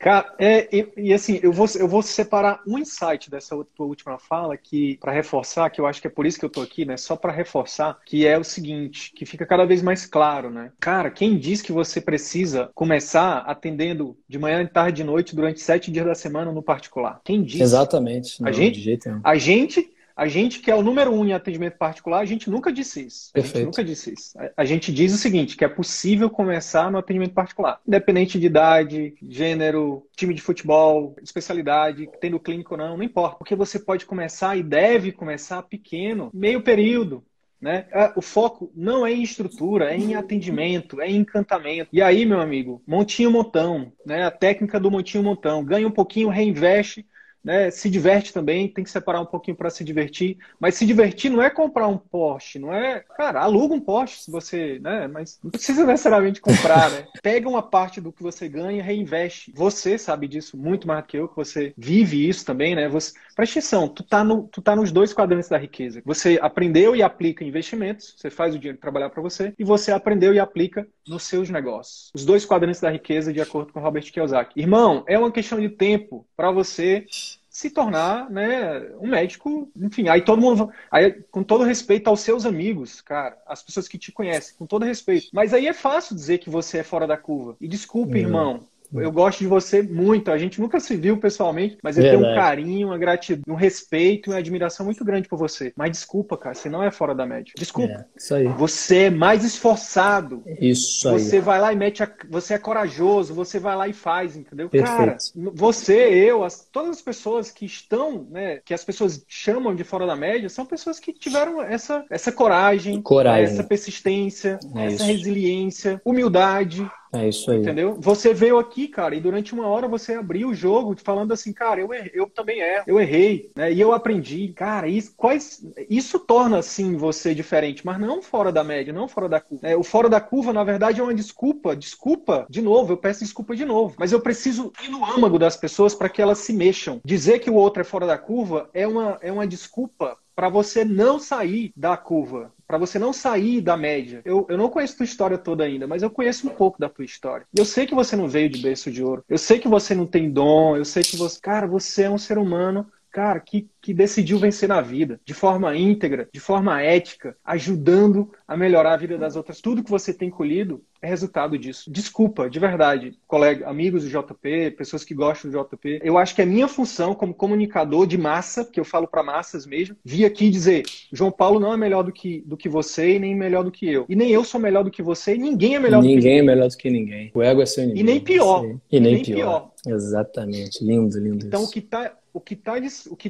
Cara, 0.00 0.34
é, 0.38 0.66
e, 0.74 0.88
e, 0.96 1.12
assim, 1.12 1.38
eu 1.42 1.52
vou, 1.52 1.66
eu 1.78 1.86
vou 1.86 2.00
separar 2.00 2.62
um 2.66 2.78
insight 2.78 3.30
dessa 3.30 3.54
tua 3.76 3.84
última 3.84 4.18
fala, 4.18 4.56
que 4.56 4.96
para 4.98 5.12
reforçar, 5.12 5.68
que 5.68 5.78
eu 5.78 5.86
acho 5.86 6.00
que 6.00 6.06
é 6.06 6.10
por 6.10 6.24
isso 6.24 6.38
que 6.38 6.44
eu 6.44 6.50
tô 6.50 6.62
aqui, 6.62 6.86
né? 6.86 6.96
Só 6.96 7.16
para 7.16 7.32
reforçar, 7.32 7.98
que 8.06 8.26
é 8.26 8.38
o 8.38 8.44
seguinte, 8.44 9.12
que 9.14 9.26
fica 9.26 9.44
cada 9.44 9.66
vez 9.66 9.82
mais 9.82 10.06
claro, 10.06 10.48
né? 10.48 10.72
Cara, 10.80 11.10
quem 11.10 11.38
diz 11.38 11.60
que 11.60 11.70
você 11.70 12.00
precisa 12.00 12.70
começar 12.74 13.40
atendendo 13.40 14.16
de 14.26 14.38
manhã, 14.38 14.64
de 14.64 14.70
tarde, 14.70 14.99
de 15.00 15.04
noite, 15.04 15.34
durante 15.34 15.60
sete 15.60 15.90
dias 15.90 16.06
da 16.06 16.14
semana 16.14 16.52
no 16.52 16.62
particular? 16.62 17.20
Quem 17.24 17.42
diz? 17.42 17.60
Exatamente. 17.60 18.40
Não, 18.40 18.48
a 18.48 18.52
gente, 18.52 18.74
de 18.74 18.80
jeito 18.80 19.08
nenhum. 19.08 19.20
A 19.24 19.36
gente 19.36 19.90
a 20.20 20.28
gente 20.28 20.60
que 20.60 20.70
é 20.70 20.74
o 20.74 20.82
número 20.82 21.10
um 21.10 21.24
em 21.24 21.32
atendimento 21.32 21.78
particular, 21.78 22.20
a 22.20 22.26
gente 22.26 22.50
nunca 22.50 22.70
disse 22.70 23.06
isso. 23.06 23.30
A 23.34 23.40
gente 23.40 23.64
nunca 23.64 23.82
disse 23.82 24.12
isso. 24.12 24.38
A 24.54 24.66
gente 24.66 24.92
diz 24.92 25.14
o 25.14 25.16
seguinte, 25.16 25.56
que 25.56 25.64
é 25.64 25.68
possível 25.68 26.28
começar 26.28 26.90
no 26.90 26.98
atendimento 26.98 27.32
particular. 27.32 27.80
Independente 27.88 28.38
de 28.38 28.44
idade, 28.44 29.14
gênero, 29.26 30.06
time 30.14 30.34
de 30.34 30.42
futebol, 30.42 31.16
especialidade, 31.22 32.06
tendo 32.20 32.38
clínico 32.38 32.74
ou 32.74 32.78
não, 32.78 32.98
não 32.98 33.02
importa. 33.02 33.36
Porque 33.36 33.56
você 33.56 33.78
pode 33.78 34.04
começar 34.04 34.58
e 34.58 34.62
deve 34.62 35.10
começar 35.10 35.62
pequeno, 35.62 36.30
meio 36.34 36.60
período, 36.60 37.24
né? 37.60 37.86
É, 37.92 38.12
o 38.16 38.22
foco 38.22 38.70
não 38.74 39.06
é 39.06 39.12
em 39.12 39.22
estrutura, 39.22 39.92
é 39.92 39.96
em 39.96 40.14
atendimento, 40.14 41.00
é 41.00 41.08
em 41.10 41.16
encantamento. 41.16 41.90
E 41.92 42.00
aí, 42.00 42.24
meu 42.24 42.40
amigo, 42.40 42.82
montinho 42.86 43.30
montão, 43.30 43.92
né? 44.04 44.24
A 44.24 44.30
técnica 44.30 44.80
do 44.80 44.90
montinho 44.90 45.22
montão. 45.24 45.64
Ganha 45.64 45.86
um 45.86 45.90
pouquinho, 45.90 46.28
reinveste 46.28 47.06
né, 47.44 47.70
se 47.70 47.88
diverte 47.88 48.32
também, 48.32 48.68
tem 48.68 48.84
que 48.84 48.90
separar 48.90 49.20
um 49.20 49.26
pouquinho 49.26 49.56
para 49.56 49.70
se 49.70 49.82
divertir. 49.84 50.38
Mas 50.58 50.74
se 50.74 50.86
divertir 50.86 51.30
não 51.30 51.42
é 51.42 51.50
comprar 51.50 51.88
um 51.88 51.98
Porsche, 51.98 52.58
não 52.58 52.72
é. 52.72 53.00
Cara, 53.16 53.40
aluga 53.40 53.74
um 53.74 53.80
Porsche 53.80 54.22
se 54.22 54.30
você. 54.30 54.78
Né, 54.78 55.08
mas 55.08 55.38
não 55.42 55.50
precisa 55.50 55.84
necessariamente 55.86 56.40
comprar, 56.40 56.90
né? 56.90 57.06
Pega 57.22 57.48
uma 57.48 57.62
parte 57.62 58.00
do 58.00 58.12
que 58.12 58.22
você 58.22 58.48
ganha 58.48 58.78
e 58.78 58.82
reinveste. 58.82 59.52
Você 59.54 59.98
sabe 59.98 60.28
disso 60.28 60.56
muito 60.56 60.86
mais 60.86 61.02
do 61.02 61.06
que 61.06 61.16
eu, 61.16 61.28
que 61.28 61.36
você 61.36 61.72
vive 61.76 62.28
isso 62.28 62.44
também, 62.44 62.74
né? 62.74 62.88
Você, 62.88 63.12
presta 63.34 63.58
atenção, 63.58 63.88
tu 63.88 64.02
tá, 64.02 64.22
no, 64.22 64.48
tu 64.48 64.60
tá 64.60 64.76
nos 64.76 64.92
dois 64.92 65.12
quadrantes 65.12 65.48
da 65.48 65.58
riqueza. 65.58 66.02
Você 66.04 66.38
aprendeu 66.40 66.94
e 66.94 67.02
aplica 67.02 67.44
investimentos, 67.44 68.14
você 68.16 68.30
faz 68.30 68.54
o 68.54 68.58
dinheiro 68.58 68.78
trabalhar 68.78 69.10
para 69.10 69.22
você, 69.22 69.54
e 69.58 69.64
você 69.64 69.92
aprendeu 69.92 70.34
e 70.34 70.38
aplica 70.38 70.86
nos 71.10 71.24
seus 71.24 71.50
negócios. 71.50 72.10
Os 72.14 72.24
dois 72.24 72.46
quadrantes 72.46 72.80
da 72.80 72.88
riqueza, 72.88 73.32
de 73.32 73.40
acordo 73.40 73.72
com 73.72 73.80
Robert 73.80 74.10
Kiyosaki. 74.10 74.60
Irmão, 74.60 75.04
é 75.08 75.18
uma 75.18 75.32
questão 75.32 75.60
de 75.60 75.68
tempo 75.68 76.24
para 76.36 76.52
você 76.52 77.04
se 77.50 77.68
tornar 77.68 78.30
né, 78.30 78.80
um 79.00 79.08
médico, 79.08 79.68
enfim, 79.76 80.08
aí 80.08 80.22
todo 80.22 80.40
mundo, 80.40 80.70
aí, 80.88 81.20
com 81.32 81.42
todo 81.42 81.64
respeito 81.64 82.08
aos 82.08 82.20
seus 82.20 82.46
amigos, 82.46 83.00
cara, 83.00 83.36
as 83.44 83.60
pessoas 83.60 83.88
que 83.88 83.98
te 83.98 84.12
conhecem, 84.12 84.54
com 84.56 84.64
todo 84.64 84.84
respeito. 84.84 85.26
Mas 85.32 85.52
aí 85.52 85.66
é 85.66 85.72
fácil 85.72 86.14
dizer 86.14 86.38
que 86.38 86.48
você 86.48 86.78
é 86.78 86.84
fora 86.84 87.08
da 87.08 87.16
curva. 87.16 87.56
E 87.60 87.66
desculpe, 87.66 88.12
uhum. 88.12 88.18
irmão, 88.18 88.66
eu 88.94 89.12
gosto 89.12 89.40
de 89.40 89.46
você 89.46 89.82
muito. 89.82 90.30
A 90.30 90.38
gente 90.38 90.60
nunca 90.60 90.80
se 90.80 90.96
viu 90.96 91.18
pessoalmente, 91.18 91.78
mas 91.82 91.96
eu 91.96 92.02
Verdade. 92.02 92.22
tenho 92.22 92.32
um 92.32 92.36
carinho, 92.36 92.88
uma 92.88 92.98
gratidão, 92.98 93.54
um 93.54 93.56
respeito 93.56 94.28
e 94.28 94.32
uma 94.32 94.38
admiração 94.38 94.84
muito 94.84 95.04
grande 95.04 95.28
por 95.28 95.38
você. 95.38 95.72
Mas 95.76 95.92
desculpa, 95.92 96.36
cara, 96.36 96.54
você 96.54 96.68
não 96.68 96.82
é 96.82 96.90
fora 96.90 97.14
da 97.14 97.26
média. 97.26 97.52
Desculpa. 97.56 97.92
É, 97.92 98.04
isso 98.16 98.34
aí. 98.34 98.46
Você 98.48 98.96
é 99.04 99.10
mais 99.10 99.44
esforçado. 99.44 100.42
Isso 100.60 101.08
aí. 101.08 101.18
Você 101.18 101.40
vai 101.40 101.60
lá 101.60 101.72
e 101.72 101.76
mete 101.76 102.02
a... 102.02 102.10
Você 102.28 102.54
é 102.54 102.58
corajoso, 102.58 103.34
você 103.34 103.58
vai 103.58 103.76
lá 103.76 103.88
e 103.88 103.92
faz, 103.92 104.36
entendeu? 104.36 104.68
Perfeito. 104.68 104.96
Cara, 104.96 105.16
você, 105.54 105.94
eu, 105.94 106.44
as... 106.44 106.68
todas 106.70 106.90
as 106.90 107.02
pessoas 107.02 107.50
que 107.50 107.64
estão, 107.64 108.26
né, 108.30 108.60
que 108.64 108.74
as 108.74 108.84
pessoas 108.84 109.24
chamam 109.28 109.74
de 109.74 109.84
fora 109.84 110.06
da 110.06 110.16
média, 110.16 110.48
são 110.48 110.66
pessoas 110.66 110.98
que 110.98 111.12
tiveram 111.12 111.62
essa, 111.62 112.04
essa 112.10 112.32
coragem, 112.32 113.00
coragem. 113.02 113.44
essa 113.44 113.64
persistência, 113.64 114.58
é 114.74 114.86
essa 114.86 114.94
isso. 114.94 115.04
resiliência, 115.04 116.00
humildade 116.04 116.90
É 117.12 117.28
isso 117.28 117.50
aí. 117.50 117.58
Entendeu? 117.58 117.96
Você 117.98 118.32
veio 118.32 118.58
aqui, 118.58 118.86
cara, 118.86 119.14
e 119.14 119.20
durante 119.20 119.52
uma 119.52 119.66
hora 119.66 119.88
você 119.88 120.14
abriu 120.14 120.48
o 120.48 120.54
jogo 120.54 120.94
falando 121.02 121.32
assim, 121.32 121.52
cara, 121.52 121.80
eu, 121.80 121.92
errei, 121.92 122.10
eu 122.14 122.28
também 122.28 122.60
erro, 122.60 122.84
eu 122.86 123.00
errei, 123.00 123.50
né? 123.56 123.72
E 123.72 123.80
eu 123.80 123.92
aprendi. 123.92 124.52
Cara, 124.54 124.86
isso, 124.86 125.12
quais, 125.16 125.64
isso 125.88 126.18
torna, 126.20 126.58
assim, 126.58 126.96
você 126.96 127.34
diferente, 127.34 127.84
mas 127.84 127.98
não 127.98 128.22
fora 128.22 128.52
da 128.52 128.62
média, 128.62 128.92
não 128.92 129.08
fora 129.08 129.28
da 129.28 129.40
curva. 129.40 129.66
É, 129.66 129.76
o 129.76 129.82
fora 129.82 130.08
da 130.08 130.20
curva, 130.20 130.52
na 130.52 130.62
verdade, 130.62 131.00
é 131.00 131.02
uma 131.02 131.14
desculpa. 131.14 131.74
Desculpa, 131.74 132.46
de 132.48 132.62
novo, 132.62 132.92
eu 132.92 132.96
peço 132.96 133.24
desculpa 133.24 133.56
de 133.56 133.64
novo. 133.64 133.96
Mas 133.98 134.12
eu 134.12 134.20
preciso 134.20 134.72
ir 134.82 134.88
no 134.88 135.04
âmago 135.04 135.38
das 135.38 135.56
pessoas 135.56 135.94
para 135.94 136.08
que 136.08 136.22
elas 136.22 136.38
se 136.38 136.52
mexam. 136.52 137.00
Dizer 137.04 137.40
que 137.40 137.50
o 137.50 137.54
outro 137.54 137.82
é 137.82 137.84
fora 137.84 138.06
da 138.06 138.18
curva 138.18 138.70
é 138.72 138.86
uma, 138.86 139.18
é 139.20 139.32
uma 139.32 139.46
desculpa 139.46 140.16
para 140.40 140.48
você 140.48 140.86
não 140.86 141.18
sair 141.18 141.70
da 141.76 141.98
curva, 141.98 142.50
para 142.66 142.78
você 142.78 142.98
não 142.98 143.12
sair 143.12 143.60
da 143.60 143.76
média. 143.76 144.22
Eu, 144.24 144.46
eu 144.48 144.56
não 144.56 144.70
conheço 144.70 144.96
tua 144.96 145.04
história 145.04 145.36
toda 145.36 145.64
ainda, 145.64 145.86
mas 145.86 146.02
eu 146.02 146.08
conheço 146.08 146.48
um 146.48 146.50
pouco 146.50 146.80
da 146.80 146.88
tua 146.88 147.04
história. 147.04 147.46
Eu 147.54 147.66
sei 147.66 147.86
que 147.86 147.94
você 147.94 148.16
não 148.16 148.26
veio 148.26 148.48
de 148.48 148.62
berço 148.62 148.90
de 148.90 149.04
ouro. 149.04 149.22
Eu 149.28 149.36
sei 149.36 149.58
que 149.58 149.68
você 149.68 149.94
não 149.94 150.06
tem 150.06 150.30
dom. 150.30 150.78
Eu 150.78 150.84
sei 150.86 151.02
que 151.02 151.14
você. 151.14 151.38
Cara, 151.38 151.66
você 151.66 152.04
é 152.04 152.10
um 152.10 152.16
ser 152.16 152.38
humano 152.38 152.90
cara, 153.10 153.40
que, 153.40 153.68
que 153.80 153.92
decidiu 153.92 154.38
vencer 154.38 154.68
na 154.68 154.80
vida, 154.80 155.20
de 155.24 155.34
forma 155.34 155.76
íntegra, 155.76 156.28
de 156.32 156.40
forma 156.40 156.80
ética, 156.80 157.36
ajudando 157.44 158.30
a 158.46 158.56
melhorar 158.56 158.94
a 158.94 158.96
vida 158.96 159.18
das 159.18 159.36
outras. 159.36 159.60
Tudo 159.60 159.82
que 159.82 159.90
você 159.90 160.14
tem 160.14 160.30
colhido 160.30 160.82
é 161.02 161.08
resultado 161.08 161.58
disso. 161.58 161.90
Desculpa, 161.90 162.48
de 162.48 162.58
verdade, 162.58 163.18
colega, 163.26 163.68
amigos 163.68 164.04
do 164.04 164.10
JP, 164.10 164.72
pessoas 164.72 165.02
que 165.02 165.14
gostam 165.14 165.50
do 165.50 165.58
JP. 165.58 166.00
Eu 166.02 166.18
acho 166.18 166.34
que 166.34 166.42
é 166.42 166.44
minha 166.44 166.68
função 166.68 167.14
como 167.14 167.34
comunicador 167.34 168.06
de 168.06 168.18
massa, 168.18 168.64
que 168.64 168.78
eu 168.78 168.84
falo 168.84 169.08
para 169.08 169.22
massas 169.22 169.66
mesmo, 169.66 169.96
vir 170.04 170.24
aqui 170.26 170.50
dizer: 170.50 170.84
João 171.10 171.32
Paulo 171.32 171.58
não 171.58 171.72
é 171.72 171.76
melhor 171.76 172.02
do 172.02 172.12
que, 172.12 172.42
do 172.46 172.56
que 172.56 172.68
você 172.68 173.16
e 173.16 173.18
nem 173.18 173.34
melhor 173.34 173.64
do 173.64 173.70
que 173.70 173.88
eu. 173.90 174.04
E 174.08 174.14
nem 174.14 174.30
eu 174.30 174.44
sou 174.44 174.60
melhor 174.60 174.84
do 174.84 174.90
que 174.90 175.02
você 175.02 175.34
e 175.34 175.38
ninguém 175.38 175.74
é 175.74 175.78
melhor 175.78 176.02
ninguém 176.02 176.16
do 176.16 176.20
que 176.20 176.28
Ninguém 176.28 176.38
é 176.38 176.42
melhor 176.42 176.68
do 176.68 176.76
que 176.76 176.90
ninguém. 176.90 177.30
O 177.34 177.42
ego 177.42 177.62
é 177.62 177.66
seu 177.66 177.84
inimigo. 177.84 178.00
E 178.00 178.12
nem 178.12 178.20
pior. 178.20 178.64
E 178.90 179.00
nem, 179.00 179.14
nem 179.14 179.24
pior. 179.24 179.36
pior. 179.36 179.70
Exatamente. 179.86 180.84
Lindo, 180.84 181.18
lindo. 181.18 181.46
Então, 181.46 181.62
isso. 181.62 181.70
o 181.70 181.72
que 181.72 181.78
está 181.78 182.12
o 182.32 182.40
que 182.40 182.54
está 182.54 182.74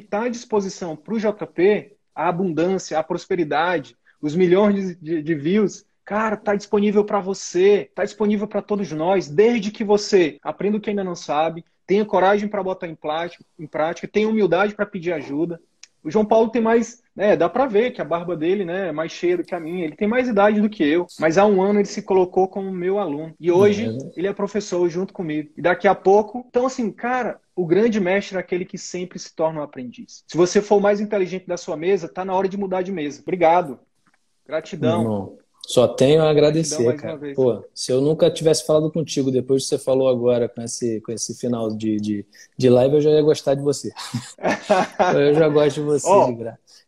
tá 0.01 0.23
à 0.23 0.29
disposição 0.29 0.95
para 0.95 1.13
o 1.13 1.19
JP, 1.19 1.95
a 2.13 2.27
abundância, 2.27 2.97
a 2.97 3.03
prosperidade, 3.03 3.95
os 4.21 4.35
milhões 4.35 4.97
de, 4.99 5.21
de 5.21 5.35
views, 5.35 5.85
cara, 6.03 6.35
está 6.35 6.55
disponível 6.55 7.03
para 7.05 7.19
você, 7.19 7.87
está 7.89 8.03
disponível 8.03 8.47
para 8.47 8.61
todos 8.61 8.91
nós, 8.91 9.27
desde 9.27 9.71
que 9.71 9.83
você 9.83 10.37
aprenda 10.41 10.77
o 10.77 10.81
que 10.81 10.89
ainda 10.89 11.03
não 11.03 11.15
sabe, 11.15 11.65
tenha 11.87 12.05
coragem 12.05 12.47
para 12.47 12.63
botar 12.63 12.87
em 12.87 12.97
em 13.59 13.67
prática, 13.67 14.07
tenha 14.07 14.29
humildade 14.29 14.75
para 14.75 14.85
pedir 14.85 15.13
ajuda. 15.13 15.59
O 16.03 16.09
João 16.09 16.25
Paulo 16.25 16.49
tem 16.49 16.61
mais, 16.61 17.01
né, 17.15 17.35
dá 17.35 17.47
para 17.47 17.65
ver 17.65 17.91
que 17.91 18.01
a 18.01 18.05
barba 18.05 18.35
dele, 18.35 18.65
né, 18.65 18.89
é 18.89 18.91
mais 18.91 19.11
cheia 19.11 19.37
do 19.37 19.43
que 19.43 19.53
a 19.53 19.59
minha. 19.59 19.85
Ele 19.85 19.95
tem 19.95 20.07
mais 20.07 20.27
idade 20.27 20.59
do 20.59 20.69
que 20.69 20.83
eu, 20.83 21.05
mas 21.19 21.37
há 21.37 21.45
um 21.45 21.61
ano 21.61 21.79
ele 21.79 21.87
se 21.87 22.01
colocou 22.01 22.47
como 22.47 22.71
meu 22.71 22.99
aluno. 22.99 23.35
E 23.39 23.51
hoje 23.51 23.87
é. 23.87 24.19
ele 24.19 24.27
é 24.27 24.33
professor 24.33 24.87
junto 24.89 25.13
comigo. 25.13 25.51
E 25.55 25.61
daqui 25.61 25.87
a 25.87 25.95
pouco, 25.95 26.45
então 26.49 26.65
assim, 26.65 26.91
cara, 26.91 27.39
o 27.55 27.65
grande 27.65 27.99
mestre 27.99 28.37
é 28.37 28.39
aquele 28.39 28.65
que 28.65 28.77
sempre 28.77 29.19
se 29.19 29.35
torna 29.35 29.59
um 29.59 29.63
aprendiz. 29.63 30.23
Se 30.27 30.37
você 30.37 30.61
for 30.61 30.77
o 30.77 30.81
mais 30.81 30.99
inteligente 30.99 31.45
da 31.45 31.57
sua 31.57 31.77
mesa, 31.77 32.07
tá 32.07 32.25
na 32.25 32.33
hora 32.33 32.49
de 32.49 32.57
mudar 32.57 32.81
de 32.81 32.91
mesa. 32.91 33.21
Obrigado. 33.21 33.79
Gratidão. 34.47 35.37
Só 35.67 35.87
tenho 35.87 36.21
a 36.21 36.29
agradecer, 36.29 36.95
cara. 36.95 37.19
Pô, 37.35 37.63
se 37.73 37.91
eu 37.91 38.01
nunca 38.01 38.29
tivesse 38.29 38.65
falado 38.65 38.91
contigo 38.91 39.31
depois 39.31 39.63
que 39.63 39.69
você 39.69 39.77
falou 39.77 40.09
agora 40.09 40.49
com 40.49 40.61
esse, 40.61 40.99
com 41.01 41.11
esse 41.11 41.33
final 41.35 41.69
de, 41.69 41.97
de, 41.97 42.25
de 42.57 42.69
live, 42.69 42.95
eu 42.95 43.01
já 43.01 43.11
ia 43.11 43.21
gostar 43.21 43.55
de 43.55 43.61
você. 43.61 43.91
eu 45.15 45.33
já 45.35 45.47
gosto 45.47 45.75
de 45.75 45.81
você, 45.81 46.09
oh, 46.09 46.31
de 46.31 46.43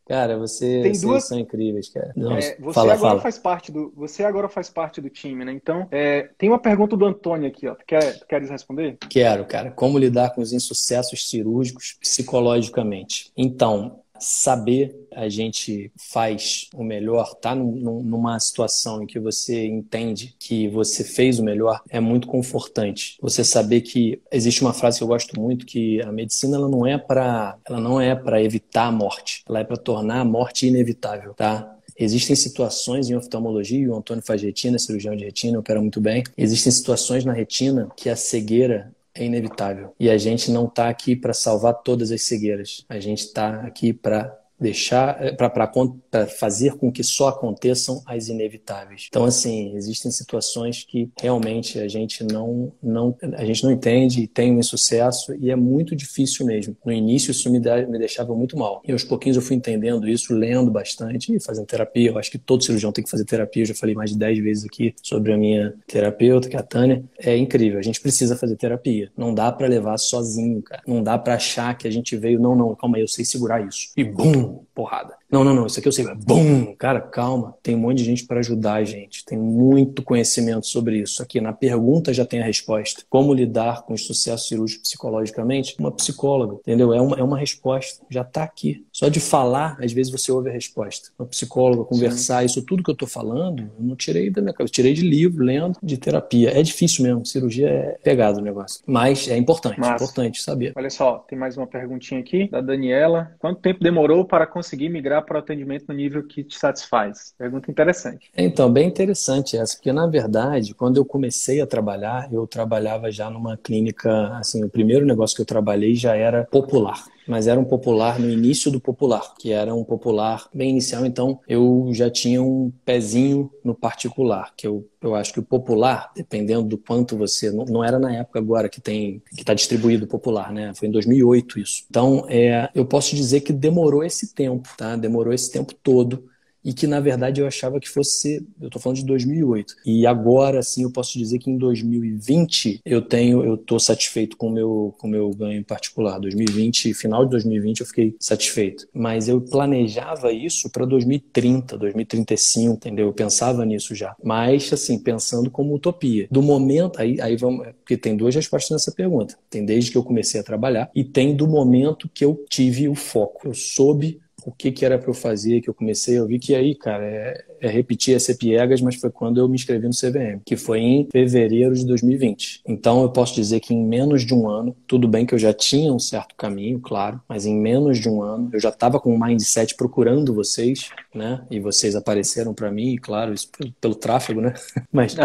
Cara, 0.06 0.38
você, 0.38 0.82
tem 0.82 0.92
duas... 1.00 1.26
são 1.26 1.40
incríveis, 1.40 1.88
cara. 1.88 2.12
Não, 2.16 2.34
é, 2.34 2.58
você 2.60 2.74
fala, 2.74 2.94
agora 2.94 3.10
fala. 3.12 3.22
faz 3.22 3.38
parte 3.38 3.72
do, 3.72 3.94
você 3.96 4.24
agora 4.26 4.50
faz 4.50 4.70
parte 4.70 5.00
do 5.00 5.10
time, 5.10 5.46
né? 5.46 5.54
Então, 5.54 5.88
é, 5.92 6.30
tem 6.38 6.50
uma 6.50 6.60
pergunta 6.60 6.98
do 6.98 7.06
Antônio 7.06 7.48
aqui, 7.48 7.68
ó. 7.68 7.76
Tu, 7.76 7.86
quer, 7.88 8.20
queres 8.28 8.50
responder? 8.50 8.98
Quero, 9.10 9.46
cara. 9.46 9.72
Como 9.72 9.98
lidar 9.98 10.32
com 10.36 10.42
os 10.42 10.52
insucessos 10.52 11.30
cirúrgicos 11.30 11.96
psicologicamente? 12.02 13.32
Então, 13.38 14.03
saber 14.24 14.96
a 15.16 15.30
gente 15.30 15.92
faz 15.98 16.68
o 16.74 16.84
melhor, 16.84 17.36
tá 17.36 17.56
numa 17.56 18.40
situação 18.40 19.04
em 19.04 19.06
que 19.06 19.20
você 19.20 19.66
entende 19.66 20.36
que 20.40 20.68
você 20.70 21.04
fez 21.04 21.40
o 21.40 21.44
melhor, 21.44 21.82
é 21.90 22.00
muito 22.00 22.28
confortante. 22.28 23.18
Você 23.22 23.44
saber 23.44 23.82
que 23.82 24.22
existe 24.32 24.62
uma 24.62 24.74
frase 24.74 24.98
que 24.98 25.04
eu 25.04 25.08
gosto 25.08 25.40
muito 25.40 25.66
que 25.66 26.02
a 26.02 26.12
medicina 26.12 26.58
ela 26.58 26.70
não 26.70 26.86
é 26.86 26.98
para 26.98 27.58
ela 27.68 27.80
não 27.80 28.00
é 28.00 28.16
para 28.16 28.42
evitar 28.42 28.88
a 28.88 28.92
morte, 28.92 29.44
ela 29.48 29.60
é 29.60 29.64
para 29.64 29.78
tornar 29.78 30.22
a 30.22 30.26
morte 30.26 30.68
inevitável, 30.68 31.34
tá? 31.34 31.70
Existem 31.98 32.36
situações 32.36 33.10
em 33.10 33.16
oftalmologia, 33.16 33.92
o 33.92 33.96
Antônio 33.96 34.24
faz 34.26 34.42
retina, 34.42 34.80
cirurgião 34.80 35.16
de 35.16 35.26
retina, 35.26 35.60
opera 35.60 35.80
muito 35.80 36.02
bem. 36.02 36.24
Existem 36.36 36.72
situações 36.72 37.24
na 37.24 37.34
retina 37.34 37.90
que 37.96 38.10
a 38.10 38.16
cegueira 38.16 38.92
é 39.16 39.26
inevitável. 39.26 39.94
E 40.00 40.10
a 40.10 40.18
gente 40.18 40.52
não 40.52 40.66
está 40.66 40.90
aqui 40.90 41.16
para 41.16 41.34
salvar 41.34 41.74
todas 41.84 42.12
as 42.12 42.24
cegueiras. 42.24 42.86
A 42.90 43.00
gente 43.00 43.20
está 43.20 43.62
aqui 43.62 43.94
para 43.94 44.43
deixar 44.64 45.18
eh, 45.24 45.32
para 45.34 46.28
fazer 46.28 46.76
com 46.78 46.92
que 46.92 47.04
só 47.04 47.28
aconteçam 47.28 48.02
as 48.06 48.28
inevitáveis. 48.28 49.08
Então 49.10 49.26
assim, 49.26 49.76
existem 49.76 50.10
situações 50.12 50.84
que 50.84 51.12
realmente 51.22 51.80
a 51.80 51.88
gente 51.88 52.24
não 52.24 52.72
não 52.82 53.16
a 53.34 53.46
gente 53.46 53.64
não 53.64 53.72
entende 53.72 54.22
e 54.22 54.28
tem 54.28 54.52
um 54.52 54.60
insucesso 54.60 55.36
e 55.36 55.52
é 55.52 55.56
muito 55.56 55.96
difícil 55.96 56.46
mesmo. 56.46 56.76
No 56.86 56.92
início 56.92 57.32
isso 57.32 57.50
me, 57.52 57.60
me 57.60 58.00
deixava 58.00 58.34
muito 58.36 58.58
mal. 58.58 58.82
E 58.88 58.92
aos 58.92 59.04
pouquinhos 59.04 59.36
eu 59.36 59.42
fui 59.42 59.56
entendendo 59.56 60.08
isso, 60.08 60.34
lendo 60.34 60.72
bastante 60.72 61.36
e 61.36 61.40
fazendo 61.40 61.66
terapia. 61.66 62.10
Eu 62.10 62.18
acho 62.18 62.32
que 62.32 62.38
todo 62.38 62.64
cirurgião 62.64 62.92
tem 62.92 63.04
que 63.04 63.10
fazer 63.10 63.26
terapia. 63.26 63.64
Eu 63.64 63.68
já 63.68 63.76
falei 63.76 63.96
mais 63.96 64.12
de 64.12 64.18
10 64.18 64.40
vezes 64.40 64.66
aqui 64.66 64.94
sobre 65.02 65.34
a 65.34 65.38
minha 65.38 65.74
terapeuta, 65.88 66.50
que 66.50 66.56
é 66.56 66.60
a 66.60 66.64
Tânia. 66.64 67.04
É 67.20 67.36
incrível, 67.36 67.80
a 67.80 67.84
gente 67.84 68.00
precisa 68.00 68.36
fazer 68.36 68.56
terapia. 68.56 69.12
Não 69.18 69.34
dá 69.34 69.52
para 69.52 69.68
levar 69.68 69.98
sozinho, 69.98 70.62
cara. 70.62 70.82
Não 70.88 71.04
dá 71.04 71.18
para 71.18 71.36
achar 71.36 71.78
que 71.78 71.88
a 71.88 71.92
gente 71.92 72.16
veio, 72.16 72.40
não, 72.40 72.56
não, 72.56 72.76
calma 72.76 72.98
aí, 72.98 73.04
eu 73.04 73.08
sei 73.08 73.26
segurar 73.26 73.66
isso. 73.66 73.92
E 73.98 74.04
bum, 74.04 74.53
porrada. 74.74 75.18
Não, 75.34 75.44
não, 75.44 75.56
não, 75.56 75.66
isso 75.66 75.80
aqui 75.80 75.88
eu 75.88 75.92
sei. 75.92 76.06
Bum! 76.28 76.76
Cara, 76.78 77.02
calma. 77.02 77.56
Tem 77.64 77.74
um 77.74 77.80
monte 77.80 77.98
de 77.98 78.04
gente 78.04 78.24
para 78.24 78.40
ajudar 78.40 78.76
a 78.76 78.84
gente. 78.84 79.26
Tem 79.26 79.36
muito 79.36 80.04
conhecimento 80.04 80.68
sobre 80.68 81.00
isso. 81.00 81.24
Aqui 81.24 81.42
na 81.42 81.52
pergunta 81.52 82.14
já 82.14 82.24
tem 82.24 82.40
a 82.40 82.46
resposta. 82.46 83.02
Como 83.10 83.34
lidar 83.34 83.82
com 83.82 83.96
o 83.96 83.98
sucesso 83.98 84.48
cirúrgico 84.48 84.84
psicologicamente? 84.84 85.76
Uma 85.80 85.92
psicóloga, 85.92 86.58
entendeu? 86.58 86.94
É 86.94 87.02
uma, 87.02 87.18
é 87.18 87.24
uma 87.24 87.40
resposta. 87.40 88.06
Já 88.12 88.22
está 88.22 88.44
aqui. 88.44 88.86
Só 88.92 89.10
de 89.10 89.20
falar, 89.20 89.76
às 89.82 89.92
vezes 89.92 90.12
você 90.12 90.32
ouve 90.32 90.52
a 90.52 90.54
resposta. 90.54 91.10
Uma 91.18 91.28
psicóloga, 91.28 91.84
conversar, 91.84 92.42
Sim. 92.42 92.46
isso 92.46 92.62
tudo 92.62 92.84
que 92.84 92.92
eu 92.92 92.94
estou 92.94 93.08
falando, 93.08 93.64
eu 93.80 93.84
não 93.84 93.96
tirei 93.96 94.30
da 94.30 94.40
minha 94.40 94.54
cabeça. 94.54 94.72
Tirei 94.74 94.94
de 94.94 95.02
livro, 95.02 95.44
lendo, 95.44 95.80
de 95.82 95.98
terapia. 95.98 96.52
É 96.52 96.62
difícil 96.62 97.04
mesmo. 97.04 97.26
Cirurgia 97.26 97.70
é 97.70 97.98
pegado 98.04 98.38
o 98.38 98.44
negócio. 98.44 98.84
Mas 98.86 99.28
é 99.28 99.36
importante, 99.36 99.82
é 99.84 99.96
importante 99.96 100.40
saber. 100.44 100.74
Olha 100.76 100.92
só, 100.92 101.26
tem 101.28 101.40
mais 101.40 101.58
uma 101.58 101.66
perguntinha 101.66 102.20
aqui 102.20 102.48
da 102.48 102.62
Daniela. 102.62 103.32
Quanto 103.40 103.62
tempo 103.62 103.84
demorou 103.84 104.26
para 104.26 104.46
conseguir 104.46 104.90
migrar 104.90 105.23
para 105.24 105.38
o 105.38 105.40
atendimento 105.40 105.86
no 105.88 105.94
nível 105.94 106.24
que 106.26 106.44
te 106.44 106.58
satisfaz? 106.58 107.34
Pergunta 107.38 107.72
interessante. 107.72 108.30
Então, 108.36 108.72
bem 108.72 108.88
interessante 108.88 109.58
essa, 109.58 109.76
porque 109.76 109.92
na 109.92 110.08
verdade, 110.08 110.74
quando 110.74 110.98
eu 110.98 111.06
comecei 111.06 111.62
a 111.62 111.68
trabalhar, 111.68 112.32
eu 112.32 112.46
trabalhava 112.46 113.12
já 113.12 113.30
numa 113.30 113.58
clínica, 113.58 114.38
assim, 114.38 114.64
o 114.64 114.70
primeiro 114.70 115.06
negócio 115.06 115.36
que 115.36 115.42
eu 115.42 115.46
trabalhei 115.46 115.96
já 115.96 116.16
era 116.16 116.46
popular 116.46 117.04
mas 117.28 117.48
era 117.48 117.60
um 117.60 117.66
popular 117.66 118.20
no 118.20 118.30
início 118.30 118.72
do 118.72 118.80
popular, 118.80 119.34
que 119.38 119.52
era 119.52 119.74
um 119.74 119.84
popular 119.84 120.48
bem 120.54 120.72
inicial, 120.72 121.06
então 121.06 121.40
eu 121.48 121.90
já 121.92 122.10
tinha 122.10 122.42
um 122.42 122.72
pezinho 122.86 123.52
no 123.64 123.74
particular, 123.76 124.54
que 124.56 124.68
eu, 124.68 124.88
eu 125.02 125.16
acho 125.16 125.34
que 125.34 125.40
o 125.40 125.44
popular, 125.44 126.12
dependendo 126.16 126.68
do 126.68 126.78
quanto 126.78 127.18
você, 127.18 127.52
não, 127.52 127.66
não 127.66 127.84
era 127.84 128.00
na 128.00 128.14
época 128.16 128.40
agora 128.40 128.70
que 128.70 128.82
tem 128.82 129.22
que 129.34 129.42
está 129.42 129.54
distribuído 129.54 130.06
o 130.06 130.08
popular, 130.08 130.52
né? 130.52 130.74
Foi 130.76 130.88
em 130.88 130.92
2008 130.92 131.60
isso. 131.60 131.84
Então, 131.90 132.26
é, 132.30 132.70
eu 132.74 132.86
posso 132.86 133.16
dizer 133.16 133.42
que 133.42 133.54
demorou 133.54 134.04
esse 134.04 134.34
tempo, 134.34 134.70
tá? 134.78 134.96
Demorou 134.96 135.34
esse 135.34 135.52
tempo 135.52 135.74
todo 135.74 136.26
e 136.64 136.74
que 136.74 136.88
na 136.88 137.00
verdade 137.00 137.42
eu 137.42 137.48
achava 137.48 137.80
que 137.80 137.90
fosse 137.90 138.22
ser, 138.22 138.44
eu 138.62 138.68
estou 138.68 138.82
falando 138.82 138.98
de 138.98 139.06
2008. 139.06 139.76
E 139.86 140.06
agora 140.06 140.62
sim 140.62 140.84
eu 140.84 140.92
posso 140.92 141.18
dizer 141.18 141.40
que 141.40 141.50
em 141.50 141.58
2020 141.58 142.82
eu 142.86 143.02
tenho, 143.02 143.44
eu 143.44 143.56
estou 143.56 143.80
satisfeito 143.80 144.38
com 144.38 144.50
meu 144.50 144.94
com 144.98 145.08
meu 145.08 145.30
ganho 145.32 145.64
particular. 145.64 146.20
2020, 146.20 146.94
final 146.94 147.26
de 147.26 147.32
2020 147.32 147.82
eu 147.82 147.86
fiquei 147.86 148.16
satisfeito. 148.20 148.88
Mas 148.94 149.28
eu 149.28 149.42
planejava 149.42 150.32
isso 150.32 150.70
para 150.70 150.86
2030, 150.86 151.78
2035, 151.78 152.74
entendeu? 152.74 153.08
Eu 153.08 153.14
pensava 153.14 153.66
nisso 153.66 153.94
já. 153.96 154.16
Mas 154.24 154.72
assim, 154.72 155.00
pensando 155.00 155.50
como 155.52 155.76
utopia. 155.76 156.28
Do 156.32 156.42
momento 156.42 157.02
aí 157.02 157.20
aí 157.20 157.36
vamos, 157.36 157.68
porque 157.80 157.98
tem 157.98 158.16
duas 158.16 158.36
respostas 158.36 158.72
nessa 158.72 158.92
pergunta. 158.92 159.38
Tem 159.50 159.66
desde 159.66 159.92
que 159.92 159.98
eu 159.98 160.04
comecei 160.04 160.40
a 160.40 160.44
trabalhar 160.44 160.90
e 160.96 161.04
tem 161.04 161.36
do 161.36 161.48
momento 161.48 162.10
que 162.14 162.24
eu 162.24 162.44
tive 162.50 162.88
o 162.88 162.96
foco. 162.96 163.48
Eu 163.48 163.54
soube 163.54 164.20
o 164.46 164.52
que, 164.52 164.72
que 164.72 164.86
era 164.86 164.98
para 164.98 165.10
eu 165.10 165.14
fazer, 165.14 165.62
que 165.62 165.70
eu 165.70 165.74
comecei, 165.74 166.20
eu 166.20 166.28
vi 166.28 166.40
que 166.40 166.56
aí, 166.56 166.76
cara, 166.76 167.06
é, 167.06 167.46
é 167.62 167.70
repetir, 167.70 168.20
ser 168.20 168.36
piegas, 168.36 168.82
mas 168.82 168.96
foi 168.96 169.10
quando 169.10 169.40
eu 169.40 169.48
me 169.48 169.56
inscrevi 169.56 169.88
no 169.88 169.94
CVM, 169.94 170.42
que 170.46 170.56
foi 170.56 170.80
em 170.80 171.08
fevereiro 171.12 171.74
de 171.74 171.86
2020. 171.86 172.62
Então 172.68 173.02
eu 173.02 173.10
posso 173.10 173.36
dizer 173.36 173.60
que 173.60 173.74
em 173.74 173.84
menos 173.84 174.26
de 174.26 174.34
um 174.34 174.50
ano, 174.50 174.76
tudo 174.88 175.08
bem 175.08 175.26
que 175.26 175.34
eu 175.34 175.40
já 175.40 175.54
tinha 175.54 175.94
um 175.94 176.00
certo 176.00 176.36
caminho, 176.36 176.80
claro, 176.80 177.22
mas 177.28 177.46
em 177.46 177.56
menos 177.56 178.00
de 178.00 178.10
um 178.10 178.22
ano 178.22 178.50
eu 178.54 178.60
já 178.60 178.70
estava 178.70 179.00
com 179.00 179.14
o 179.14 179.20
mindset 179.20 179.76
procurando 179.76 180.34
vocês, 180.34 180.90
né? 181.14 181.46
E 181.50 181.60
vocês 181.60 181.96
apareceram 181.96 182.54
para 182.54 182.72
mim, 182.72 182.98
claro, 183.02 183.34
isso 183.34 183.50
pelo, 183.58 183.72
pelo 183.74 183.96
tráfego, 183.96 184.42
né? 184.42 184.54
Mas 184.92 185.16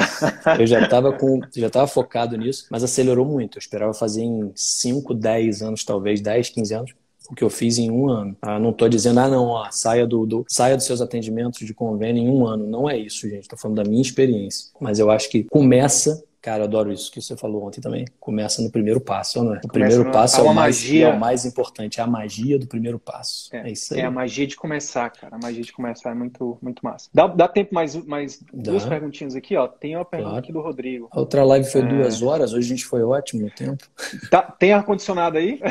eu 0.59 0.67
já 0.67 0.83
estava 0.83 1.13
com, 1.13 1.41
já 1.55 1.67
estava 1.67 1.87
focado 1.87 2.37
nisso, 2.37 2.67
mas 2.71 2.83
acelerou 2.83 3.25
muito. 3.25 3.59
Eu 3.59 3.61
esperava 3.61 3.93
fazer 3.93 4.23
em 4.23 4.51
5, 4.55 5.15
10 5.15 5.63
anos, 5.63 5.85
talvez 5.85 6.21
10, 6.21 6.51
15 6.51 6.75
anos 6.75 6.95
o 7.29 7.35
que 7.35 7.45
eu 7.45 7.51
fiz 7.51 7.79
em 7.79 7.91
um 7.91 8.09
ano. 8.09 8.37
Ah, 8.41 8.59
não 8.59 8.71
estou 8.71 8.89
dizendo, 8.89 9.21
ah, 9.21 9.29
não, 9.29 9.47
ó, 9.47 9.69
saia, 9.71 10.07
do, 10.07 10.25
do, 10.25 10.45
saia 10.49 10.77
dos 10.77 10.87
seus 10.87 11.01
atendimentos 11.01 11.67
de 11.67 11.75
convênio 11.75 12.23
em 12.23 12.29
um 12.29 12.47
ano. 12.47 12.67
Não 12.67 12.89
é 12.89 12.97
isso, 12.97 13.29
gente. 13.29 13.43
Estou 13.43 13.59
falando 13.59 13.77
da 13.77 13.85
minha 13.85 14.01
experiência. 14.01 14.71
Mas 14.81 14.99
eu 14.99 15.11
acho 15.11 15.29
que 15.29 15.45
começa 15.45 16.23
Cara, 16.49 16.61
eu 16.61 16.65
adoro 16.65 16.91
isso 16.91 17.13
que 17.13 17.21
você 17.21 17.37
falou 17.37 17.67
ontem 17.67 17.79
também. 17.79 18.07
Começa 18.19 18.63
no 18.63 18.71
primeiro 18.71 19.03
passo, 19.03 19.45
não 19.45 19.55
é? 19.55 19.61
O 19.63 19.69
primeiro 19.69 20.03
no... 20.03 20.11
passo 20.11 20.41
é 20.41 20.43
o, 20.43 20.47
mais, 20.47 20.83
magia... 20.83 21.07
é 21.07 21.13
o 21.13 21.21
mais 21.21 21.45
importante, 21.45 22.01
é 22.01 22.03
a 22.03 22.07
magia 22.07 22.59
do 22.59 22.67
primeiro 22.67 22.99
passo. 22.99 23.55
É, 23.55 23.69
é, 23.69 23.73
isso 23.73 23.93
aí. 23.93 24.01
É 24.01 24.07
a 24.07 24.11
magia 24.11 24.47
de 24.47 24.57
começar, 24.57 25.11
cara. 25.11 25.37
A 25.37 25.39
magia 25.39 25.63
de 25.63 25.71
começar 25.71 26.11
é 26.11 26.15
muito, 26.15 26.57
muito 26.63 26.83
massa. 26.83 27.11
Dá, 27.13 27.27
dá 27.27 27.47
tempo 27.49 27.75
mais, 27.75 27.95
mais 27.97 28.43
duas 28.51 28.87
perguntinhas 28.87 29.37
aqui, 29.37 29.59
ó. 29.59 29.69
Tem 29.69 29.95
uma 29.95 30.07
pergunta 30.07 30.31
claro. 30.31 30.43
aqui 30.43 30.51
do 30.51 30.63
Rodrigo. 30.63 31.07
A 31.11 31.21
outra 31.21 31.45
live 31.45 31.71
foi 31.71 31.83
é... 31.83 31.85
duas 31.85 32.23
horas, 32.23 32.55
hoje 32.55 32.65
a 32.65 32.71
gente 32.71 32.87
foi 32.87 33.03
ótimo 33.03 33.43
no 33.43 33.51
tempo. 33.51 33.85
Tá, 34.31 34.41
tem 34.41 34.73
ar-condicionado 34.73 35.37
aí? 35.37 35.61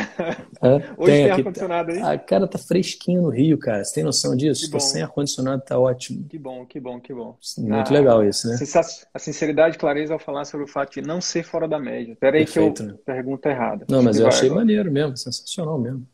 É, 0.59 0.75
hoje 0.97 1.11
tem, 1.11 1.23
tem 1.23 1.31
ar-condicionado 1.31 1.91
aí? 1.91 2.01
Ah, 2.01 2.17
cara, 2.17 2.47
tá 2.47 2.57
fresquinho 2.57 3.21
no 3.21 3.29
Rio, 3.29 3.59
cara. 3.59 3.83
Você 3.83 3.95
tem 3.95 4.03
noção 4.03 4.35
disso? 4.35 4.69
Tô 4.71 4.79
sem 4.79 5.03
ar-condicionado, 5.03 5.61
tá 5.61 5.77
ótimo. 5.77 6.25
Que 6.27 6.37
bom, 6.37 6.65
que 6.65 6.79
bom, 6.79 6.99
que 6.99 7.13
bom. 7.13 7.35
Muito 7.59 7.89
ah, 7.89 7.93
legal 7.93 8.23
isso, 8.23 8.47
né? 8.47 8.57
A 9.13 9.19
sinceridade 9.19 9.75
e 9.75 9.79
clareza 9.79 10.13
ao 10.13 10.19
falar 10.19 10.45
sobre 10.45 10.66
o 10.67 10.71
fato 10.71 10.93
de 10.93 11.01
não 11.01 11.19
ser 11.19 11.43
fora 11.43 11.67
da 11.67 11.79
média. 11.79 12.13
Espera 12.13 12.37
aí 12.37 12.45
que 12.45 12.59
eu 12.59 12.73
né? 12.79 12.95
pergunta 13.05 13.49
errada. 13.49 13.85
Não, 13.89 14.03
mas 14.03 14.19
eu 14.19 14.27
achei 14.27 14.47
agora. 14.47 14.61
maneiro 14.61 14.91
mesmo, 14.91 15.17
sensacional 15.17 15.79
mesmo. 15.79 16.05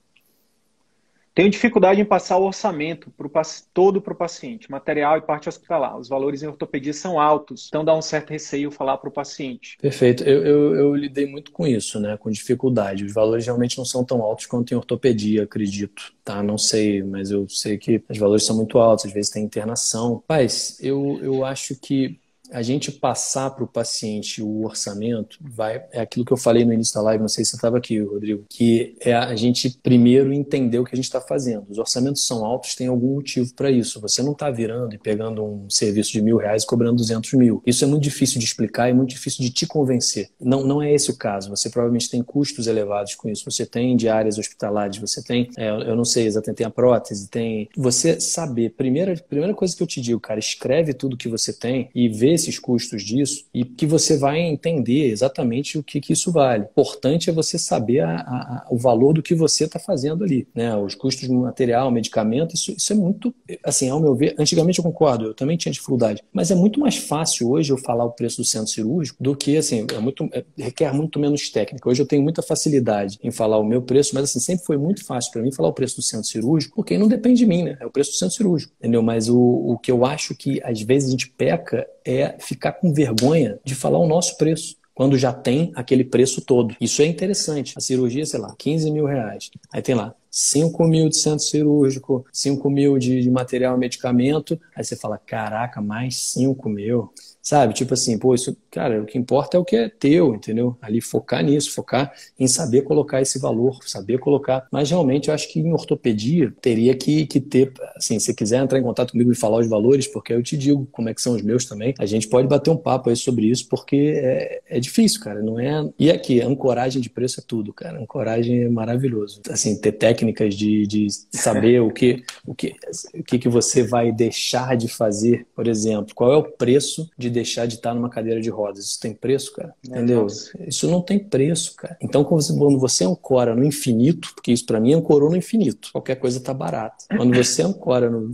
Tenho 1.35 1.49
dificuldade 1.49 1.99
em 1.99 2.05
passar 2.05 2.37
o 2.37 2.45
orçamento 2.45 3.09
pro, 3.09 3.31
todo 3.73 3.99
para 3.99 4.13
o 4.13 4.15
paciente, 4.15 4.69
material 4.69 5.17
e 5.17 5.21
parte 5.21 5.49
hospitalar. 5.49 5.97
Os 5.97 6.07
valores 6.07 6.43
em 6.43 6.47
ortopedia 6.47 6.93
são 6.93 7.19
altos, 7.19 7.65
então 7.67 7.83
dá 7.83 7.95
um 7.95 8.03
certo 8.03 8.29
receio 8.29 8.69
falar 8.69 8.97
para 8.97 9.09
o 9.09 9.11
paciente. 9.11 9.75
Perfeito. 9.81 10.23
Eu, 10.23 10.45
eu, 10.45 10.75
eu, 10.75 10.95
lidei 10.95 11.25
muito 11.25 11.51
com 11.51 11.65
isso, 11.65 11.99
né? 11.99 12.15
Com 12.17 12.29
dificuldade. 12.29 13.03
Os 13.03 13.13
valores 13.13 13.45
realmente 13.45 13.79
não 13.79 13.85
são 13.85 14.05
tão 14.05 14.21
altos 14.21 14.45
quanto 14.45 14.73
em 14.73 14.77
ortopedia, 14.77 15.43
acredito. 15.43 16.13
Tá? 16.23 16.43
Não 16.43 16.57
sei, 16.57 17.01
mas 17.01 17.31
eu 17.31 17.49
sei 17.49 17.79
que 17.79 18.03
os 18.07 18.17
valores 18.19 18.45
são 18.45 18.55
muito 18.55 18.77
altos, 18.77 19.05
às 19.05 19.11
vezes 19.11 19.31
tem 19.31 19.43
internação. 19.43 20.23
Mas 20.29 20.77
eu, 20.79 21.19
eu 21.23 21.43
acho 21.43 21.75
que 21.75 22.19
a 22.53 22.61
gente 22.61 22.91
passar 22.91 23.49
para 23.49 23.63
o 23.63 23.67
paciente 23.67 24.41
o 24.41 24.63
orçamento 24.63 25.39
vai 25.41 25.83
é 25.91 26.01
aquilo 26.01 26.23
que 26.23 26.31
eu 26.31 26.37
falei 26.37 26.63
no 26.63 26.71
início 26.71 26.93
da 26.93 27.01
live, 27.01 27.21
não 27.21 27.27
sei 27.27 27.43
se 27.43 27.51
você 27.51 27.57
estava 27.57 27.77
aqui, 27.77 27.99
Rodrigo, 27.99 28.45
que 28.47 28.95
é 28.99 29.13
a 29.13 29.35
gente 29.35 29.77
primeiro 29.81 30.31
entender 30.31 30.79
o 30.79 30.85
que 30.85 30.93
a 30.93 30.95
gente 30.95 31.05
está 31.05 31.19
fazendo. 31.19 31.65
Os 31.69 31.77
orçamentos 31.77 32.25
são 32.27 32.45
altos, 32.45 32.75
tem 32.75 32.87
algum 32.87 33.15
motivo 33.15 33.53
para 33.55 33.71
isso. 33.71 33.99
Você 34.01 34.21
não 34.21 34.33
está 34.33 34.51
virando 34.51 34.93
e 34.93 34.97
pegando 34.97 35.43
um 35.43 35.69
serviço 35.69 36.11
de 36.11 36.21
mil 36.21 36.37
reais 36.37 36.63
e 36.63 36.67
cobrando 36.67 36.97
200 36.97 37.33
mil. 37.33 37.61
Isso 37.65 37.83
é 37.83 37.87
muito 37.87 38.03
difícil 38.03 38.39
de 38.39 38.45
explicar 38.45 38.89
e 38.89 38.93
muito 38.93 39.09
difícil 39.09 39.43
de 39.43 39.49
te 39.49 39.65
convencer. 39.65 40.29
Não, 40.39 40.63
não 40.63 40.81
é 40.81 40.93
esse 40.93 41.09
o 41.09 41.17
caso. 41.17 41.49
Você 41.49 41.69
provavelmente 41.69 42.09
tem 42.09 42.21
custos 42.21 42.67
elevados 42.67 43.15
com 43.15 43.29
isso. 43.29 43.49
Você 43.49 43.65
tem 43.65 43.95
diárias 43.95 44.37
hospitalares, 44.37 44.97
você 44.97 45.23
tem, 45.23 45.49
é, 45.57 45.69
eu 45.69 45.95
não 45.95 46.05
sei 46.05 46.25
exatamente, 46.27 46.57
tem 46.57 46.67
a 46.67 46.71
prótese, 46.71 47.29
tem. 47.29 47.69
Você 47.75 48.19
saber, 48.19 48.71
primeira, 48.71 49.15
primeira 49.15 49.53
coisa 49.53 49.75
que 49.75 49.81
eu 49.81 49.87
te 49.87 49.99
digo, 50.01 50.19
cara, 50.19 50.39
escreve 50.39 50.93
tudo 50.93 51.17
que 51.17 51.27
você 51.27 51.51
tem 51.51 51.89
e 51.95 52.09
vê 52.09 52.33
esses 52.43 52.59
custos 52.59 53.03
disso 53.03 53.45
e 53.53 53.65
que 53.65 53.85
você 53.85 54.17
vai 54.17 54.39
entender 54.39 55.09
exatamente 55.09 55.77
o 55.77 55.83
que, 55.83 55.99
que 55.99 56.13
isso 56.13 56.31
vale. 56.31 56.65
Importante 56.65 57.29
é 57.29 57.33
você 57.33 57.57
saber 57.57 58.01
a, 58.01 58.15
a, 58.15 58.67
o 58.69 58.77
valor 58.77 59.13
do 59.13 59.23
que 59.23 59.33
você 59.33 59.65
está 59.65 59.79
fazendo 59.79 60.23
ali, 60.23 60.47
né? 60.53 60.75
Os 60.75 60.95
custos 60.95 61.27
de 61.27 61.33
material, 61.33 61.91
medicamento, 61.91 62.55
isso, 62.55 62.71
isso 62.71 62.93
é 62.93 62.95
muito, 62.95 63.33
assim, 63.63 63.89
ao 63.89 63.99
meu 63.99 64.15
ver, 64.15 64.35
antigamente 64.37 64.79
eu 64.79 64.83
concordo, 64.83 65.25
eu 65.25 65.33
também 65.33 65.57
tinha 65.57 65.71
dificuldade, 65.71 66.21
mas 66.31 66.51
é 66.51 66.55
muito 66.55 66.79
mais 66.79 66.97
fácil 66.97 67.51
hoje 67.51 67.71
eu 67.71 67.77
falar 67.77 68.05
o 68.05 68.11
preço 68.11 68.37
do 68.37 68.45
centro 68.45 68.67
cirúrgico 68.67 69.21
do 69.21 69.35
que, 69.35 69.57
assim, 69.57 69.85
é 69.93 69.99
muito, 69.99 70.29
é, 70.31 70.43
requer 70.57 70.93
muito 70.93 71.19
menos 71.19 71.49
técnica. 71.49 71.89
Hoje 71.89 72.01
eu 72.01 72.05
tenho 72.05 72.21
muita 72.21 72.41
facilidade 72.41 73.19
em 73.23 73.31
falar 73.31 73.57
o 73.57 73.63
meu 73.63 73.81
preço, 73.81 74.11
mas 74.13 74.25
assim, 74.25 74.39
sempre 74.39 74.65
foi 74.65 74.77
muito 74.77 75.05
fácil 75.05 75.31
para 75.31 75.41
mim 75.41 75.51
falar 75.51 75.69
o 75.69 75.73
preço 75.73 75.97
do 75.97 76.01
centro 76.01 76.27
cirúrgico, 76.27 76.75
porque 76.75 76.97
não 76.97 77.07
depende 77.07 77.39
de 77.39 77.45
mim, 77.45 77.63
né? 77.63 77.77
É 77.79 77.85
o 77.85 77.91
preço 77.91 78.11
do 78.11 78.17
centro 78.17 78.35
cirúrgico, 78.35 78.73
entendeu? 78.79 79.01
Mas 79.01 79.29
o, 79.29 79.39
o 79.39 79.77
que 79.77 79.91
eu 79.91 80.05
acho 80.05 80.35
que 80.35 80.61
às 80.63 80.81
vezes 80.81 81.09
a 81.09 81.11
gente 81.11 81.29
peca 81.29 81.87
é 82.05 82.32
ficar 82.39 82.73
com 82.73 82.93
vergonha 82.93 83.59
de 83.63 83.75
falar 83.75 83.99
o 83.99 84.07
nosso 84.07 84.37
preço 84.37 84.75
quando 84.93 85.17
já 85.17 85.33
tem 85.33 85.71
aquele 85.75 86.03
preço 86.03 86.41
todo. 86.41 86.75
Isso 86.79 87.01
é 87.01 87.05
interessante. 87.05 87.73
A 87.75 87.81
cirurgia, 87.81 88.25
sei 88.25 88.39
lá, 88.39 88.53
15 88.57 88.91
mil 88.91 89.05
reais. 89.05 89.49
Aí 89.71 89.81
tem 89.81 89.95
lá 89.95 90.13
5 90.29 90.87
mil 90.87 91.09
de 91.09 91.17
centro 91.17 91.39
cirúrgico, 91.45 92.25
5 92.31 92.69
mil 92.69 92.97
de, 92.97 93.21
de 93.21 93.29
material 93.29 93.77
medicamento. 93.77 94.59
Aí 94.75 94.83
você 94.83 94.95
fala, 94.95 95.17
caraca, 95.17 95.81
mais 95.81 96.17
5 96.17 96.69
mil. 96.69 97.11
Sabe? 97.41 97.73
Tipo 97.73 97.93
assim, 97.93 98.17
pô, 98.17 98.33
isso, 98.33 98.55
cara, 98.73 99.03
o 99.03 99.05
que 99.05 99.19
importa 99.19 99.55
é 99.55 99.59
o 99.59 99.63
que 99.63 99.75
é 99.75 99.87
teu, 99.87 100.33
entendeu? 100.33 100.75
Ali 100.81 100.99
focar 100.99 101.43
nisso, 101.43 101.71
focar 101.71 102.11
em 102.39 102.47
saber 102.47 102.81
colocar 102.81 103.21
esse 103.21 103.37
valor, 103.37 103.77
saber 103.85 104.17
colocar. 104.17 104.67
Mas 104.71 104.89
realmente 104.89 105.27
eu 105.27 105.33
acho 105.35 105.47
que 105.51 105.59
em 105.59 105.71
ortopedia 105.71 106.51
teria 106.59 106.95
que, 106.95 107.27
que 107.27 107.39
ter, 107.39 107.71
assim, 107.95 108.17
se 108.17 108.33
quiser 108.33 108.63
entrar 108.63 108.79
em 108.79 108.83
contato 108.83 109.11
comigo 109.11 109.31
e 109.31 109.35
falar 109.35 109.59
os 109.59 109.67
valores, 109.67 110.07
porque 110.07 110.33
eu 110.33 110.41
te 110.41 110.57
digo 110.57 110.87
como 110.91 111.07
é 111.07 111.13
que 111.13 111.21
são 111.21 111.35
os 111.35 111.43
meus 111.43 111.65
também, 111.65 111.93
a 111.99 112.05
gente 112.07 112.27
pode 112.27 112.47
bater 112.47 112.71
um 112.71 112.77
papo 112.77 113.11
aí 113.11 113.15
sobre 113.15 113.45
isso, 113.45 113.67
porque 113.69 114.15
é, 114.17 114.61
é 114.67 114.79
difícil, 114.79 115.21
cara, 115.21 115.43
não 115.43 115.59
é. 115.59 115.87
E 115.99 116.09
aqui, 116.09 116.41
ancoragem 116.41 116.99
de 116.99 117.11
preço 117.11 117.41
é 117.41 117.43
tudo, 117.45 117.71
cara. 117.71 118.01
Ancoragem 118.01 118.63
é 118.63 118.69
maravilhoso. 118.69 119.41
Assim, 119.49 119.79
ter 119.79 119.91
técnicas 119.91 120.55
de, 120.55 120.87
de 120.87 121.07
saber 121.31 121.79
o 121.79 121.91
que, 121.91 122.23
o 122.43 122.55
que, 122.55 122.73
o 123.13 123.23
que, 123.23 123.37
que 123.37 123.49
você 123.49 123.83
vai 123.83 124.11
deixar 124.11 124.75
de 124.75 124.87
fazer, 124.87 125.45
por 125.55 125.67
exemplo, 125.67 126.15
qual 126.15 126.33
é 126.33 126.37
o 126.37 126.43
preço 126.43 127.07
de 127.15 127.29
deixar 127.29 127.67
de 127.67 127.75
estar 127.75 127.93
numa 127.93 128.09
cadeira 128.09 128.41
de 128.41 128.49
rodas. 128.49 128.62
Isso 128.71 128.99
tem 128.99 129.13
preço, 129.13 129.53
cara? 129.53 129.73
É, 129.85 129.89
Entendeu? 129.89 130.27
Isso 130.67 130.87
não 130.89 131.01
tem 131.01 131.19
preço, 131.19 131.75
cara. 131.75 131.97
Então, 132.01 132.23
quando 132.23 132.79
você 132.79 133.05
ancora 133.05 133.55
no 133.55 133.63
infinito, 133.63 134.31
porque 134.33 134.51
isso 134.51 134.65
para 134.65 134.79
mim 134.79 134.93
ancorou 134.93 135.29
no 135.29 135.37
infinito, 135.37 135.89
qualquer 135.91 136.15
coisa 136.15 136.39
tá 136.39 136.53
barata. 136.53 137.05
Quando 137.15 137.35
você 137.35 137.61
ancora 137.61 138.09
no. 138.09 138.33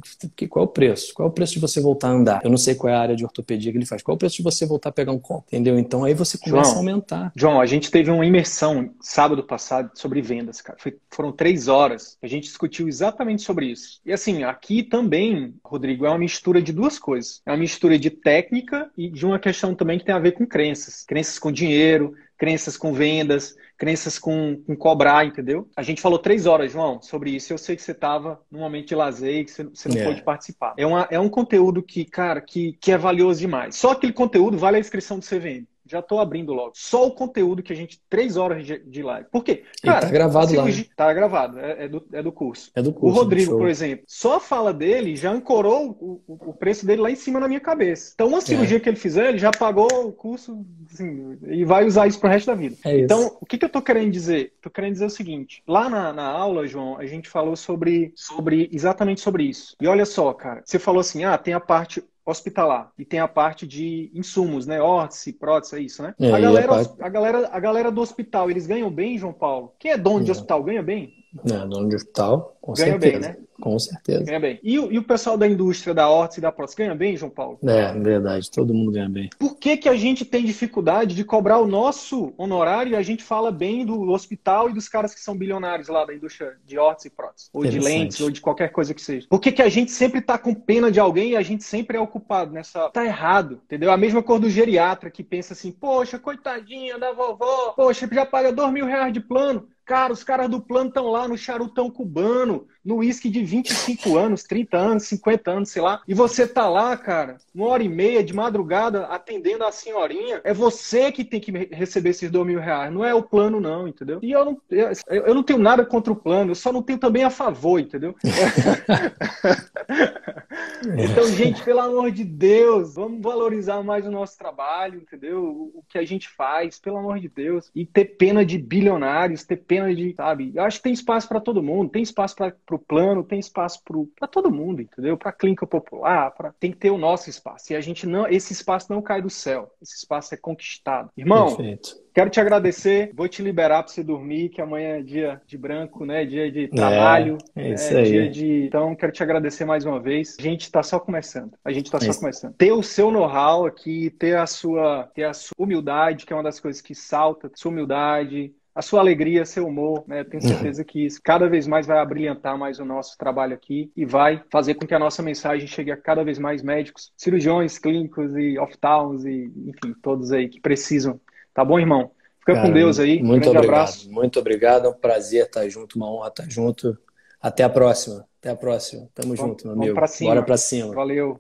Qual 0.50 0.66
é 0.66 0.68
o 0.68 0.72
preço? 0.72 1.14
Qual 1.14 1.28
é 1.28 1.32
o 1.32 1.34
preço 1.34 1.54
de 1.54 1.60
você 1.60 1.82
voltar 1.82 2.10
a 2.10 2.12
andar? 2.12 2.42
Eu 2.44 2.50
não 2.50 2.58
sei 2.58 2.76
qual 2.76 2.92
é 2.92 2.96
a 2.96 3.00
área 3.00 3.16
de 3.16 3.24
ortopedia 3.24 3.72
que 3.72 3.78
ele 3.78 3.86
faz. 3.86 4.02
Qual 4.02 4.14
é 4.14 4.18
o 4.18 4.20
preço 4.20 4.38
de 4.38 4.44
você 4.44 4.66
voltar 4.66 4.90
a 4.90 4.92
pegar 4.92 5.12
um 5.12 5.20
copo? 5.20 5.46
Entendeu? 5.48 5.78
Então 5.78 6.04
aí 6.04 6.14
você 6.14 6.38
começa 6.38 6.72
João, 6.72 6.76
a 6.76 6.78
aumentar. 6.80 7.32
João, 7.36 7.62
a 7.62 7.66
gente 7.66 7.92
teve 7.92 8.12
uma 8.12 8.26
imersão 8.26 8.92
sábado 9.02 9.44
passado 9.44 9.92
sobre 9.96 10.22
vendas, 10.22 10.62
cara. 10.62 10.78
Foi, 10.80 10.98
foram 11.10 11.32
três 11.32 11.68
horas. 11.68 12.18
A 12.22 12.28
gente 12.28 12.44
discutiu 12.44 12.88
exatamente 12.88 13.42
sobre 13.42 13.68
isso. 13.68 14.00
E 14.06 14.12
assim, 14.12 14.44
aqui 14.44 14.84
também, 14.84 15.54
Rodrigo, 15.64 16.06
é 16.06 16.10
uma 16.10 16.18
mistura 16.18 16.62
de 16.62 16.72
duas 16.72 17.00
coisas. 17.00 17.42
É 17.46 17.52
uma 17.52 17.58
mistura 17.58 17.98
de 17.98 18.10
técnica 18.10 18.90
e 18.98 19.10
de 19.10 19.26
uma 19.26 19.40
questão 19.40 19.74
também 19.76 20.00
que 20.00 20.06
tem 20.06 20.16
a 20.16 20.19
ver 20.20 20.34
com 20.34 20.46
crenças. 20.46 21.04
Crenças 21.06 21.40
com 21.40 21.52
dinheiro, 21.52 22.14
crenças 22.38 22.78
com 22.78 22.94
vendas, 22.94 23.56
crenças 23.78 24.20
com, 24.20 24.62
com 24.66 24.76
cobrar, 24.76 25.26
entendeu? 25.26 25.68
A 25.76 25.82
gente 25.82 26.02
falou 26.02 26.20
três 26.20 26.46
horas, 26.46 26.72
João, 26.72 27.02
sobre 27.02 27.32
isso. 27.32 27.54
Eu 27.54 27.58
sei 27.58 27.76
que 27.76 27.82
você 27.82 27.92
estava 27.92 28.42
num 28.52 28.60
momento 28.60 28.90
de 28.90 28.96
lazer 28.96 29.36
e 29.42 29.46
que 29.46 29.52
você, 29.52 29.64
você 29.64 29.90
não 29.90 29.98
é. 29.98 30.04
pôde 30.04 30.22
participar. 30.22 30.74
É, 30.78 30.86
uma, 30.86 31.08
é 31.10 31.20
um 31.20 31.30
conteúdo 31.30 31.82
que, 31.82 32.06
cara, 32.06 32.42
que, 32.42 32.74
que 32.74 32.92
é 32.92 32.98
valioso 32.98 33.40
demais. 33.40 33.76
Só 33.76 33.92
aquele 33.92 34.14
conteúdo 34.14 34.58
vale 34.58 34.78
a 34.78 34.80
inscrição 34.80 35.18
do 35.18 35.26
CVM. 35.26 35.66
Já 35.90 36.00
estou 36.00 36.20
abrindo 36.20 36.54
logo. 36.54 36.72
Só 36.76 37.08
o 37.08 37.12
conteúdo 37.12 37.64
que 37.64 37.74
a 37.74 37.76
gente. 37.76 38.00
Três 38.10 38.38
horas 38.38 38.66
de, 38.66 39.04
live. 39.04 39.28
Por 39.32 39.44
quê? 39.44 39.64
Cara, 39.82 40.02
tá 40.02 40.10
gravado 40.10 40.56
lá. 40.56 40.66
Tá 40.96 41.14
gravado. 41.14 41.60
É, 41.60 41.86
é, 41.86 41.88
do, 41.88 42.06
é 42.14 42.22
do 42.22 42.32
curso. 42.32 42.72
É 42.76 42.82
do 42.82 42.94
curso. 42.94 43.08
O 43.08 43.22
Rodrigo, 43.22 43.58
por 43.58 43.68
exemplo, 43.68 44.06
só 44.08 44.38
a 44.38 44.40
fala 44.40 44.74
dele 44.74 45.16
já 45.16 45.32
ancorou 45.32 45.98
o, 46.00 46.22
o, 46.28 46.54
preço 46.54 46.86
dele 46.86 47.02
lá 47.02 47.10
em 47.10 47.16
cima 47.16 47.40
na 47.40 47.48
minha 47.48 47.60
cabeça. 47.60 48.12
Então, 48.14 48.28
uma 48.28 48.42
cirurgia 48.42 48.78
é. 48.78 48.80
que 48.80 48.88
ele 48.88 48.98
fizer, 48.98 49.30
ele 49.30 49.38
já 49.38 49.52
pagou 49.52 49.88
o 50.08 50.12
curso 50.12 50.66
assim, 50.94 51.38
e 51.48 51.66
vai 51.66 51.86
usar 51.86 52.08
isso 52.08 52.20
pro 52.20 52.30
resto 52.30 52.48
da 52.48 52.56
vida. 52.56 52.76
É 52.86 53.00
então, 53.00 53.36
o 53.42 53.46
que, 53.46 53.58
que 53.58 53.66
eu 53.66 53.70
tô 53.70 53.82
querendo 53.82 54.12
dizer? 54.12 54.54
Tô 54.62 54.70
querendo 54.70 54.94
dizer 54.94 55.06
o 55.06 55.10
seguinte: 55.10 55.64
lá 55.68 55.90
na, 55.90 56.14
na 56.14 56.28
aula, 56.28 56.68
João, 56.68 56.98
a 56.98 57.06
gente 57.06 57.30
falou 57.30 57.56
sobre, 57.56 58.12
sobre 58.16 58.70
exatamente 58.72 59.22
sobre 59.22 59.44
isso. 59.44 59.76
E 59.82 59.88
olha 59.88 60.06
só, 60.06 60.32
cara, 60.34 60.62
você 60.64 60.78
falou 60.78 61.02
assim: 61.02 61.24
ah, 61.24 61.38
tem 61.38 61.54
a 61.54 61.60
parte 61.60 62.04
hospitalar 62.30 62.92
e 62.98 63.06
tem 63.06 63.20
a 63.20 63.28
parte 63.28 63.68
de 63.68 64.12
insumos, 64.14 64.66
né? 64.66 64.82
Órtese, 64.82 65.34
prótese, 65.34 65.76
é 65.76 65.80
isso, 65.82 66.02
né? 66.02 66.14
É, 66.20 66.32
a, 66.32 66.40
galera, 66.40 66.66
a, 66.66 66.76
parte... 66.76 67.04
a, 67.04 67.10
galera, 67.10 67.50
a 67.52 67.60
galera 67.60 67.92
do 67.92 68.02
hospital, 68.02 68.50
eles 68.50 68.68
ganham 68.68 68.90
bem, 68.90 69.18
João 69.18 69.34
Paulo? 69.34 69.74
Quem 69.80 69.92
é 69.92 69.98
dono 69.98 70.24
de 70.24 70.32
hospital 70.32 70.64
ganha 70.64 70.84
bem? 70.84 71.19
É, 71.46 71.68
dono 71.68 71.90
de 71.90 71.96
hospital, 71.96 72.58
com 72.62 72.74
ganha 72.74 72.92
certeza. 73.00 73.20
bem, 73.20 73.30
né? 73.30 73.38
Com 73.62 73.78
certeza. 73.78 74.24
Ganha 74.24 74.40
bem. 74.40 74.60
E, 74.64 74.80
o- 74.80 74.92
e 74.92 74.98
o 74.98 75.04
pessoal 75.04 75.38
da 75.38 75.46
indústria 75.48 75.94
da 75.94 76.10
órtese 76.10 76.40
e 76.40 76.42
da 76.42 76.52
prótese 76.52 76.78
ganha 76.78 76.96
bem, 76.96 77.18
João 77.18 77.30
Paulo? 77.30 77.60
É, 77.64 77.92
verdade, 77.94 78.50
todo 78.50 78.74
mundo 78.74 78.92
ganha 78.92 79.10
bem. 79.10 79.30
Por 79.38 79.58
que, 79.58 79.76
que 79.78 79.90
a 79.90 79.96
gente 79.96 80.24
tem 80.24 80.46
dificuldade 80.46 81.14
de 81.14 81.24
cobrar 81.26 81.60
o 81.60 81.68
nosso 81.68 82.34
honorário 82.38 82.94
e 82.94 82.96
a 82.96 83.02
gente 83.02 83.22
fala 83.24 83.52
bem 83.52 83.86
do 83.86 84.10
hospital 84.12 84.70
e 84.70 84.74
dos 84.74 84.88
caras 84.88 85.14
que 85.14 85.20
são 85.20 85.38
bilionários 85.38 85.90
lá 85.90 86.06
da 86.06 86.14
indústria 86.14 86.56
de 86.66 86.78
órtese 86.78 87.10
e 87.10 87.12
prótese? 87.12 87.50
Ou 87.54 87.66
de 87.66 87.80
lentes, 87.80 88.22
ou 88.22 88.30
de 88.30 88.40
qualquer 88.40 88.72
coisa 88.72 88.94
que 88.94 89.02
seja. 89.02 89.28
Por 89.30 89.40
que, 89.42 89.52
que 89.52 89.62
a 89.62 89.70
gente 89.70 89.92
sempre 89.92 90.22
tá 90.22 90.38
com 90.38 90.54
pena 90.54 90.90
de 90.90 91.00
alguém 91.00 91.32
e 91.32 91.36
a 91.36 91.42
gente 91.42 91.64
sempre 91.64 91.98
é 91.98 92.00
ocupado 92.00 92.52
nessa... 92.54 92.90
Tá 92.90 93.06
errado, 93.06 93.60
entendeu? 93.66 93.92
A 93.92 93.98
mesma 93.98 94.24
cor 94.24 94.40
do 94.40 94.50
geriatra 94.50 95.12
que 95.12 95.24
pensa 95.24 95.54
assim, 95.54 95.72
poxa, 95.72 96.18
coitadinha 96.18 96.98
da 96.98 97.12
vovó, 97.12 97.74
poxa, 97.76 98.08
já 98.12 98.26
paga 98.26 98.52
dois 98.54 98.72
mil 98.72 98.86
reais 98.86 99.12
de 99.14 99.20
plano. 99.20 99.68
Cara, 99.90 100.14
os 100.14 100.24
caras 100.24 100.48
do 100.48 100.62
plano 100.62 100.90
estão 100.90 101.08
lá 101.08 101.28
no 101.28 101.36
charutão 101.36 101.90
cubano, 101.90 102.68
no 102.86 102.98
uísque 102.98 103.28
de 103.28 103.44
25 103.44 104.16
anos, 104.22 104.44
30 104.44 104.78
anos, 104.78 105.04
50 105.06 105.50
anos, 105.50 105.70
sei 105.70 105.82
lá. 105.82 106.04
E 106.08 106.14
você 106.14 106.48
tá 106.48 106.70
lá, 106.70 106.96
cara, 106.96 107.38
uma 107.56 107.66
hora 107.66 107.82
e 107.82 107.90
meia 107.90 108.24
de 108.24 108.32
madrugada 108.32 109.08
atendendo 109.08 109.64
a 109.64 109.72
senhorinha. 109.72 110.42
É 110.44 110.54
você 110.54 111.12
que 111.12 111.24
tem 111.24 111.40
que 111.40 111.52
re- 111.52 111.70
receber 111.72 112.12
esses 112.12 112.30
dois 112.30 112.46
mil 112.46 112.60
reais, 112.60 112.94
não 112.94 113.04
é 113.04 113.16
o 113.16 113.24
plano, 113.24 113.60
não, 113.60 113.88
entendeu? 113.88 114.20
E 114.22 114.32
eu 114.32 114.46
não, 114.46 114.62
eu, 114.70 115.26
eu 115.26 115.34
não 115.34 115.42
tenho 115.42 115.58
nada 115.58 115.84
contra 115.84 116.14
o 116.14 116.16
plano, 116.16 116.52
eu 116.52 116.56
só 116.56 116.72
não 116.72 116.84
tenho 116.84 117.00
também 117.00 117.24
a 117.24 117.32
favor, 117.32 117.80
entendeu? 117.80 118.14
Então, 120.82 121.28
gente, 121.28 121.64
pelo 121.64 121.80
amor 121.80 122.12
de 122.12 122.24
Deus, 122.24 122.96
vamos 122.96 123.22
valorizar 123.22 123.84
mais 123.84 124.06
o 124.06 124.12
nosso 124.12 124.38
trabalho, 124.38 125.02
entendeu? 125.02 125.72
O, 125.74 125.84
que 125.88 125.98
a 125.98 126.06
gente 126.06 126.30
faz, 126.30 126.80
pelo 126.80 126.98
amor 126.98 127.20
de 127.20 127.28
Deus. 127.28 127.70
E 127.76 127.86
ter 127.86 128.06
pena 128.06 128.46
de 128.46 128.58
bilionários, 128.58 129.44
ter 129.44 129.58
pena 129.58 129.94
de, 129.94 130.14
sabe? 130.16 130.52
Eu 130.56 130.64
acho 130.64 130.78
que 130.78 130.84
tem 130.84 130.94
espaço 130.94 131.28
para 131.28 131.42
todo 131.42 131.64
mundo, 131.64 131.90
tem 131.90 132.02
espaço 132.02 132.36
para 132.36 132.54
o 132.72 132.80
plano, 132.80 133.24
tem 133.24 133.40
espaço 133.40 133.82
para 134.16 134.28
todo 134.28 134.52
mundo, 134.52 134.82
entendeu? 134.82 135.18
Para 135.18 135.32
clínica 135.32 135.66
popular, 135.66 136.32
pra... 136.32 136.54
tem 136.60 136.72
que 136.72 136.78
ter 136.78 136.92
o 136.92 136.98
nosso 136.98 137.30
espaço. 137.30 137.74
E 137.74 137.76
a 137.76 137.82
gente 137.82 138.06
não, 138.06 138.28
esse 138.28 138.54
espaço 138.54 138.92
não 138.92 139.02
cai 139.02 139.22
do 139.22 139.30
céu, 139.30 139.72
esse 139.82 139.96
espaço 139.96 140.34
é 140.34 140.38
conquistado. 140.38 141.10
Irmão, 141.18 141.56
Perfeito. 141.56 141.96
Quero 142.20 142.30
te 142.30 142.42
agradecer, 142.42 143.12
vou 143.14 143.30
te 143.30 143.42
liberar 143.42 143.82
para 143.82 143.94
você 143.94 144.04
dormir, 144.04 144.50
que 144.50 144.60
amanhã 144.60 144.98
é 144.98 145.02
dia 145.02 145.42
de 145.48 145.58
branco, 145.58 146.06
né? 146.06 146.26
Dia 146.26 146.52
de 146.52 146.68
trabalho. 146.68 147.38
É 147.56 147.70
isso 147.70 147.94
é 147.94 148.02
aí. 148.02 148.12
Dia 148.12 148.30
de... 148.30 148.66
Então, 148.66 148.94
quero 148.94 149.14
te 149.14 149.24
agradecer 149.24 149.64
mais 149.64 149.86
uma 149.86 150.02
vez. 150.02 150.36
A 150.38 150.42
gente 150.42 150.64
está 150.64 150.84
só 150.84 151.00
começando. 151.00 151.54
A 151.64 151.72
gente 151.72 151.86
está 151.86 151.98
só 151.98 152.10
Isso. 152.10 152.20
começando. 152.20 152.56
Ter 152.56 152.74
o 152.74 152.84
seu 152.84 153.10
know-how 153.10 153.66
aqui, 153.66 154.10
ter 154.10 154.36
a 154.36 154.46
sua, 154.46 155.10
ter 155.16 155.24
a 155.24 155.34
sua 155.34 155.56
humildade, 155.58 156.26
que 156.26 156.34
é 156.34 156.36
uma 156.36 156.44
das 156.44 156.60
coisas 156.60 156.82
que 156.82 156.94
salta, 156.94 157.50
sua 157.56 157.72
humildade, 157.72 158.54
a 158.76 158.82
sua 158.82 159.00
alegria, 159.00 159.46
seu 159.46 159.66
humor, 159.66 160.04
né? 160.06 160.26
Tenho 160.26 160.44
certeza 160.44 160.84
que 160.84 161.06
isso 161.06 161.22
cada 161.24 161.48
vez 161.48 161.68
mais 161.68 161.88
vai 161.88 162.00
abrilhantar 162.00 162.58
mais 162.58 162.80
o 162.80 162.86
nosso 162.86 163.18
trabalho 163.18 163.54
aqui 163.54 163.94
e 163.96 164.06
vai 164.06 164.44
fazer 164.52 164.74
com 164.74 164.86
que 164.86 164.94
a 164.94 165.00
nossa 165.00 165.24
mensagem 165.24 165.70
chegue 165.70 165.90
a 165.90 165.96
cada 165.96 166.22
vez 166.22 166.38
mais 166.38 166.62
médicos, 166.62 167.14
cirurgiões, 167.16 167.78
clínicos 167.78 168.36
e 168.36 168.60
off-towns 168.60 169.24
e, 169.24 169.50
enfim, 169.68 169.96
todos 170.02 170.34
aí 170.34 170.50
que 170.50 170.60
precisam. 170.60 171.18
Tá 171.60 171.66
bom, 171.66 171.78
irmão? 171.78 172.12
Fica 172.40 172.54
com 172.56 172.62
Cara, 172.62 172.74
Deus 172.74 173.00
aí. 173.02 173.22
Muito 173.22 173.42
Grande 173.44 173.48
obrigado. 173.58 173.66
abraço. 173.82 174.10
Muito 174.10 174.40
obrigado. 174.40 174.86
É 174.86 174.90
um 174.90 174.94
prazer 174.94 175.44
estar 175.44 175.68
junto, 175.68 175.98
uma 175.98 176.10
honra 176.10 176.30
estar 176.30 176.50
junto. 176.50 176.98
Até 177.42 177.64
a 177.66 177.70
próxima. 177.70 178.26
Até 178.40 178.50
a 178.52 178.56
próxima. 178.56 179.10
Tamo 179.14 179.36
Vamos- 179.36 179.40
junto, 179.52 179.66
meu 179.68 179.76
amigo. 179.76 179.94
pra 179.94 180.08
cima. 180.08 180.30
Bora 180.30 180.44
pra 180.44 180.56
cima. 180.56 180.94
Valeu. 180.96 181.38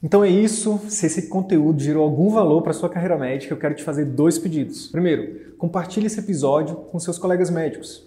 Então 0.00 0.22
é 0.22 0.28
isso. 0.28 0.78
Se 0.88 1.06
esse 1.06 1.28
conteúdo 1.28 1.82
gerou 1.82 2.04
algum 2.04 2.30
valor 2.30 2.62
para 2.62 2.72
sua 2.72 2.88
carreira 2.88 3.18
médica, 3.18 3.52
eu 3.52 3.58
quero 3.58 3.74
te 3.74 3.82
fazer 3.82 4.04
dois 4.04 4.38
pedidos. 4.38 4.86
Primeiro, 4.86 5.56
compartilhe 5.58 6.06
esse 6.06 6.20
episódio 6.20 6.76
com 6.76 6.98
seus 7.00 7.18
colegas 7.18 7.50
médicos, 7.50 8.06